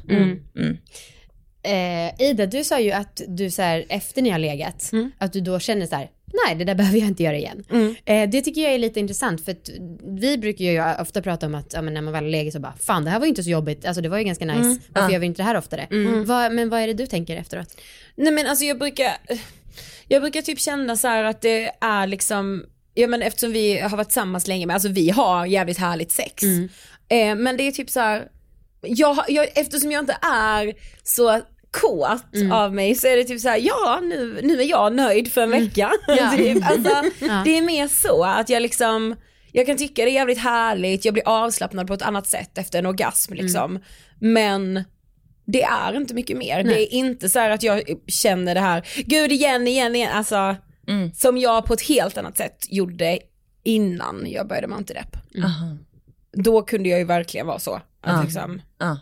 Eh, 1.65 2.29
Ida, 2.29 2.45
du 2.45 2.63
sa 2.63 2.79
ju 2.79 2.91
att 2.91 3.21
du 3.27 3.51
så 3.51 3.61
här, 3.61 3.85
efter 3.89 4.21
ni 4.21 4.29
har 4.29 4.39
legat, 4.39 4.91
att 5.17 5.33
du 5.33 5.41
då 5.41 5.59
känner 5.59 5.85
så 5.85 5.95
här, 5.95 6.09
nej 6.45 6.55
det 6.55 6.63
där 6.65 6.75
behöver 6.81 6.99
jag 6.99 7.07
inte 7.07 7.23
göra 7.23 7.37
igen. 7.37 7.63
Eh, 8.05 8.29
det 8.29 8.41
tycker 8.41 8.61
jag 8.61 8.73
är 8.73 8.77
lite 8.79 8.99
intressant 8.99 9.45
för 9.45 9.51
att 9.51 9.69
vi 10.19 10.37
brukar 10.37 10.65
ju 10.65 11.01
ofta 11.01 11.21
prata 11.21 11.45
om 11.45 11.55
att 11.55 11.73
ja, 11.73 11.81
men 11.81 11.93
när 11.93 12.01
man 12.01 12.13
väl 12.13 12.25
legat 12.25 12.53
så 12.53 12.59
bara, 12.59 12.73
fan 12.79 13.03
det 13.05 13.09
här 13.09 13.19
var 13.19 13.25
ju 13.25 13.29
inte 13.29 13.43
så 13.43 13.49
jobbigt, 13.49 13.85
alltså 13.85 14.01
det 14.01 14.09
var 14.09 14.17
ju 14.17 14.23
ganska 14.23 14.45
nice, 14.45 14.81
varför 14.89 15.11
gör 15.13 15.19
vi 15.19 15.25
inte 15.25 15.41
det 15.41 15.45
här 15.45 15.57
oftare? 15.57 15.87
Vad, 16.25 16.51
men 16.53 16.69
vad 16.69 16.81
är 16.81 16.87
det 16.87 16.93
du 16.93 17.07
tänker 17.07 17.37
efteråt? 17.37 17.77
Nej 18.15 18.33
men 18.33 18.47
alltså 18.47 18.65
jag 18.65 18.79
brukar, 18.79 19.07
jag 20.07 20.21
brukar 20.21 20.41
typ 20.41 20.59
känna 20.59 20.95
så 20.95 21.07
här 21.07 21.23
att 21.23 21.41
det 21.41 21.71
är 21.81 22.07
liksom, 22.07 22.65
ja 22.93 23.07
men 23.07 23.21
eftersom 23.21 23.51
vi 23.51 23.79
har 23.79 23.97
varit 23.97 24.07
tillsammans 24.07 24.47
länge, 24.47 24.65
men 24.65 24.73
alltså 24.73 24.89
vi 24.89 25.09
har 25.09 25.45
jävligt 25.45 25.77
härligt 25.77 26.11
sex. 26.11 26.43
Eh, 27.09 27.35
men 27.35 27.57
det 27.57 27.63
är 27.67 27.71
typ 27.71 27.89
så 27.89 27.99
här, 27.99 28.27
jag, 28.81 29.17
jag, 29.27 29.47
eftersom 29.55 29.91
jag 29.91 29.99
inte 29.99 30.17
är 30.21 30.73
så 31.03 31.41
kåt 31.71 32.23
av 32.51 32.73
mig 32.73 32.95
så 32.95 33.07
är 33.07 33.17
det 33.17 33.23
typ 33.23 33.41
så 33.41 33.49
här, 33.49 33.57
ja 33.57 33.99
nu, 34.03 34.39
nu 34.43 34.61
är 34.61 34.65
jag 34.65 34.95
nöjd 34.95 35.31
för 35.31 35.41
en 35.41 35.51
vecka. 35.51 35.91
Ja. 36.07 36.31
typ. 36.37 36.65
alltså, 36.65 36.89
Ja. 37.25 37.41
Det 37.45 37.57
är 37.57 37.61
mer 37.61 37.87
så 37.87 38.23
att 38.23 38.49
jag 38.49 38.61
liksom, 38.61 39.15
jag 39.51 39.65
kan 39.65 39.77
tycka 39.77 40.05
det 40.05 40.11
är 40.11 40.13
jävligt 40.13 40.37
härligt, 40.37 41.05
jag 41.05 41.13
blir 41.13 41.27
avslappnad 41.27 41.87
på 41.87 41.93
ett 41.93 42.01
annat 42.01 42.27
sätt 42.27 42.57
efter 42.57 42.79
en 42.79 42.85
orgasm 42.85 43.33
liksom. 43.33 43.79
Men 44.19 44.83
det 45.45 45.63
är 45.63 45.97
inte 45.97 46.13
mycket 46.13 46.37
mer. 46.37 46.63
Det 46.63 46.81
är 46.81 46.93
inte 46.93 47.29
så 47.29 47.39
här 47.39 47.49
att 47.49 47.63
jag 47.63 47.83
känner 48.07 48.53
det 48.55 48.61
här, 48.61 48.87
gud 49.05 49.31
igen, 49.31 49.67
igen, 49.67 49.95
igen, 49.95 50.11
alltså 50.13 50.55
som 51.15 51.37
jag 51.37 51.65
på 51.65 51.73
ett 51.73 51.81
helt 51.81 52.17
annat 52.17 52.37
sätt 52.37 52.65
gjorde 52.69 53.19
innan 53.63 54.25
jag 54.27 54.47
började 54.47 54.67
med 54.67 54.77
antidepp. 54.77 55.17
Aha. 55.43 55.77
Då 56.31 56.61
kunde 56.61 56.89
jag 56.89 56.99
ju 56.99 57.05
verkligen 57.05 57.47
vara 57.47 57.59
så. 57.59 57.73
Att 57.75 57.83
Ja. 58.01 58.21
liksom, 58.23 58.61
Ja. 58.79 58.97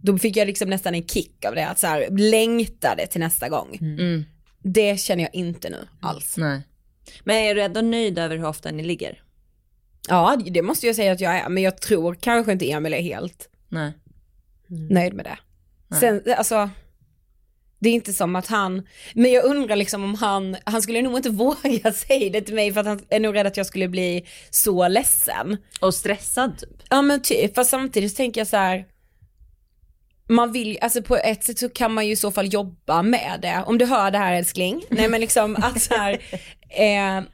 då 0.00 0.18
fick 0.18 0.36
jag 0.36 0.46
liksom 0.46 0.70
nästan 0.70 0.94
en 0.94 1.06
kick 1.06 1.44
av 1.44 1.54
det, 1.54 1.68
att 1.68 1.78
så 1.78 1.86
här, 1.86 2.06
längtade 2.10 3.06
till 3.06 3.20
nästa 3.20 3.48
gång. 3.48 3.78
Mm. 3.80 4.24
Det 4.62 5.00
känner 5.00 5.22
jag 5.22 5.34
inte 5.34 5.70
nu 5.70 5.88
alls. 6.00 6.36
Nej. 6.36 6.60
Men 7.24 7.36
är 7.36 7.54
du 7.54 7.62
ändå 7.62 7.80
nöjd 7.80 8.18
över 8.18 8.36
hur 8.36 8.44
ofta 8.46 8.70
ni 8.70 8.82
ligger? 8.84 9.22
Ja, 10.08 10.36
det 10.50 10.62
måste 10.62 10.86
jag 10.86 10.96
säga 10.96 11.12
att 11.12 11.20
jag 11.20 11.36
är, 11.36 11.48
men 11.48 11.62
jag 11.62 11.80
tror 11.80 12.14
kanske 12.14 12.52
inte 12.52 12.70
Emil 12.70 12.94
är 12.94 13.00
helt 13.02 13.48
Nej. 13.68 13.92
nöjd 14.90 15.14
med 15.14 15.24
det. 15.24 15.38
Sen, 16.00 16.22
alltså, 16.36 16.70
det 17.82 17.88
är 17.88 17.92
inte 17.92 18.12
som 18.12 18.36
att 18.36 18.46
han, 18.46 18.86
men 19.14 19.32
jag 19.32 19.44
undrar 19.44 19.76
liksom 19.76 20.04
om 20.04 20.14
han, 20.14 20.56
han 20.64 20.82
skulle 20.82 21.02
nog 21.02 21.16
inte 21.16 21.30
våga 21.44 21.92
säga 21.92 22.30
det 22.30 22.40
till 22.40 22.54
mig 22.54 22.72
för 22.72 22.80
att 22.80 22.86
han 22.86 23.00
är 23.08 23.20
nog 23.20 23.34
rädd 23.34 23.46
att 23.46 23.56
jag 23.56 23.66
skulle 23.66 23.88
bli 23.88 24.26
så 24.50 24.88
ledsen. 24.88 25.56
Och 25.80 25.94
stressad 25.94 26.58
typ? 26.58 26.82
Ja 26.90 27.02
men 27.02 27.22
typ, 27.22 27.54
fast 27.54 27.70
samtidigt 27.70 28.10
så 28.10 28.16
tänker 28.16 28.40
jag 28.40 28.48
så 28.48 28.56
här. 28.56 28.86
man 30.28 30.52
vill, 30.52 30.78
alltså 30.80 31.02
på 31.02 31.16
ett 31.16 31.44
sätt 31.44 31.58
så 31.58 31.68
kan 31.68 31.94
man 31.94 32.06
ju 32.06 32.12
i 32.12 32.16
så 32.16 32.30
fall 32.30 32.52
jobba 32.54 33.02
med 33.02 33.38
det. 33.42 33.64
Om 33.66 33.78
du 33.78 33.84
hör 33.84 34.10
det 34.10 34.18
här 34.18 34.34
älskling. 34.34 34.82
Nej 34.90 35.08
men 35.08 35.20
liksom 35.20 35.56
att 35.56 35.82
så 35.82 35.94
här, 35.94 36.12
eh, 36.70 37.24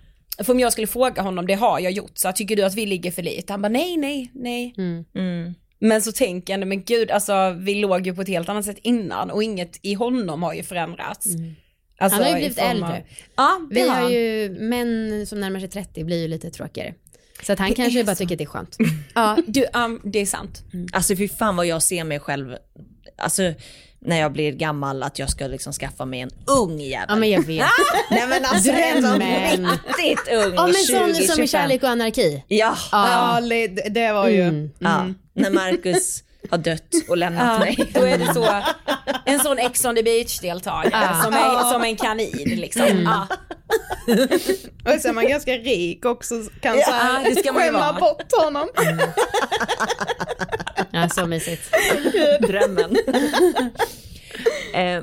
för 0.44 0.52
om 0.52 0.60
jag 0.60 0.72
skulle 0.72 0.86
fråga 0.86 1.22
honom, 1.22 1.46
det 1.46 1.54
har 1.54 1.80
jag 1.80 1.92
gjort, 1.92 2.18
så 2.18 2.28
här, 2.28 2.32
tycker 2.32 2.56
du 2.56 2.62
att 2.62 2.74
vi 2.74 2.86
ligger 2.86 3.10
för 3.10 3.22
lite? 3.22 3.52
Han 3.52 3.62
bara 3.62 3.68
nej, 3.68 3.96
nej, 3.96 4.30
nej. 4.34 4.74
Mm. 4.78 5.54
Men 5.78 6.02
så 6.02 6.12
tänker 6.12 6.58
jag, 6.58 6.68
men 6.68 6.82
gud, 6.84 7.10
alltså 7.10 7.56
vi 7.58 7.74
låg 7.74 8.06
ju 8.06 8.14
på 8.14 8.22
ett 8.22 8.28
helt 8.28 8.48
annat 8.48 8.64
sätt 8.64 8.78
innan 8.82 9.30
och 9.30 9.42
inget 9.42 9.78
i 9.82 9.94
honom 9.94 10.42
har 10.42 10.54
ju 10.54 10.62
förändrats. 10.62 11.26
Alltså, 12.00 12.16
Han 12.16 12.22
har 12.24 12.30
ju 12.30 12.36
blivit 12.36 12.58
form 12.58 12.70
äldre. 12.70 12.88
Av, 12.88 13.02
ja, 13.36 13.60
det 13.70 13.74
Vi 13.74 13.88
har 13.88 13.96
han. 13.96 14.12
ju 14.12 14.56
män 14.60 15.26
som 15.26 15.40
närmar 15.40 15.60
sig 15.60 15.68
30 15.68 16.04
blir 16.04 16.22
ju 16.22 16.28
lite 16.28 16.50
tråkigare. 16.50 16.94
Så 17.42 17.52
att 17.52 17.58
han 17.58 17.74
kanske 17.74 18.00
är 18.00 18.04
bara 18.04 18.14
så. 18.16 18.18
tycker 18.18 18.34
att 18.34 18.38
det 18.38 18.44
är 18.44 18.46
skönt. 18.46 18.76
Ja, 19.14 19.38
du, 19.46 19.66
um, 19.74 20.00
det 20.04 20.18
är 20.18 20.26
sant. 20.26 20.62
Alltså 20.92 21.16
fy 21.16 21.28
fan 21.28 21.56
vad 21.56 21.66
jag 21.66 21.82
ser 21.82 22.04
mig 22.04 22.20
själv, 22.20 22.56
alltså 23.16 23.42
när 24.00 24.20
jag 24.20 24.32
blir 24.32 24.52
gammal 24.52 25.02
att 25.02 25.18
jag 25.18 25.30
ska 25.30 25.46
liksom 25.46 25.72
skaffa 25.72 26.04
mig 26.04 26.20
en 26.20 26.30
ung 26.60 26.80
jävel. 26.80 27.06
Ja 27.08 27.16
men 27.16 27.30
jag 27.30 27.42
vet. 27.42 27.66
Nej 28.10 28.26
men 28.28 28.44
alltså 28.44 28.70
en 28.70 28.92
sån 29.02 29.02
Drömmen. 29.18 29.66
riktigt 29.98 30.34
ung, 30.34 30.54
Ja 30.54 30.66
men 30.66 30.74
sån 30.74 31.14
20, 31.14 31.26
som 31.26 31.44
i 31.44 31.46
25. 31.46 31.46
Kärlek 31.46 31.82
och 31.82 31.88
anarki. 31.88 32.44
Ja, 32.48 32.76
Ja, 32.92 33.40
det, 33.40 33.66
det 33.68 34.12
var 34.12 34.28
ju, 34.28 34.42
Mm. 34.42 34.70
ja. 34.78 35.06
när 35.34 35.50
Marcus 35.50 36.22
har 36.50 36.58
dött 36.58 36.94
och 37.08 37.16
lämnat 37.16 37.42
Ja, 37.52 37.58
mig. 37.58 37.90
då 37.94 38.00
är 38.00 38.18
det 38.18 38.34
så, 38.34 38.62
en 39.24 39.40
sån 39.40 39.58
Ex 39.58 39.84
on 39.84 39.96
the 39.96 40.02
beach 40.02 40.40
deltagare 40.40 41.22
som, 41.24 41.32
är, 41.34 41.72
som 41.72 41.82
en 41.82 41.96
kanin 41.96 42.60
liksom. 42.60 43.02
Ja. 43.04 43.26
och 44.94 45.00
så 45.00 45.08
är 45.08 45.12
man 45.12 45.28
ganska 45.28 45.52
rik 45.52 46.04
också, 46.04 46.34
kan 46.60 46.78
Ja, 46.78 46.84
så 46.86 46.92
här, 46.92 47.24
det 47.24 47.36
ska 47.36 47.52
man 47.52 47.62
skämma 47.62 47.78
vara. 47.78 48.00
bort 48.00 48.32
honom. 48.44 48.68
Ja 50.90 51.08
så 51.08 51.26
mysigt. 51.26 51.62
Drömmen. 52.40 52.96
eh, 54.74 55.02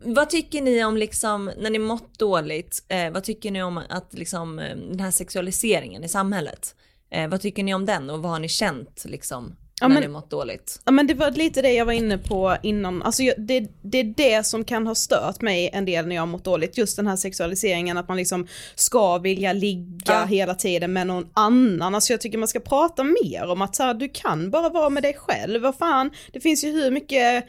vad 0.00 0.30
tycker 0.30 0.62
ni 0.62 0.84
om 0.84 0.96
liksom, 0.96 1.50
när 1.58 1.70
ni 1.70 1.78
mått 1.78 2.18
dåligt, 2.18 2.84
eh, 2.88 3.10
vad 3.10 3.24
tycker 3.24 3.50
ni 3.50 3.62
om 3.62 3.76
att 3.88 4.08
liksom, 4.14 4.58
eh, 4.58 4.76
den 4.76 5.00
här 5.00 5.10
sexualiseringen 5.10 6.04
i 6.04 6.08
samhället? 6.08 6.74
Eh, 7.12 7.28
vad 7.28 7.40
tycker 7.40 7.62
ni 7.62 7.74
om 7.74 7.86
den 7.86 8.10
och 8.10 8.22
vad 8.22 8.32
har 8.32 8.38
ni 8.38 8.48
känt 8.48 9.04
liksom, 9.04 9.56
Ja, 9.80 9.88
när 9.88 9.94
men- 9.94 10.02
ni 10.02 10.08
mått 10.08 10.30
dåligt? 10.30 10.80
Ja 10.84 10.92
men 10.92 11.06
det 11.06 11.14
var 11.14 11.30
lite 11.30 11.62
det 11.62 11.72
jag 11.72 11.84
var 11.84 11.92
inne 11.92 12.18
på 12.18 12.56
innan, 12.62 13.02
alltså 13.02 13.22
jag- 13.22 13.34
det, 13.40 13.68
det 13.82 13.98
är 14.00 14.04
det 14.16 14.46
som 14.46 14.64
kan 14.64 14.86
ha 14.86 14.94
stört 14.94 15.40
mig 15.40 15.70
en 15.72 15.84
del 15.84 16.06
när 16.06 16.14
jag 16.16 16.22
har 16.22 16.26
mått 16.26 16.44
dåligt, 16.44 16.78
just 16.78 16.96
den 16.96 17.06
här 17.06 17.16
sexualiseringen 17.16 17.98
att 17.98 18.08
man 18.08 18.16
liksom 18.16 18.46
ska 18.74 19.18
vilja 19.18 19.52
ligga 19.52 20.00
Ja. 20.06 20.24
hela 20.24 20.54
tiden 20.54 20.92
med 20.92 21.06
någon 21.06 21.26
annan, 21.34 21.94
alltså 21.94 22.12
jag 22.12 22.20
tycker 22.20 22.38
man 22.38 22.48
ska 22.48 22.60
prata 22.60 23.04
mer 23.04 23.46
om 23.50 23.62
att 23.62 23.76
så 23.76 23.82
här, 23.82 23.94
du 23.94 24.08
kan 24.08 24.50
bara 24.50 24.68
vara 24.68 24.90
med 24.90 25.02
dig 25.02 25.14
själv, 25.18 25.62
vad 25.62 25.76
fan, 25.76 26.10
det 26.32 26.40
finns 26.40 26.64
ju 26.64 26.70
hur 26.72 26.90
mycket 26.90 27.44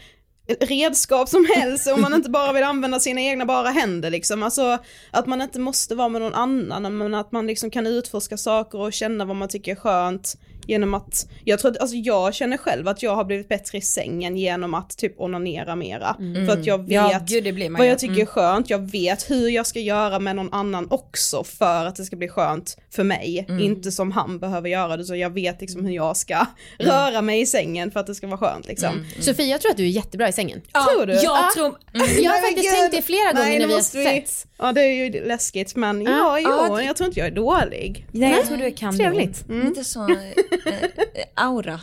redskap 0.60 1.30
som 1.30 1.48
helst 1.56 1.88
om 1.88 2.02
man 2.02 2.14
inte 2.14 2.30
bara 2.30 2.54
vill 2.54 2.64
använda 2.64 3.00
sina 3.00 3.22
egna 3.22 3.46
bara 3.46 3.70
händer 3.70 4.10
liksom. 4.10 4.44
Alltså 4.44 4.78
att 5.12 5.28
man 5.28 5.42
inte 5.42 5.60
måste 5.60 5.96
vara 5.96 6.10
med 6.10 6.22
någon 6.22 6.34
annan 6.34 6.98
men 6.98 7.14
att 7.14 7.32
man 7.32 7.48
liksom 7.48 7.70
kan 7.72 7.88
utforska 7.88 8.38
saker 8.38 8.80
och 8.80 8.94
känna 8.94 9.26
vad 9.26 9.36
man 9.36 9.50
tycker 9.50 9.72
är 9.72 9.76
skönt 9.76 10.38
genom 10.72 10.94
att, 10.94 11.28
jag 11.46 11.60
tror 11.60 11.72
att, 11.72 11.78
alltså 11.78 11.96
jag 11.96 12.34
känner 12.34 12.58
själv 12.58 12.88
att 12.88 13.04
jag 13.04 13.16
har 13.16 13.24
blivit 13.26 13.50
bättre 13.50 13.78
i 13.78 13.82
sängen 13.82 14.38
genom 14.38 14.74
att 14.74 14.98
typ 14.98 15.14
onanera 15.22 15.76
mera. 15.76 16.16
För 16.48 16.60
att 16.60 16.66
jag 16.66 16.78
vet 16.78 16.92
Ja, 16.92 17.20
gud, 17.28 17.44
det 17.44 17.52
blir 17.54 17.70
man 17.70 17.80
vad 17.80 17.88
jag 17.88 18.00
tycker 18.00 18.22
är 18.22 18.26
skönt, 18.26 18.70
jag 18.70 18.92
vet 18.92 19.30
hur 19.30 19.50
jag 19.50 19.68
ska 19.68 19.80
göra 19.80 20.20
med 20.20 20.36
någon 20.36 20.54
annan 20.54 20.88
också 20.92 21.44
för 21.44 21.86
att 21.86 21.96
det 21.96 22.04
ska 22.06 22.16
bli 22.16 22.28
skönt 22.28 22.78
för 22.96 23.04
mig. 23.04 23.46
Inte 23.62 23.92
som 23.92 24.12
han 24.12 24.40
behöver 24.40 24.70
göra 24.70 24.98
det, 24.98 25.04
så 25.06 25.16
jag 25.16 25.30
vet 25.34 25.62
liksom 25.62 25.86
hur 25.86 25.94
jag 25.94 26.18
ska 26.18 26.46
röra 26.80 27.22
mig 27.22 27.42
i 27.42 27.46
sängen 27.46 27.92
för 27.92 28.00
att 28.00 28.08
det 28.08 28.16
ska 28.16 28.28
vara 28.28 28.38
skönt 28.38 28.68
liksom. 28.68 29.06
Sofia 29.20 29.46
jag 29.46 29.62
tror 29.62 29.72
att 29.72 29.78
du 29.78 29.84
är 29.84 29.88
jättebra 29.88 30.30
i 30.30 30.34
sängen. 30.34 30.62
Ja, 30.74 30.88
Tror 30.96 31.06
du? 31.06 31.14
Jag 31.14 31.24
Ja. 31.24 31.50
tror, 31.56 31.76
Jag 32.22 32.32
har 32.32 32.40
faktiskt 32.42 32.76
tänkt 32.76 32.92
det 32.96 33.02
flera 33.02 33.32
gånger 33.32 33.46
Nej, 33.46 33.60
när 33.60 33.68
vi 33.68 33.74
har 33.74 33.80
vi- 33.80 34.06
setts. 34.22 34.48
Ja 34.58 34.72
det 34.72 34.82
är 34.82 34.94
ju 35.06 35.26
läskigt 35.28 35.76
men 35.76 36.02
ja, 36.02 36.40
jo, 36.40 36.50
ja, 36.50 36.76
det- 36.78 36.84
jag 36.84 36.96
tror 36.96 37.08
inte 37.08 37.20
jag 37.20 37.28
är 37.28 37.32
dålig. 37.36 38.08
nej 38.12 38.32
jag 38.38 38.46
tror 38.48 38.58
du 38.58 38.72
kan 38.72 38.98
Trevligt. 38.98 39.44
Lite 39.50 39.84
så 39.84 40.08
eh, 40.66 41.26
aura. 41.36 41.80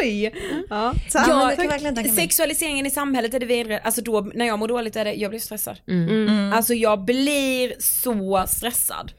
Oj! 0.00 0.32
Ja, 0.70 0.94
Ja, 1.14 1.52
verkligen 1.68 1.94
tänka 1.94 2.12
mig. 2.12 2.20
Sexualiseringen 2.20 2.86
i 2.86 2.90
samhället 2.90 3.34
är 3.34 3.40
det 3.40 3.46
vidare, 3.46 3.78
alltså 3.78 4.02
då 4.02 4.20
när 4.34 4.46
jag 4.46 4.58
mår 4.58 4.68
dåligt 4.68 4.96
är 4.96 5.04
det, 5.04 5.12
jag 5.14 5.30
blir 5.30 5.40
stressad. 5.40 5.78
Mm. 5.88 6.52
Alltså 6.52 6.74
jag 6.74 7.04
blir 7.04 7.74
så 7.78 8.44
stressad. 8.48 9.12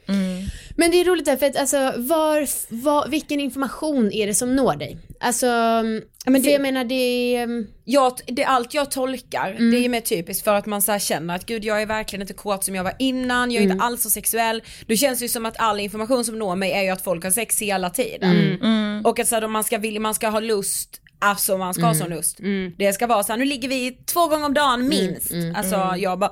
Men 0.77 0.91
det 0.91 1.01
är 1.01 1.05
roligt 1.05 1.25
där 1.25 1.37
för 1.37 1.45
att 1.45 1.55
alltså 1.57 1.77
var, 1.97 2.47
var, 2.83 3.07
vilken 3.07 3.39
information 3.39 4.11
är 4.11 4.27
det 4.27 4.33
som 4.33 4.55
når 4.55 4.75
dig? 4.75 4.97
Alltså, 5.19 5.45
men 5.45 6.03
för 6.25 6.39
det- 6.39 6.51
jag 6.51 6.61
menar 6.61 6.83
det 6.83 7.35
är, 7.35 7.65
Jag, 7.85 8.13
det, 8.27 8.43
allt 8.43 8.73
jag 8.73 8.91
tolkar, 8.91 9.51
Mm. 9.51 9.71
det 9.71 9.77
är 9.85 9.89
mer 9.89 10.01
typiskt 10.01 10.43
för 10.43 10.53
att 10.55 10.65
man 10.65 10.81
så 10.81 10.91
här 10.91 10.99
känner 10.99 11.35
att 11.35 11.45
gud 11.45 11.65
jag 11.65 11.81
är 11.81 11.85
verkligen 11.85 12.21
inte 12.21 12.33
kåt 12.33 12.63
som 12.63 12.75
jag 12.75 12.83
var 12.83 12.93
innan, 12.99 13.51
jag 13.51 13.61
är 13.61 13.65
Mm. 13.65 13.75
inte 13.75 13.85
alls 13.85 14.03
så 14.03 14.09
sexuell. 14.09 14.63
Då 14.87 14.95
känns 14.95 15.19
det 15.19 15.25
ju 15.25 15.29
som 15.29 15.45
att 15.45 15.55
all 15.59 15.79
information 15.79 16.25
som 16.25 16.39
når 16.39 16.55
mig 16.55 16.71
är 16.71 16.83
ju 16.83 16.89
att 16.89 17.01
folk 17.03 17.23
har 17.23 17.31
sex 17.31 17.61
hela 17.61 17.89
tiden. 17.89 18.57
Mm. 18.61 19.05
Och 19.05 19.19
att 19.19 19.27
så 19.27 19.35
här, 19.35 19.47
man 19.47 19.63
ska, 19.63 19.77
vilja, 19.77 19.99
man 19.99 20.13
ska 20.15 20.27
ha 20.29 20.39
lust, 20.39 21.01
alltså 21.19 21.57
man 21.57 21.73
ska 21.73 21.83
Mm. 21.83 21.95
ha 21.95 21.99
sån 22.05 22.09
lust. 22.09 22.37
Det 22.77 22.93
ska 22.93 23.07
vara 23.07 23.23
så 23.23 23.31
här, 23.31 23.39
nu 23.39 23.45
ligger 23.45 23.69
vi 23.69 23.91
två 24.05 24.27
gånger 24.27 24.45
om 24.45 24.53
dagen 24.53 24.87
minst. 24.87 25.31
Mm. 25.31 25.55
Alltså 25.55 25.93
jag 25.97 26.19
bara, 26.19 26.31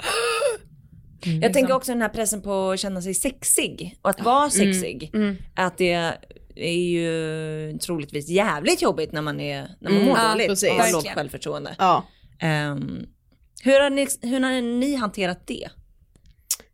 Jag 1.41 1.53
tänker 1.53 1.73
också 1.73 1.91
den 1.91 2.01
här 2.01 2.09
pressen 2.09 2.41
på 2.41 2.71
att 2.71 2.79
känna 2.79 3.01
sig 3.01 3.13
sexig 3.13 3.97
och 4.01 4.09
att 4.09 4.21
vara 4.21 4.49
sexig. 4.49 5.12
Att 5.55 5.77
det 5.77 6.13
är 6.55 6.73
ju 6.73 7.77
troligtvis 7.77 8.29
jävligt 8.29 8.81
jobbigt 8.81 9.12
när 9.12 9.21
man, 9.21 9.39
är, 9.39 9.67
när 9.79 9.91
man 9.91 10.05
mår 10.05 10.17
Ja, 10.17 10.31
dåligt 10.31 10.47
precis. 10.47 10.69
och 10.71 10.75
har 10.75 10.91
lågt 10.91 11.07
självförtroende. 11.15 11.75
Ja. 11.77 12.03
Ehm, 12.39 13.05
hur, 13.63 13.79
har 13.81 13.89
ni, 13.89 14.07
hur 14.21 14.39
har 14.39 14.62
ni 14.62 14.95
hanterat 14.95 15.47
det? 15.47 15.69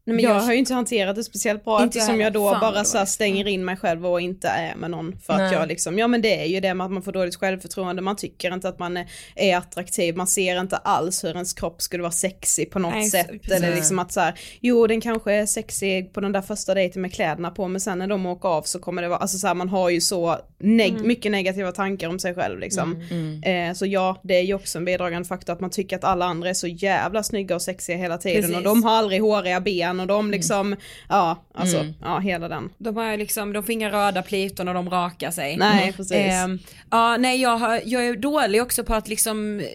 Nej, 0.09 0.15
men 0.15 0.23
jag, 0.25 0.35
jag, 0.35 0.41
har 0.41 0.51
ju 0.53 0.59
inte 0.59 0.73
hanterat 0.73 1.15
det 1.15 1.23
speciellt 1.23 1.63
bra 1.65 1.79
jag 1.79 1.87
eftersom 1.87 2.15
jag 2.15 2.23
heller. 2.23 2.39
då 2.39 2.51
Fan, 2.51 2.59
bara 2.73 2.83
så 2.83 3.05
stänger 3.05 3.47
in 3.47 3.65
mig 3.65 3.77
själv 3.77 4.05
och 4.07 4.21
inte 4.21 4.47
är 4.47 4.75
med 4.75 4.91
någon 4.91 5.17
för 5.25 5.33
att 5.33 5.39
Nej. 5.39 5.53
jag 5.53 5.67
liksom, 5.67 5.99
ja 5.99 6.07
men 6.07 6.21
det 6.21 6.41
är 6.41 6.45
ju 6.45 6.59
det 6.59 6.73
med 6.73 6.85
att 6.85 6.91
man 6.91 7.03
får 7.03 7.11
dåligt 7.11 7.35
självförtroende, 7.35 8.01
man 8.01 8.15
tycker 8.15 8.53
inte 8.53 8.69
att 8.69 8.79
man 8.79 8.97
är, 8.97 9.07
är 9.35 9.57
attraktiv, 9.57 10.15
man 10.15 10.27
ser 10.27 10.59
inte 10.59 10.77
alls 10.77 11.23
hur 11.23 11.29
ens 11.29 11.53
kropp 11.53 11.81
skulle 11.81 12.03
vara 12.03 12.11
sexig 12.11 12.71
på 12.71 12.79
något 12.79 12.93
Nej, 12.93 13.09
sätt. 13.09 13.27
precis. 13.31 13.51
Eller 13.51 13.75
liksom 13.75 13.99
att 13.99 14.11
så 14.11 14.19
här, 14.19 14.33
jo 14.59 14.87
den 14.87 15.01
kanske 15.01 15.33
är 15.33 15.45
sexig 15.45 16.13
på 16.13 16.21
den 16.21 16.31
där 16.31 16.41
första 16.41 16.73
dejten 16.73 17.01
med 17.01 17.13
kläderna 17.13 17.51
på 17.51 17.67
men 17.67 17.81
sen 17.81 17.99
när 17.99 18.07
de 18.07 18.25
åker 18.25 18.49
av 18.49 18.61
så 18.61 18.79
kommer 18.79 19.01
det 19.01 19.07
vara, 19.07 19.19
alltså 19.19 19.37
så 19.37 19.47
här, 19.47 19.53
man 19.55 19.69
har 19.69 19.89
ju 19.89 20.01
så 20.01 20.37
neg- 20.59 20.89
Mm. 20.89 21.07
mycket 21.07 21.31
negativa 21.31 21.71
tankar 21.71 22.07
om 22.09 22.19
sig 22.19 22.35
själv 22.35 22.59
liksom. 22.59 23.01
Eh, 23.45 23.73
så 23.73 23.85
ja, 23.85 24.19
det 24.23 24.33
är 24.37 24.41
ju 24.41 24.53
också 24.53 24.77
en 24.77 24.85
bidragande 24.85 25.27
faktor 25.27 25.53
att 25.53 25.59
man 25.59 25.69
tycker 25.69 25.95
att 25.95 26.03
alla 26.03 26.25
andra 26.25 26.49
är 26.49 26.53
så 26.53 26.67
jävla 26.67 27.23
snygga 27.23 27.55
och 27.55 27.61
sexiga 27.61 27.97
hela 27.97 28.17
tiden 28.17 28.43
och 28.43 28.49
Precis. 28.49 28.63
de 28.63 28.83
har 28.83 28.91
aldrig 28.91 29.21
håriga 29.21 29.59
ben 29.61 29.98
och 29.99 30.07
de 30.07 30.31
liksom, 30.31 30.75
ja 31.09 31.43
alltså, 31.53 31.85
ja 32.01 32.19
hela 32.19 32.47
den. 32.47 32.69
de 32.77 32.95
har 32.95 33.17
liksom, 33.17 33.53
de 33.53 33.63
får 33.63 33.71
inga 33.71 33.91
röda 33.91 34.21
pliton 34.21 34.67
och 34.67 34.73
de 34.73 34.89
rakar 34.89 35.31
sig. 35.31 35.57
Nej 35.57 35.93
precis. 35.93 36.11
Ehm, 36.11 36.59
ja, 36.91 37.17
nej 37.17 37.41
jag, 37.41 37.57
har, 37.57 37.81
jag 37.85 38.07
är 38.07 38.15
dålig 38.15 38.61
också 38.61 38.83
på 38.83 38.93
att 38.93 39.07
liksom 39.07 39.59
eh, 39.59 39.65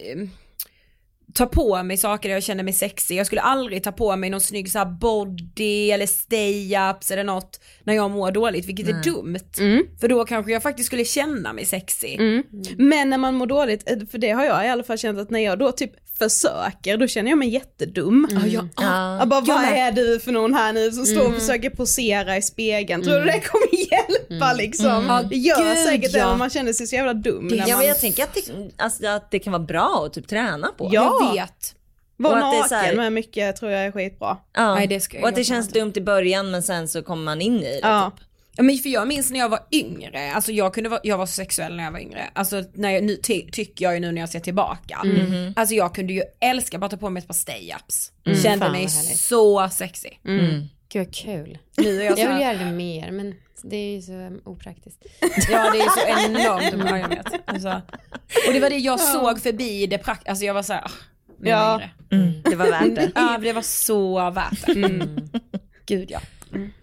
ta 1.35 1.47
på 1.47 1.83
mig 1.83 1.97
saker 1.97 2.29
där 2.29 2.37
jag 2.37 2.43
känner 2.43 2.65
mig 2.65 2.73
sexig. 2.73 3.17
Jag 3.17 3.27
skulle 3.27 3.41
aldrig 3.41 3.83
ta 3.83 3.93
på 3.93 4.17
mig 4.17 4.31
någon 4.31 4.41
snygg 4.41 4.73
så 4.73 4.85
body 5.01 5.91
eller 5.91 6.07
stay-ups 6.07 7.13
eller 7.13 7.25
något 7.25 7.61
när 7.85 7.95
jag 7.95 8.11
mår 8.11 8.31
dåligt, 8.31 8.67
vilket 8.67 8.89
är 8.89 9.03
dumt. 9.03 9.39
För 10.01 10.09
då 10.09 10.25
kanske 10.25 10.53
jag 10.53 10.63
faktiskt 10.63 10.87
skulle 10.87 11.05
känna 11.05 11.53
mig 11.53 11.65
sexig. 11.65 12.21
Men 12.79 13.11
när 13.11 13.19
man 13.19 13.35
mår 13.35 13.47
dåligt, 13.47 13.91
eh, 13.91 13.97
för 14.11 14.19
det 14.19 14.31
har 14.31 14.45
jag 14.45 14.67
i 14.67 14.69
alla 14.69 14.83
fall 14.83 14.99
känt 14.99 15.19
att 15.19 15.31
när 15.31 15.41
jag 15.41 15.59
då 15.59 15.73
typ 15.73 15.91
försöker, 16.19 16.97
då 16.97 17.07
känner 17.07 17.31
jag 17.31 17.39
mig 17.39 17.49
jättedum. 17.49 18.29
Ja, 18.31 18.47
jag, 18.47 18.69
Jag 19.21 19.29
bara, 19.29 19.41
vad 19.41 19.65
är 19.65 19.93
du 19.93 20.21
för 20.21 20.33
någon 20.33 20.55
här 20.55 20.73
nu 20.73 20.91
som 20.93 21.07
står 21.07 21.27
och 21.27 21.35
försöker 21.35 21.71
posera 21.71 22.37
i 22.37 22.43
spegeln? 22.43 23.03
Tror 23.03 23.15
du 23.15 23.25
det 23.25 23.41
kommer 23.41 23.91
hjälpa 23.91 24.53
liksom? 24.53 25.05
Ja, 25.09 25.23
Det 25.31 25.37
gör 25.37 25.75
gud, 25.75 25.79
säkert 25.79 26.13
det, 26.13 26.19
ja. 26.19 26.29
men 26.29 26.39
man 26.39 26.51
känner 26.51 26.73
sig 26.73 26.87
så 26.87 26.95
jävla 26.97 27.15
dum. 27.15 27.47
när 27.47 27.57
Ja, 27.57 27.67
man, 27.69 27.79
men 27.79 27.89
jag 27.89 28.01
tänker 28.01 28.23
att 28.23 28.35
det, 28.35 28.41
alltså, 28.77 29.07
att 29.07 29.31
det 29.31 29.39
kan 29.39 29.53
vara 29.53 29.63
bra 29.63 30.03
att 30.07 30.13
typ 30.13 30.29
träna 30.29 30.69
på. 30.79 30.89
Ja. 30.93 31.19
Vet. 31.33 31.75
Vara 32.17 32.33
och 32.33 32.39
att 32.39 32.53
det 32.53 32.57
är 32.57 32.61
naken 32.61 32.69
så 32.69 32.75
här- 32.75 32.97
med 32.97 33.13
mycket 33.13 33.57
tror 33.57 33.73
jag 33.73 33.85
är 33.87 33.93
skitbra. 33.93 34.37
Ja. 34.53 34.75
Nej, 34.75 34.87
det 34.87 35.01
ska 35.01 35.17
jag 35.17 35.23
och 35.23 35.29
att 35.29 35.35
det 35.35 35.45
känns 35.45 35.69
dumt 35.69 35.93
i 35.97 36.01
början 36.01 36.51
men 36.51 36.63
sen 36.63 36.89
så 36.89 37.03
kommer 37.03 37.25
man 37.25 37.41
in 37.41 37.57
i 37.59 37.63
det. 37.63 37.79
Ja. 37.83 38.13
Typ. 38.17 38.25
Ja, 38.57 38.63
men 38.63 38.79
för 38.79 38.89
jag 38.89 39.09
minns 39.09 39.31
när 39.31 39.39
jag 39.39 39.49
var 39.49 39.61
yngre, 39.73 40.33
alltså 40.35 40.53
jag 40.53 40.75
kunde 40.75 40.89
vara, 40.91 41.01
jag 41.05 41.19
var 41.19 41.27
så 41.27 41.33
sexuell 41.33 41.77
när 41.77 41.85
jag 41.85 41.93
var 41.93 41.99
yngre, 41.99 42.31
alltså 42.33 42.65
när 42.75 42.91
jag, 42.91 43.05
nu 43.05 43.17
ty, 43.17 43.51
tycker 43.51 43.85
jag 43.85 43.95
ju 43.95 44.01
nu 44.01 44.13
när 44.13 44.21
jag 44.21 44.29
ser 44.29 44.41
tillbaka. 44.41 45.03
Alltså 45.57 45.75
jag 45.75 45.95
kunde 45.95 46.13
ju 46.13 46.23
älska 46.41 46.79
bara 46.79 46.91
ta 46.91 46.97
på 46.97 47.11
mig 47.11 47.21
ett 47.21 47.27
par 47.27 47.35
stay-ups. 47.35 48.13
Kände 48.43 48.65
Fan, 48.65 48.73
mig 48.73 48.83
vad 48.83 48.91
härligt. 48.93 49.19
så 49.19 49.69
sexig. 49.69 50.21
gud 50.89 51.07
vad 51.07 51.15
kul. 51.15 51.59
Nu 51.77 52.01
är 52.01 52.05
jag 52.05 52.15
så 52.19 52.21
Jag 52.25 52.33
vill 52.33 52.43
göra 52.43 52.59
det 52.59 52.73
mer 52.73 53.11
men 53.11 53.35
det 53.63 53.77
är 53.77 53.95
ju 53.97 54.03
så 54.03 54.31
opraktiskt. 54.45 54.99
ja 55.51 55.71
det 55.73 55.79
är 55.81 55.91
så 55.91 56.27
enormt, 56.29 56.91
jag 57.01 57.09
vet. 57.09 57.27
Alltså, 57.49 57.83
och 58.47 58.53
det 58.53 58.61
var 58.61 58.71
det 58.71 58.77
jag 58.79 59.01
såg 59.01 59.41
förbi 59.43 59.87
det 59.87 59.99
praktiska, 59.99 60.31
alltså 60.31 60.45
jag 60.45 60.55
var 60.55 60.63
såhär, 60.63 60.91
Ja. 61.43 61.81
yngre. 62.13 62.33
Det 62.45 62.57
var 62.57 62.71
värt 62.71 62.95
det. 62.95 63.11
Ja 63.15 63.39
det 63.43 63.53
var 63.53 63.63
så 63.63 64.31
värt 64.31 64.67
det. 64.67 65.07
Gud 65.87 66.11
ja. 66.11 66.21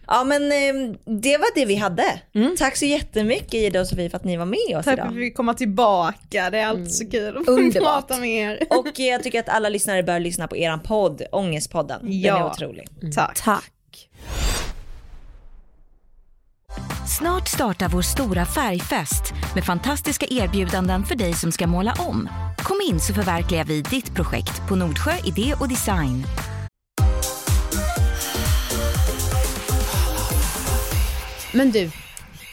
Ja 0.08 0.24
men 0.24 0.44
eh, 0.52 0.96
det 1.06 1.38
var 1.38 1.56
det 1.56 1.66
vi 1.66 1.76
hade. 1.76 2.22
Tack 2.58 2.78
så 2.78 2.86
jättemycket 2.86 3.54
Ida 3.54 3.82
och 3.82 3.88
Sofie 3.88 4.10
för 4.10 4.18
att 4.18 4.24
ni 4.24 4.38
var 4.38 4.46
med 4.46 4.78
oss 4.78 4.86
Tack 4.86 4.86
för 4.86 4.92
att 4.92 4.98
idag. 5.00 5.12
vi 5.12 5.22
fick 5.26 5.36
komma 5.38 5.54
tillbaka, 5.54 6.50
det 6.50 6.60
är 6.60 6.66
alltid 6.68 6.92
så 6.94 7.10
kul 7.10 7.38
att 7.38 7.48
Underbart. 7.48 7.84
prata 7.84 8.18
med 8.18 8.30
er. 8.30 8.60
Och 8.70 9.00
jag 9.00 9.24
tycker 9.24 9.40
att 9.40 9.50
alla 9.50 9.70
lyssnare 9.70 10.04
bör 10.04 10.20
lyssna 10.20 10.48
på 10.48 10.58
eran 10.58 10.80
podd, 10.80 11.22
Ångestpodden. 11.32 12.00
Den 12.02 12.12
är 12.14 12.28
Ja. 12.28 12.52
otrolig. 12.52 12.88
Tack. 13.16 13.42
Tack. 13.44 13.72
Snart 17.18 17.48
startar 17.48 17.90
vår 17.90 18.02
stora 18.02 18.46
färgfest 18.46 19.34
med 19.56 19.64
fantastiska 19.64 20.26
erbjudanden 20.30 21.04
för 21.04 21.16
dig 21.16 21.34
som 21.34 21.52
ska 21.52 21.68
måla 21.68 21.94
om. 22.00 22.30
Kom 22.58 22.78
in 22.90 23.00
så 23.00 23.14
förverkligar 23.14 23.66
vi 23.66 23.82
ditt 23.82 24.16
projekt 24.16 24.68
på 24.70 24.76
Nordsjö 24.76 25.12
Idé 25.26 25.54
och 25.60 25.70
Design. 25.70 26.24
Men 31.54 31.72
du, 31.72 31.92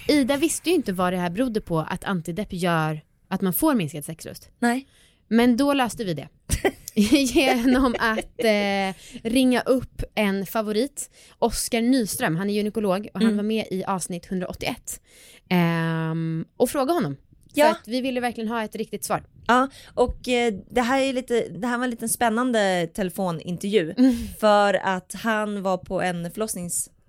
Ida 0.09 0.37
visste 0.37 0.71
ju 0.71 0.75
inte 0.75 0.93
vad 0.93 1.13
det 1.13 1.19
här 1.19 1.31
berodde 1.31 1.61
på 1.61 1.79
att 1.81 2.05
antidepp 2.05 2.53
gör 2.53 3.01
att 3.29 3.41
man 3.41 3.53
får 3.53 3.75
minskad 3.75 4.05
sexlust. 4.05 4.51
Nej. 4.59 4.89
Men 5.29 5.57
då 5.57 5.73
löste 5.73 6.05
vi 6.05 6.15
det. 6.15 6.29
Genom 7.25 7.95
att 7.99 8.45
eh, 8.45 8.95
ringa 9.31 9.61
upp 9.61 10.03
en 10.15 10.47
favorit, 10.47 11.11
Oskar 11.39 11.81
Nyström, 11.81 12.37
han 12.37 12.51
är 12.51 12.55
gynekolog 12.55 13.09
och 13.15 13.21
han 13.23 13.37
var 13.37 13.45
med 13.45 13.67
i 13.71 13.85
avsnitt 13.85 14.27
181. 14.31 15.01
Ehm, 15.49 16.45
och 16.57 16.71
fråga 16.71 16.93
honom. 16.93 17.17
Ja. 17.55 17.65
För 17.65 17.71
att 17.73 17.89
vi 17.89 18.01
ville 18.01 18.21
verkligen 18.21 18.49
ha 18.49 18.65
ett 18.65 18.77
riktigt 18.77 19.05
svar. 19.05 19.23
Ja, 19.47 19.69
och 19.95 20.29
eh, 20.29 20.55
det 20.71 20.81
här 20.81 21.01
är 21.01 21.13
lite, 21.13 21.49
det 21.49 21.67
här 21.67 21.77
var 21.79 21.85
en 21.85 21.91
liten 21.91 22.09
spännande 22.09 22.87
telefonintervju 22.95 23.95
Mm. 23.99 24.15
för 24.41 24.75
att 24.75 25.15
han 25.15 25.63
var 25.63 25.79
på 25.79 26.01
en 26.03 26.31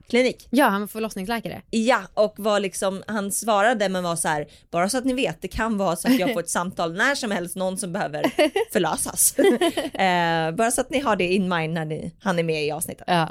förlossningsklinik. 0.10 0.48
Ja, 0.50 0.66
han 0.66 0.82
var 0.82 0.88
förlossningsläkare. 0.88 1.62
Ja, 1.70 2.02
och 2.14 2.34
var 2.38 2.60
liksom, 2.60 3.04
han 3.08 3.32
svarade 3.32 3.90
men 3.90 4.04
var 4.04 4.16
så 4.16 4.28
här, 4.28 4.48
bara 4.72 4.90
så 4.90 4.98
att 4.98 5.06
ni 5.06 5.14
vet, 5.14 5.42
det 5.42 5.48
kan 5.48 5.78
vara 5.78 5.96
så 5.96 6.08
att 6.08 6.20
jag 6.20 6.34
får 6.34 6.40
ett 6.40 6.50
samtal 6.50 6.94
när 6.94 7.16
som 7.16 7.32
helst, 7.32 7.56
någon 7.56 7.78
som 7.78 7.94
behöver 7.94 8.24
förlösas. 8.72 9.36
eh, 9.94 10.56
bara 10.56 10.72
så 10.72 10.82
att 10.82 10.90
ni 10.90 11.00
har 11.00 11.16
det 11.16 11.34
in 11.34 11.50
mind 11.50 11.74
när 11.74 11.86
ni, 11.86 12.12
han 12.20 12.40
är 12.40 12.44
med 12.44 12.66
i 12.66 12.72
avsnittet. 12.72 13.04
Ja. 13.08 13.30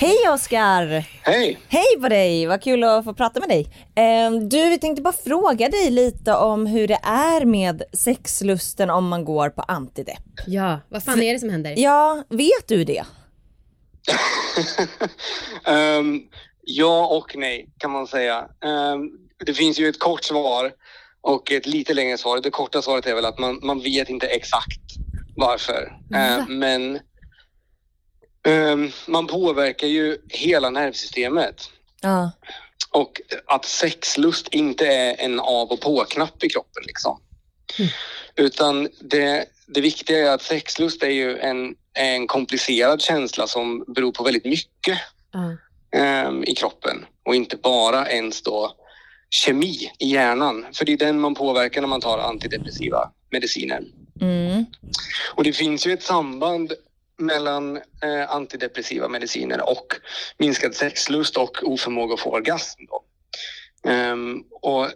Hej 0.00 0.16
Oskar! 0.34 0.86
Hej! 1.22 1.58
Hej 1.68 2.00
på 2.00 2.08
dig, 2.08 2.46
vad 2.46 2.62
kul 2.62 2.84
att 2.84 3.04
få 3.04 3.14
prata 3.14 3.40
med 3.40 3.48
dig. 3.48 3.68
Eh, 3.94 4.30
du, 4.32 4.68
vi 4.68 4.78
tänkte 4.78 5.02
bara 5.02 5.14
fråga 5.24 5.68
dig 5.68 5.90
lite 5.90 6.34
om 6.34 6.66
hur 6.66 6.88
det 6.88 6.98
är 7.02 7.44
med 7.44 7.82
sexlusten 7.92 8.90
om 8.90 9.08
man 9.08 9.24
går 9.24 9.50
på 9.50 9.62
antidepp. 9.62 10.22
ja, 10.46 10.80
vad 10.88 11.04
fan 11.04 11.22
är 11.22 11.32
det 11.32 11.38
som 11.38 11.50
händer? 11.50 11.74
Ja, 11.76 12.22
vet 12.28 12.68
du 12.68 12.84
det? 12.84 13.04
Ehm, 15.64 16.20
ja 16.60 17.06
och 17.06 17.36
nej 17.36 17.68
kan 17.78 17.90
man 17.90 18.06
säga. 18.06 18.48
Ehm, 18.64 19.10
det 19.46 19.54
finns 19.54 19.78
ju 19.78 19.88
ett 19.88 19.98
kort 19.98 20.24
svar 20.24 20.72
och 21.20 21.52
ett 21.52 21.66
lite 21.66 21.94
längre 21.94 22.18
svar. 22.18 22.40
Det 22.40 22.50
korta 22.50 22.82
svaret 22.82 23.06
är 23.06 23.14
väl 23.14 23.24
att 23.24 23.38
man, 23.38 23.60
man 23.62 23.80
vet 23.80 24.08
inte 24.08 24.26
exakt 24.26 24.80
varför. 25.36 25.92
Ehm, 26.14 26.58
men 26.58 26.96
ehm, 26.96 27.02
man 29.06 29.26
påverkar 29.26 29.86
ju 29.86 30.18
hela 30.28 30.70
nervsystemet. 30.70 31.70
Ja. 32.00 32.30
Och 32.90 33.20
att 33.46 33.64
sexlust 33.64 34.48
inte 34.48 34.86
är 34.86 35.16
en 35.18 35.40
av 35.40 35.70
och 35.70 35.80
på-knapp 35.80 36.44
i 36.44 36.48
kroppen 36.48 36.82
liksom. 36.86 37.20
Utan 38.36 38.88
det, 39.00 39.44
det 39.66 39.80
viktiga 39.80 40.18
är 40.18 40.34
att 40.34 40.42
sexlust 40.42 41.02
är 41.02 41.10
ju 41.10 41.38
en, 41.38 41.74
en 41.94 42.26
komplicerad 42.26 43.02
känsla 43.02 43.46
som 43.46 43.84
beror 43.88 44.12
på 44.12 44.24
väldigt 44.24 44.44
mycket 44.44 44.98
Ja. 45.32 45.56
ehm, 45.98 46.44
i 46.44 46.54
kroppen 46.54 47.06
och 47.24 47.34
inte 47.34 47.56
bara 47.56 48.10
ens 48.10 48.42
då 48.42 48.76
kemi 49.30 49.92
i 49.98 50.12
hjärnan. 50.12 50.66
För 50.72 50.84
det 50.84 50.92
är 50.92 50.96
den 50.96 51.20
man 51.20 51.34
påverkar 51.34 51.80
när 51.80 51.88
man 51.88 52.00
tar 52.00 52.18
antidepressiva 52.18 53.10
mediciner. 53.30 53.84
Mm. 54.20 54.66
Och 55.34 55.44
det 55.44 55.52
finns 55.52 55.86
ju 55.86 55.92
ett 55.92 56.02
samband 56.02 56.72
mellan 57.18 57.76
eh, 57.76 58.30
antidepressiva 58.30 59.08
mediciner 59.08 59.70
och 59.70 59.86
minskad 60.38 60.74
sexlust 60.74 61.36
och 61.36 61.62
oförmåga 61.62 62.14
att 62.14 62.20
få 62.20 62.30
orgasm. 62.30 62.82
Ehm, 63.84 64.44
och 64.50 64.88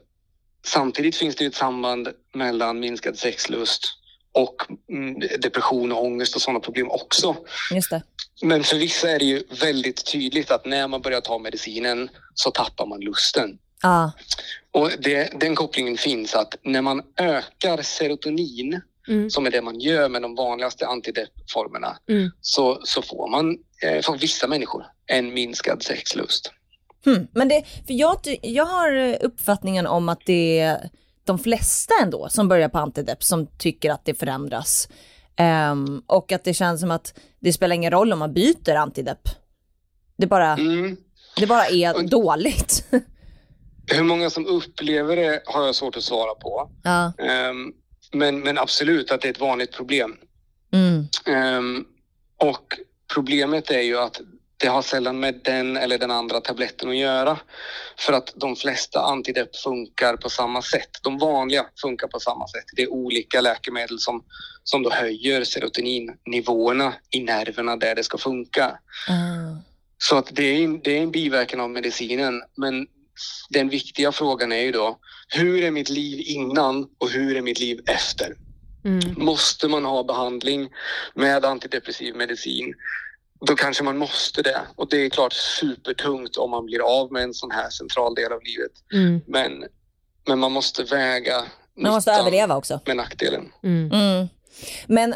samtidigt 0.65 1.17
finns 1.17 1.37
det 1.37 1.45
ett 1.45 1.55
samband 1.55 2.09
mellan 2.35 2.81
minskad 2.81 3.19
sexlust 3.19 3.99
och 4.33 4.57
mm, 4.89 5.21
depression 5.41 5.93
och 5.93 6.05
ångest 6.05 6.37
och 6.37 6.43
sådana 6.43 6.61
problem 6.61 6.91
också. 6.91 7.37
Just 7.75 7.91
det. 7.91 8.03
Men 8.43 8.65
för 8.65 8.77
vissa 8.77 9.11
är 9.11 9.19
det 9.19 9.25
ju 9.25 9.43
väldigt 9.61 10.13
tydligt 10.13 10.51
att 10.51 10.67
när 10.67 10.89
man 10.89 11.03
börjar 11.03 11.21
ta 11.21 11.39
medicinen 11.39 12.11
så 12.35 12.51
tappar 12.51 12.87
man 12.87 13.01
lusten. 13.01 13.59
Ja. 13.83 14.13
Och 14.71 14.91
det, 14.99 15.41
den 15.41 15.55
kopplingen 15.55 15.97
finns 15.97 16.35
att 16.35 16.55
när 16.63 16.83
man 16.83 17.03
ökar 17.17 17.83
serotonin, 17.83 18.81
Mm. 19.09 19.31
som 19.31 19.47
är 19.47 19.51
det 19.51 19.63
man 19.63 19.81
gör 19.81 20.09
med 20.09 20.23
de 20.23 20.35
vanligaste 20.35 20.87
antideppformerna, 20.87 21.99
Mm. 22.09 22.31
så, 22.41 22.81
så 22.85 23.03
får 23.03 23.29
man, 23.31 23.51
eh, 23.83 24.03
för 24.03 24.19
vissa 24.19 24.47
människor, 24.49 24.85
en 25.07 25.35
minskad 25.35 25.83
sexlust. 25.83 26.53
Hmm. 27.05 27.27
Men 27.33 27.49
det, 27.49 27.63
för 27.87 27.95
jag, 27.95 28.17
jag 28.43 28.65
har 28.67 28.93
eh, 28.93 29.17
uppfattningen 29.21 29.87
om 29.87 30.09
att 30.09 30.21
det 30.27 30.59
är 30.61 30.91
de 31.25 31.39
flesta 31.39 31.95
ändå 32.03 32.29
som 32.29 32.49
börjar 32.49 32.69
på 32.69 32.79
antidepp 32.79 33.23
som 33.23 33.47
tycker 33.47 33.91
att 33.91 34.05
det 34.05 34.15
förändras. 34.15 34.89
Ehm, 35.37 36.03
och 36.07 36.33
att 36.33 36.45
det 36.45 36.55
känns 36.55 36.81
som 36.81 36.91
att 36.91 37.15
det 37.41 37.53
spelar 37.53 37.75
ingen 37.77 37.91
roll 37.91 38.13
om 38.13 38.19
man 38.19 38.33
byter 38.35 38.75
antidepp. 38.75 39.29
Det 40.17 40.27
bara, 40.27 40.53
Mm. 40.53 40.97
det 41.37 41.47
bara 41.47 41.67
är 41.67 42.09
dåligt. 42.09 42.85
Hur 43.87 44.03
många 44.03 44.31
som 44.31 44.47
upplever 44.47 45.17
det 45.17 45.43
har 45.47 45.67
jag 45.67 45.75
svårt 45.75 45.97
att 45.97 46.03
svara 46.03 46.35
på. 46.35 46.71
ja. 46.83 47.13
Ehm, 47.19 47.73
men, 48.13 48.41
men 48.41 48.59
absolut 48.59 49.11
att 49.11 49.21
det 49.21 49.29
är 49.29 49.33
ett 49.33 49.41
vanligt 49.41 49.73
problem. 49.73 50.17
Mm. 50.73 51.09
Ehm, 51.27 51.85
och 52.37 52.79
problemet 53.15 53.71
är 53.71 53.81
ju 53.81 53.99
att 53.99 54.21
det 54.57 54.69
har 54.69 54.83
sällan 54.83 55.21
med 55.21 55.41
den 55.45 55.77
eller 55.77 55.99
den 55.99 56.11
andra 56.11 56.41
tabletten 56.41 56.89
att 56.89 56.97
göra. 56.97 57.39
För 57.99 58.13
att 58.13 58.33
de 58.37 58.57
flesta 58.57 59.01
antidepp 59.01 59.57
funkar 59.57 60.17
på 60.17 60.31
samma 60.31 60.63
sätt. 60.63 60.91
De 61.03 61.19
vanliga 61.19 61.67
funkar 61.83 62.09
på 62.09 62.21
samma 62.21 62.49
sätt. 62.49 62.65
Det 62.77 62.83
är 62.83 62.93
olika 62.93 63.41
läkemedel 63.41 63.99
som, 63.99 64.25
som 64.65 64.83
då 64.83 64.91
höjer 64.91 65.45
serotoninnivåerna 65.45 66.95
i 67.11 67.21
nerverna 67.21 67.77
där 67.77 67.95
det 67.95 68.05
ska 68.05 68.19
funka. 68.19 68.79
Ah. 69.09 69.63
Så 69.99 70.17
att 70.17 70.29
det 70.33 70.45
är, 70.45 70.65
en, 70.65 70.81
det 70.81 70.99
är 70.99 71.03
en 71.03 71.11
biverkan 71.11 71.61
av 71.61 71.71
medicinen. 71.71 72.43
Men 72.57 72.87
den 73.51 73.69
viktiga 73.69 74.13
frågan 74.13 74.53
är 74.53 74.63
ju 74.63 74.73
då, 74.73 74.99
hur 75.33 75.65
är 75.65 75.71
mitt 75.71 75.89
liv 75.89 76.23
innan 76.27 76.89
och 76.99 77.11
hur 77.11 77.37
är 77.37 77.43
mitt 77.43 77.61
liv 77.61 77.81
efter? 77.87 78.37
Mm. 78.85 79.15
Måste 79.17 79.69
man 79.69 79.85
ha 79.85 80.05
behandling 80.05 80.69
med 81.15 81.45
antidepressiv 81.45 82.17
medicin, 82.17 82.75
då 83.47 83.55
kanske 83.57 83.85
man 83.85 83.99
måste 83.99 84.43
det. 84.43 84.61
Och 84.77 84.89
det 84.89 84.97
är 84.97 85.11
klart 85.11 85.33
supertungt 85.33 86.37
om 86.37 86.51
man 86.51 86.67
blir 86.67 87.01
av 87.01 87.13
med 87.13 87.23
en 87.23 87.35
sån 87.35 87.51
här 87.51 87.71
central 87.71 88.15
del 88.15 88.33
av 88.33 88.41
livet. 88.43 88.73
Mm. 88.93 89.21
Men, 89.27 89.65
men 90.29 90.39
man 90.39 90.53
måste 90.53 90.83
väga 90.83 91.45
Man 91.77 91.93
måste 91.93 92.13
överleva 92.13 92.57
också. 92.57 92.81
med 92.87 92.97
nackdelen. 92.97 93.53
Mm. 93.63 93.93
Mm. 93.93 94.29
Men, 94.87 95.15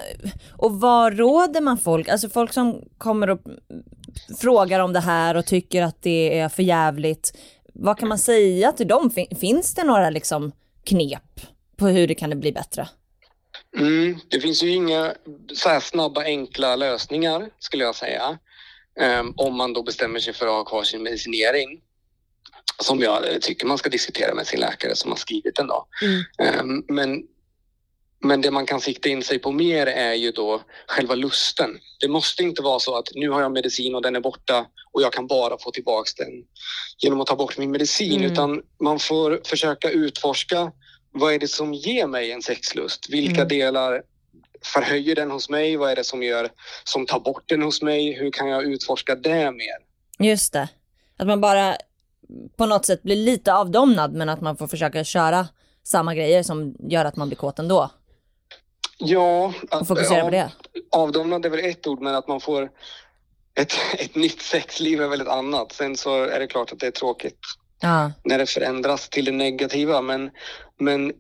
och 0.56 0.80
vad 0.80 1.18
råder 1.18 1.60
man 1.60 1.78
folk, 1.78 2.08
alltså 2.08 2.28
folk 2.28 2.52
som 2.52 2.82
kommer 2.98 3.30
och 3.30 3.40
frågar 4.40 4.80
om 4.80 4.92
det 4.92 5.00
här 5.00 5.34
och 5.34 5.46
tycker 5.46 5.82
att 5.82 6.02
det 6.02 6.38
är 6.38 6.48
för 6.48 6.62
jävligt. 6.62 7.38
Vad 7.78 7.98
kan 7.98 8.08
man 8.08 8.18
säga 8.18 8.72
till 8.72 8.88
dem? 8.88 9.10
Fin- 9.10 9.36
Finns 9.40 9.74
det 9.74 9.84
några 9.84 10.10
liksom 10.10 10.52
knep 10.84 11.40
på 11.76 11.86
hur 11.88 12.08
det 12.08 12.14
kan 12.14 12.40
bli 12.40 12.52
bättre? 12.52 12.88
Mm, 13.78 14.18
det 14.28 14.40
finns 14.40 14.62
ju 14.62 14.70
inga 14.70 15.14
så 15.54 15.68
här 15.68 15.80
snabba 15.80 16.22
enkla 16.24 16.76
lösningar 16.76 17.48
skulle 17.58 17.84
jag 17.84 17.94
säga. 17.94 18.38
Ehm, 19.00 19.34
om 19.36 19.56
man 19.56 19.72
då 19.72 19.82
bestämmer 19.82 20.20
sig 20.20 20.34
för 20.34 20.46
att 20.46 20.52
ha 20.52 20.64
kvar 20.64 20.82
sin 20.82 21.02
medicinering. 21.02 21.80
Som 22.82 23.00
jag 23.00 23.42
tycker 23.42 23.66
man 23.66 23.78
ska 23.78 23.88
diskutera 23.90 24.34
med 24.34 24.46
sin 24.46 24.60
läkare 24.60 24.96
som 24.96 25.10
har 25.10 25.18
skrivit 25.18 25.56
den 25.56 25.66
då. 25.66 25.86
Mm. 26.02 26.22
Ehm, 26.38 26.84
men, 26.88 27.22
men 28.24 28.40
det 28.40 28.50
man 28.50 28.66
kan 28.66 28.80
sikta 28.80 29.08
in 29.08 29.22
sig 29.22 29.38
på 29.38 29.52
mer 29.52 29.86
är 29.86 30.14
ju 30.14 30.30
då 30.30 30.60
själva 30.86 31.14
lusten. 31.14 31.70
Det 32.00 32.08
måste 32.08 32.42
inte 32.42 32.62
vara 32.62 32.78
så 32.78 32.96
att 32.98 33.08
nu 33.14 33.30
har 33.30 33.42
jag 33.42 33.52
medicin 33.52 33.94
och 33.94 34.02
den 34.02 34.16
är 34.16 34.20
borta 34.20 34.66
och 34.92 35.02
jag 35.02 35.12
kan 35.12 35.26
bara 35.26 35.58
få 35.58 35.70
tillbaks 35.70 36.14
den 36.14 36.28
genom 36.98 37.20
att 37.20 37.26
ta 37.26 37.36
bort 37.36 37.58
min 37.58 37.70
medicin. 37.70 38.20
Mm. 38.20 38.32
Utan 38.32 38.62
man 38.80 38.98
får 38.98 39.40
försöka 39.44 39.90
utforska 39.90 40.72
vad 41.12 41.34
är 41.34 41.38
det 41.38 41.48
som 41.48 41.74
ger 41.74 42.06
mig 42.06 42.32
en 42.32 42.42
sexlust? 42.42 43.06
Vilka 43.10 43.34
Mm. 43.40 43.48
delar 43.48 44.02
förhöjer 44.64 45.14
den 45.14 45.30
hos 45.30 45.48
mig? 45.48 45.76
Vad 45.76 45.90
är 45.90 45.96
det 45.96 46.04
som 46.04 46.22
gör 46.22 46.48
som 46.84 47.06
tar 47.06 47.20
bort 47.20 47.44
den 47.48 47.62
hos 47.62 47.82
mig? 47.82 48.12
Hur 48.12 48.30
kan 48.30 48.48
jag 48.48 48.64
utforska 48.64 49.14
det 49.14 49.50
mer? 49.52 49.76
Just 50.18 50.52
det. 50.52 50.68
Att 51.16 51.26
man 51.26 51.40
bara 51.40 51.76
på 52.56 52.66
något 52.66 52.86
sätt 52.86 53.02
blir 53.02 53.16
lite 53.16 53.54
avdomnad 53.54 54.12
men 54.12 54.28
att 54.28 54.40
man 54.40 54.56
får 54.56 54.66
försöka 54.66 55.04
köra 55.04 55.48
samma 55.84 56.14
grejer 56.14 56.42
som 56.42 56.74
gör 56.88 57.04
att 57.04 57.16
man 57.16 57.28
blir 57.28 57.36
kåt 57.36 57.58
ändå. 57.58 57.90
Ja, 58.98 59.52
Och 59.70 59.86
fokusera 59.88 60.18
ja, 60.18 60.24
på 60.24 60.30
det. 60.30 60.50
avdomnad 60.92 61.46
är 61.46 61.50
väl 61.50 61.64
ett 61.64 61.86
ord, 61.86 62.00
men 62.02 62.14
att 62.14 62.28
man 62.28 62.40
får 62.40 62.70
ett, 63.60 63.72
ett 63.98 64.14
nytt 64.14 64.42
sexliv 64.42 65.02
är 65.02 65.08
väl 65.08 65.20
ett 65.20 65.28
annat. 65.28 65.72
Sen 65.72 65.96
så 65.96 66.22
är 66.24 66.40
det 66.40 66.46
klart 66.46 66.72
att 66.72 66.78
det 66.80 66.86
är 66.86 66.90
tråkigt 66.90 67.38
Ja. 67.80 68.12
när 68.24 68.38
det 68.38 68.46
förändras 68.46 69.08
till 69.08 69.24
det 69.24 69.32
negativa. 69.32 70.02
Men, 70.02 70.30
men 70.78 71.12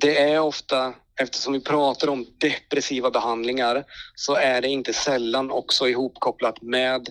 det 0.00 0.18
är 0.32 0.40
ofta, 0.40 0.94
eftersom 1.20 1.52
vi 1.52 1.60
pratar 1.60 2.08
om 2.08 2.26
depressiva 2.38 3.10
behandlingar, 3.10 3.84
så 4.14 4.34
är 4.34 4.60
det 4.60 4.68
inte 4.68 4.92
sällan 4.92 5.50
också 5.50 5.88
ihopkopplat 5.88 6.62
med 6.62 7.08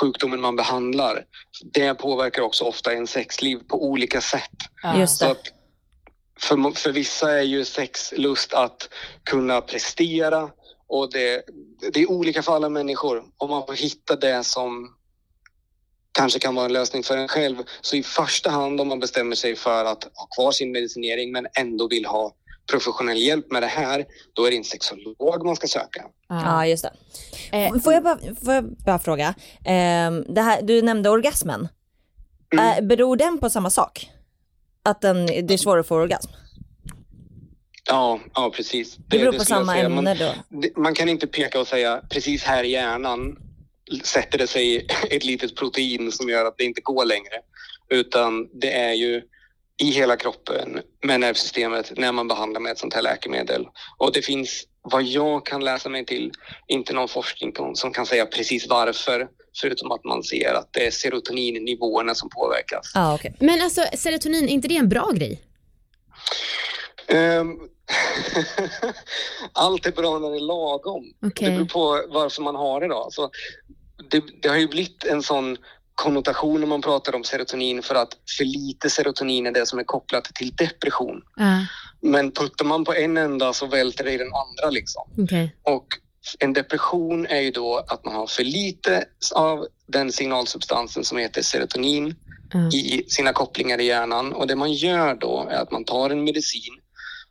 sjukdomen 0.00 0.40
man 0.40 0.56
behandlar. 0.56 1.24
Det 1.72 1.94
påverkar 1.94 2.42
också 2.42 2.64
ofta 2.64 2.92
en 2.92 3.06
sexliv 3.06 3.58
på 3.68 3.84
olika 3.84 4.20
sätt. 4.20 4.50
Just 4.96 5.18
Så 5.18 5.30
att 5.30 5.42
för, 6.38 6.76
för 6.76 6.92
vissa 6.92 7.38
är 7.38 7.42
ju 7.42 7.64
sexlust 7.64 8.54
att 8.54 8.88
kunna 9.24 9.60
prestera 9.60 10.50
och 10.88 11.12
det, 11.12 11.42
det 11.92 12.00
är 12.00 12.10
olika 12.10 12.42
för 12.42 12.56
alla 12.56 12.68
människor. 12.68 13.24
Om 13.36 13.50
man 13.50 13.66
får 13.66 13.74
hitta 13.74 14.16
det 14.16 14.44
som 14.44 14.94
kanske 16.12 16.38
kan 16.38 16.54
vara 16.54 16.66
en 16.66 16.72
lösning 16.72 17.02
för 17.02 17.16
en 17.16 17.28
själv. 17.28 17.56
Så 17.80 17.96
i 17.96 18.02
första 18.02 18.50
hand 18.50 18.80
om 18.80 18.88
man 18.88 19.00
bestämmer 19.00 19.36
sig 19.36 19.56
för 19.56 19.84
att 19.84 20.04
ha 20.04 20.26
kvar 20.26 20.52
sin 20.52 20.72
medicinering 20.72 21.32
men 21.32 21.46
ändå 21.58 21.88
vill 21.88 22.06
ha 22.06 22.34
professionell 22.70 23.18
hjälp 23.18 23.50
med 23.50 23.62
det 23.62 23.66
här, 23.66 24.06
då 24.32 24.44
är 24.44 24.50
det 24.50 24.56
en 24.56 24.64
sexolog 24.64 25.46
man 25.46 25.56
ska 25.56 25.66
söka. 25.66 26.04
Ja, 26.28 26.66
just 26.66 26.84
det. 26.84 26.92
Eh, 27.52 27.80
Får 27.84 27.92
jag 27.92 28.02
bara, 28.02 28.18
får 28.44 28.54
jag 28.54 28.64
bara 28.64 28.98
fråga, 28.98 29.34
Ehm, 29.64 30.24
det 30.28 30.40
här, 30.40 30.62
du 30.62 30.82
nämnde 30.82 31.10
orgasmen. 31.10 31.68
Mm. 32.52 32.78
Eh, 32.78 32.88
beror 32.88 33.16
den 33.16 33.38
på 33.38 33.50
samma 33.50 33.70
sak? 33.70 34.10
Att 34.88 35.00
den, 35.00 35.26
det 35.26 35.54
är 35.54 35.58
svårare 35.58 35.80
att 35.80 35.86
få 35.88 35.94
orgasm? 35.96 36.30
Ja, 37.88 38.20
ja 38.34 38.50
precis. 38.56 38.96
Det 38.96 39.18
beror 39.18 39.32
på 39.32 39.36
jag 39.38 39.46
samma 39.46 39.76
ämne 39.76 40.02
Man, 40.02 40.16
då? 40.16 40.34
det- 40.48 40.76
man 40.76 40.94
kan 40.94 41.08
inte 41.08 41.26
peka 41.26 41.60
och 41.60 41.66
säga 41.66 42.02
precis 42.10 42.42
här 42.42 42.64
i 42.64 42.70
hjärnan 42.70 43.36
sätter 44.04 44.38
det 44.38 44.46
sig 44.46 44.86
ett 45.10 45.24
litet 45.24 45.56
protein 45.56 46.12
som 46.12 46.28
gör 46.28 46.44
att 46.44 46.58
det 46.58 46.64
inte 46.64 46.80
går 46.80 47.04
längre. 47.04 47.34
Utan 47.90 48.48
det 48.60 48.72
är 48.72 48.92
ju 48.92 49.22
i 49.82 49.90
hela 49.90 50.16
kroppen 50.16 50.80
med 51.04 51.20
nervsystemet 51.20 51.92
när 51.96 52.12
man 52.12 52.28
behandlar 52.28 52.60
med 52.60 52.72
ett 52.72 52.78
sånt 52.78 52.94
här 52.94 53.02
läkemedel. 53.02 53.66
Och 53.98 54.12
det 54.12 54.22
finns, 54.22 54.64
vad 54.82 55.02
jag 55.02 55.46
kan 55.46 55.64
läsa 55.64 55.88
mig 55.88 56.06
till, 56.06 56.30
inte 56.66 56.92
någon 56.92 57.08
forskning 57.08 57.52
som 57.74 57.92
kan 57.92 58.06
säga 58.06 58.26
precis 58.26 58.68
varför. 58.68 59.28
Förutom 59.60 59.92
att 59.92 60.04
man 60.04 60.22
ser 60.22 60.54
att 60.54 60.68
det 60.72 60.86
är 60.86 60.90
serotoninnivåerna 60.90 62.14
som 62.14 62.28
påverkas. 62.28 62.92
Ja, 62.94 63.14
okej. 63.14 63.34
Men 63.40 63.62
alltså 63.62 63.84
serotonin, 63.94 64.44
är 64.44 64.48
inte 64.48 64.68
det 64.68 64.76
en 64.76 64.88
bra 64.88 65.10
grej? 65.14 65.42
Ehm, 67.06 67.58
Allt 69.52 69.86
är 69.86 69.92
bra 69.92 70.18
när 70.18 70.30
det 70.30 70.36
är 70.36 70.40
lagom. 70.40 71.04
Okej. 71.26 71.50
Det 71.50 71.56
beror 71.56 71.66
på 71.66 72.12
varför 72.14 72.42
man 72.42 72.56
har 72.56 72.80
det. 72.80 72.88
Då. 72.88 72.96
Alltså, 72.96 73.30
det, 74.10 74.22
det 74.42 74.48
har 74.48 74.56
ju 74.56 74.68
blivit 74.68 75.04
en 75.04 75.22
sån 75.22 75.56
konnotation 75.94 76.60
när 76.60 76.66
man 76.66 76.82
pratar 76.82 77.14
om 77.14 77.24
serotonin 77.24 77.82
för 77.82 77.94
att 77.94 78.08
för 78.38 78.44
lite 78.44 78.90
serotonin 78.90 79.46
är 79.46 79.52
det 79.52 79.66
som 79.66 79.78
är 79.78 79.84
kopplat 79.84 80.24
till 80.24 80.56
depression. 80.56 81.22
Ja, 81.36 81.66
Men 82.00 82.32
puttar 82.32 82.64
man 82.64 82.84
på 82.84 82.94
en 82.94 83.16
ända 83.16 83.52
så 83.52 83.66
välter 83.66 84.04
det 84.04 84.12
i 84.12 84.18
den 84.18 84.32
andra. 84.34 84.70
Liksom. 84.70 85.02
okej. 85.18 85.56
Och 85.62 85.86
en 86.38 86.52
depression 86.52 87.26
är 87.26 87.40
ju 87.40 87.50
då 87.50 87.84
att 87.88 88.04
man 88.04 88.14
har 88.14 88.26
för 88.26 88.44
lite 88.44 89.04
av 89.34 89.66
den 89.86 90.12
signalsubstansen 90.12 91.04
som 91.04 91.18
heter 91.18 91.42
serotonin 91.42 92.14
Ja. 92.52 92.70
i 92.78 93.04
sina 93.08 93.32
kopplingar 93.32 93.80
i 93.80 93.84
hjärnan. 93.84 94.32
Och 94.32 94.46
det 94.46 94.56
man 94.56 94.72
gör 94.72 95.14
då 95.14 95.48
är 95.50 95.56
att 95.62 95.70
man 95.70 95.84
tar 95.84 96.10
en 96.10 96.24
medicin 96.24 96.74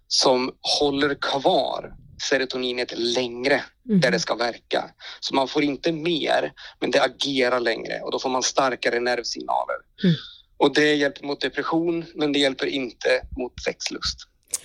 som 0.07 0.51
håller 0.79 1.15
kvar 1.15 1.93
serotoninet 2.29 2.93
längre 2.97 3.63
Mhm. 3.89 3.99
där 3.99 4.11
det 4.11 4.19
ska 4.19 4.35
verka. 4.35 4.85
Så 5.19 5.35
man 5.35 5.47
får 5.47 5.63
inte 5.63 5.91
mer, 5.91 6.51
men 6.79 6.91
det 6.91 7.01
agerar 7.03 7.59
längre 7.59 7.99
och 8.01 8.11
då 8.11 8.19
får 8.19 8.29
man 8.29 8.43
starkare 8.43 8.99
nervsignaler. 8.99 9.75
Mm. 10.03 10.15
Och 10.57 10.73
det 10.73 10.95
hjälper 10.95 11.23
mot 11.25 11.41
depression, 11.41 12.05
men 12.15 12.31
det 12.33 12.39
hjälper 12.39 12.65
inte 12.65 13.21
mot 13.37 13.63
sexlust. 13.63 14.17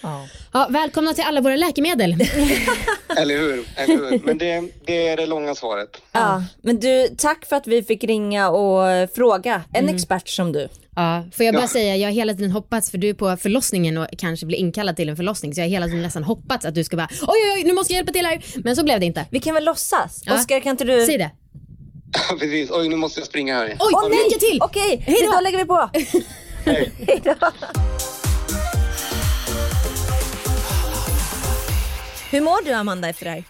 Ja. 0.03 0.27
Ja, 0.53 0.67
välkomna 0.71 1.15
till 1.15 1.25
alla 1.25 1.41
våra 1.41 1.57
läkemedel. 1.57 2.13
Eller 3.19 3.39
hur? 3.39 3.65
Eller 3.77 3.97
hur? 4.11 4.21
Men 4.25 4.39
det, 4.39 4.63
det 4.87 5.09
är 5.09 5.17
det 5.17 5.27
långa 5.27 5.55
svaret. 5.55 6.03
ja, 6.13 6.45
men 6.63 6.81
du, 6.81 7.09
tack 7.19 7.47
för 7.47 7.57
att 7.57 7.67
vi 7.67 7.83
fick 7.83 8.05
ringa 8.05 8.51
och 8.51 9.11
fråga 9.15 9.63
en 9.73 9.85
Mm. 9.85 9.95
expert 9.95 10.29
som 10.29 10.53
du. 10.53 10.69
Ja, 10.97 11.25
får 11.37 11.47
jag 11.47 11.55
bara 11.55 11.63
Ja. 11.63 11.69
säga, 11.69 11.97
jag 11.97 12.09
har 12.09 12.13
hela 12.13 12.35
tiden 12.35 12.51
hoppats, 12.51 12.91
för 12.91 12.99
du 12.99 13.09
är 13.09 13.15
på 13.15 13.37
förlossningen 13.37 13.99
och 13.99 14.07
kanske 14.19 14.47
blir 14.47 14.59
inkallad 14.59 14.97
till 14.97 15.09
en 15.09 15.17
förlossning, 15.17 15.55
så 15.55 15.61
jag 15.61 15.65
har 15.65 15.71
hela 15.71 15.87
tiden 15.87 16.03
nästan 16.03 16.23
hoppats 16.25 16.65
att 16.65 16.75
du 16.75 16.85
ska 16.85 16.97
bara 16.97 17.09
oj, 17.11 17.27
oj, 17.29 17.53
oj, 17.57 17.63
nu 17.65 17.73
måste 17.73 17.93
jag 17.93 17.97
hjälpa 17.99 18.13
till 18.13 18.27
här. 18.27 18.43
Men 18.65 18.77
så 18.77 18.85
blev 18.85 19.01
det 19.01 19.07
inte. 19.07 19.27
Vi 19.31 19.41
kan 19.41 19.55
väl 19.55 19.65
låtsas? 19.65 20.23
Ja. 20.27 20.35
Oskar, 20.35 20.61
kan 20.61 20.71
inte 20.71 20.85
du? 20.85 21.07
Säg 21.07 21.19
det. 21.19 21.31
Precis. 22.39 22.71
Oj, 22.71 22.89
nu 22.89 22.97
måste 22.97 23.21
jag 23.21 23.27
springa 23.27 23.55
här. 23.55 23.67
Oj, 23.69 23.77
Åh, 23.95 24.09
nej! 24.09 24.19
lycka 24.25 24.39
till! 24.39 24.59
Okej, 24.63 25.03
Hej 25.07 25.29
då! 25.35 25.41
lägger 25.41 25.59
vi 25.59 25.65
på. 25.65 25.91
Hej 27.07 27.21
då. 27.25 27.35
Hur 32.33 32.41
mår 32.41 32.65
du 32.65 32.73
Amanda 32.73 33.09
efter 33.09 33.25
det 33.25 33.31
här? 33.31 33.45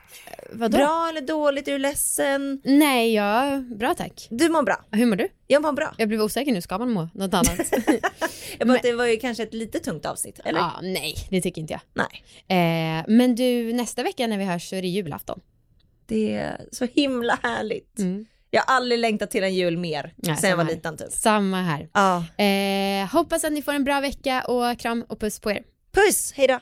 Vadå? 0.53 0.79
Bra 0.79 1.09
eller 1.09 1.21
dåligt? 1.21 1.69
Är 1.69 1.73
du 1.73 1.79
ledsen? 1.79 2.61
Nej, 2.65 3.15
ja, 3.15 3.59
bra 3.77 3.95
tack. 3.95 4.27
Du 4.31 4.49
mår 4.49 4.63
bra. 4.63 4.85
Hur 4.91 5.07
mår 5.07 5.17
du? 5.17 5.29
Jag 5.47 5.63
mår 5.63 5.73
bra. 5.73 5.95
Jag 5.99 6.09
blev 6.09 6.23
osäker 6.23 6.53
nu, 6.53 6.63
ska 6.63 6.79
man 6.79 6.91
må 6.91 7.09
något 7.15 7.35
annat? 7.35 7.59
Jag 8.59 8.69
bara, 8.69 8.79
det 8.83 8.93
var 8.93 9.07
ju 9.07 9.17
kanske 9.17 9.43
ett 9.43 9.55
lite 9.55 9.79
tungt 9.79 10.07
avsnitt, 10.07 10.41
eller? 10.45 10.59
ja, 10.61 10.73
nej, 10.83 11.15
det 11.31 11.41
tycker 11.41 11.61
inte 11.61 11.73
jag. 11.73 11.81
Nej. 11.95 12.99
Eh, 12.99 13.05
men 13.09 13.35
du, 13.35 13.73
nästa 13.73 14.03
vecka 14.03 14.27
när 14.27 14.39
vi 14.39 14.45
hörs 14.45 14.69
så 14.69 14.77
är 14.77 14.83
det 14.83 14.89
julafton. 14.89 15.41
Det 16.07 16.35
är 16.35 16.61
så 16.73 16.85
himla 16.95 17.39
härligt. 17.43 17.99
Mm. 17.99 18.27
Jag 18.51 18.63
har 18.63 18.75
aldrig 18.77 18.99
längtat 19.01 19.31
till 19.31 19.45
en 19.45 19.55
jul 19.55 19.77
mer 19.77 20.15
Ja, 20.17 20.37
sen 20.37 20.51
jag 20.51 20.57
var 20.57 20.65
här. 20.65 20.71
liten 20.73 20.97
typ. 20.97 21.13
Samma 21.13 21.63
här. 21.63 21.89
Ja. 21.93 22.25
Eh, 22.45 23.13
hoppas 23.13 23.45
att 23.45 23.53
ni 23.53 23.63
får 23.63 23.73
en 23.73 23.85
bra 23.85 24.01
vecka 24.01 24.43
och 24.43 24.79
kram 24.79 25.05
och 25.09 25.21
puss 25.21 25.41
på 25.41 25.51
er. 25.51 25.63
Puss, 25.93 26.33
hej 26.37 26.47
då. 26.49 26.59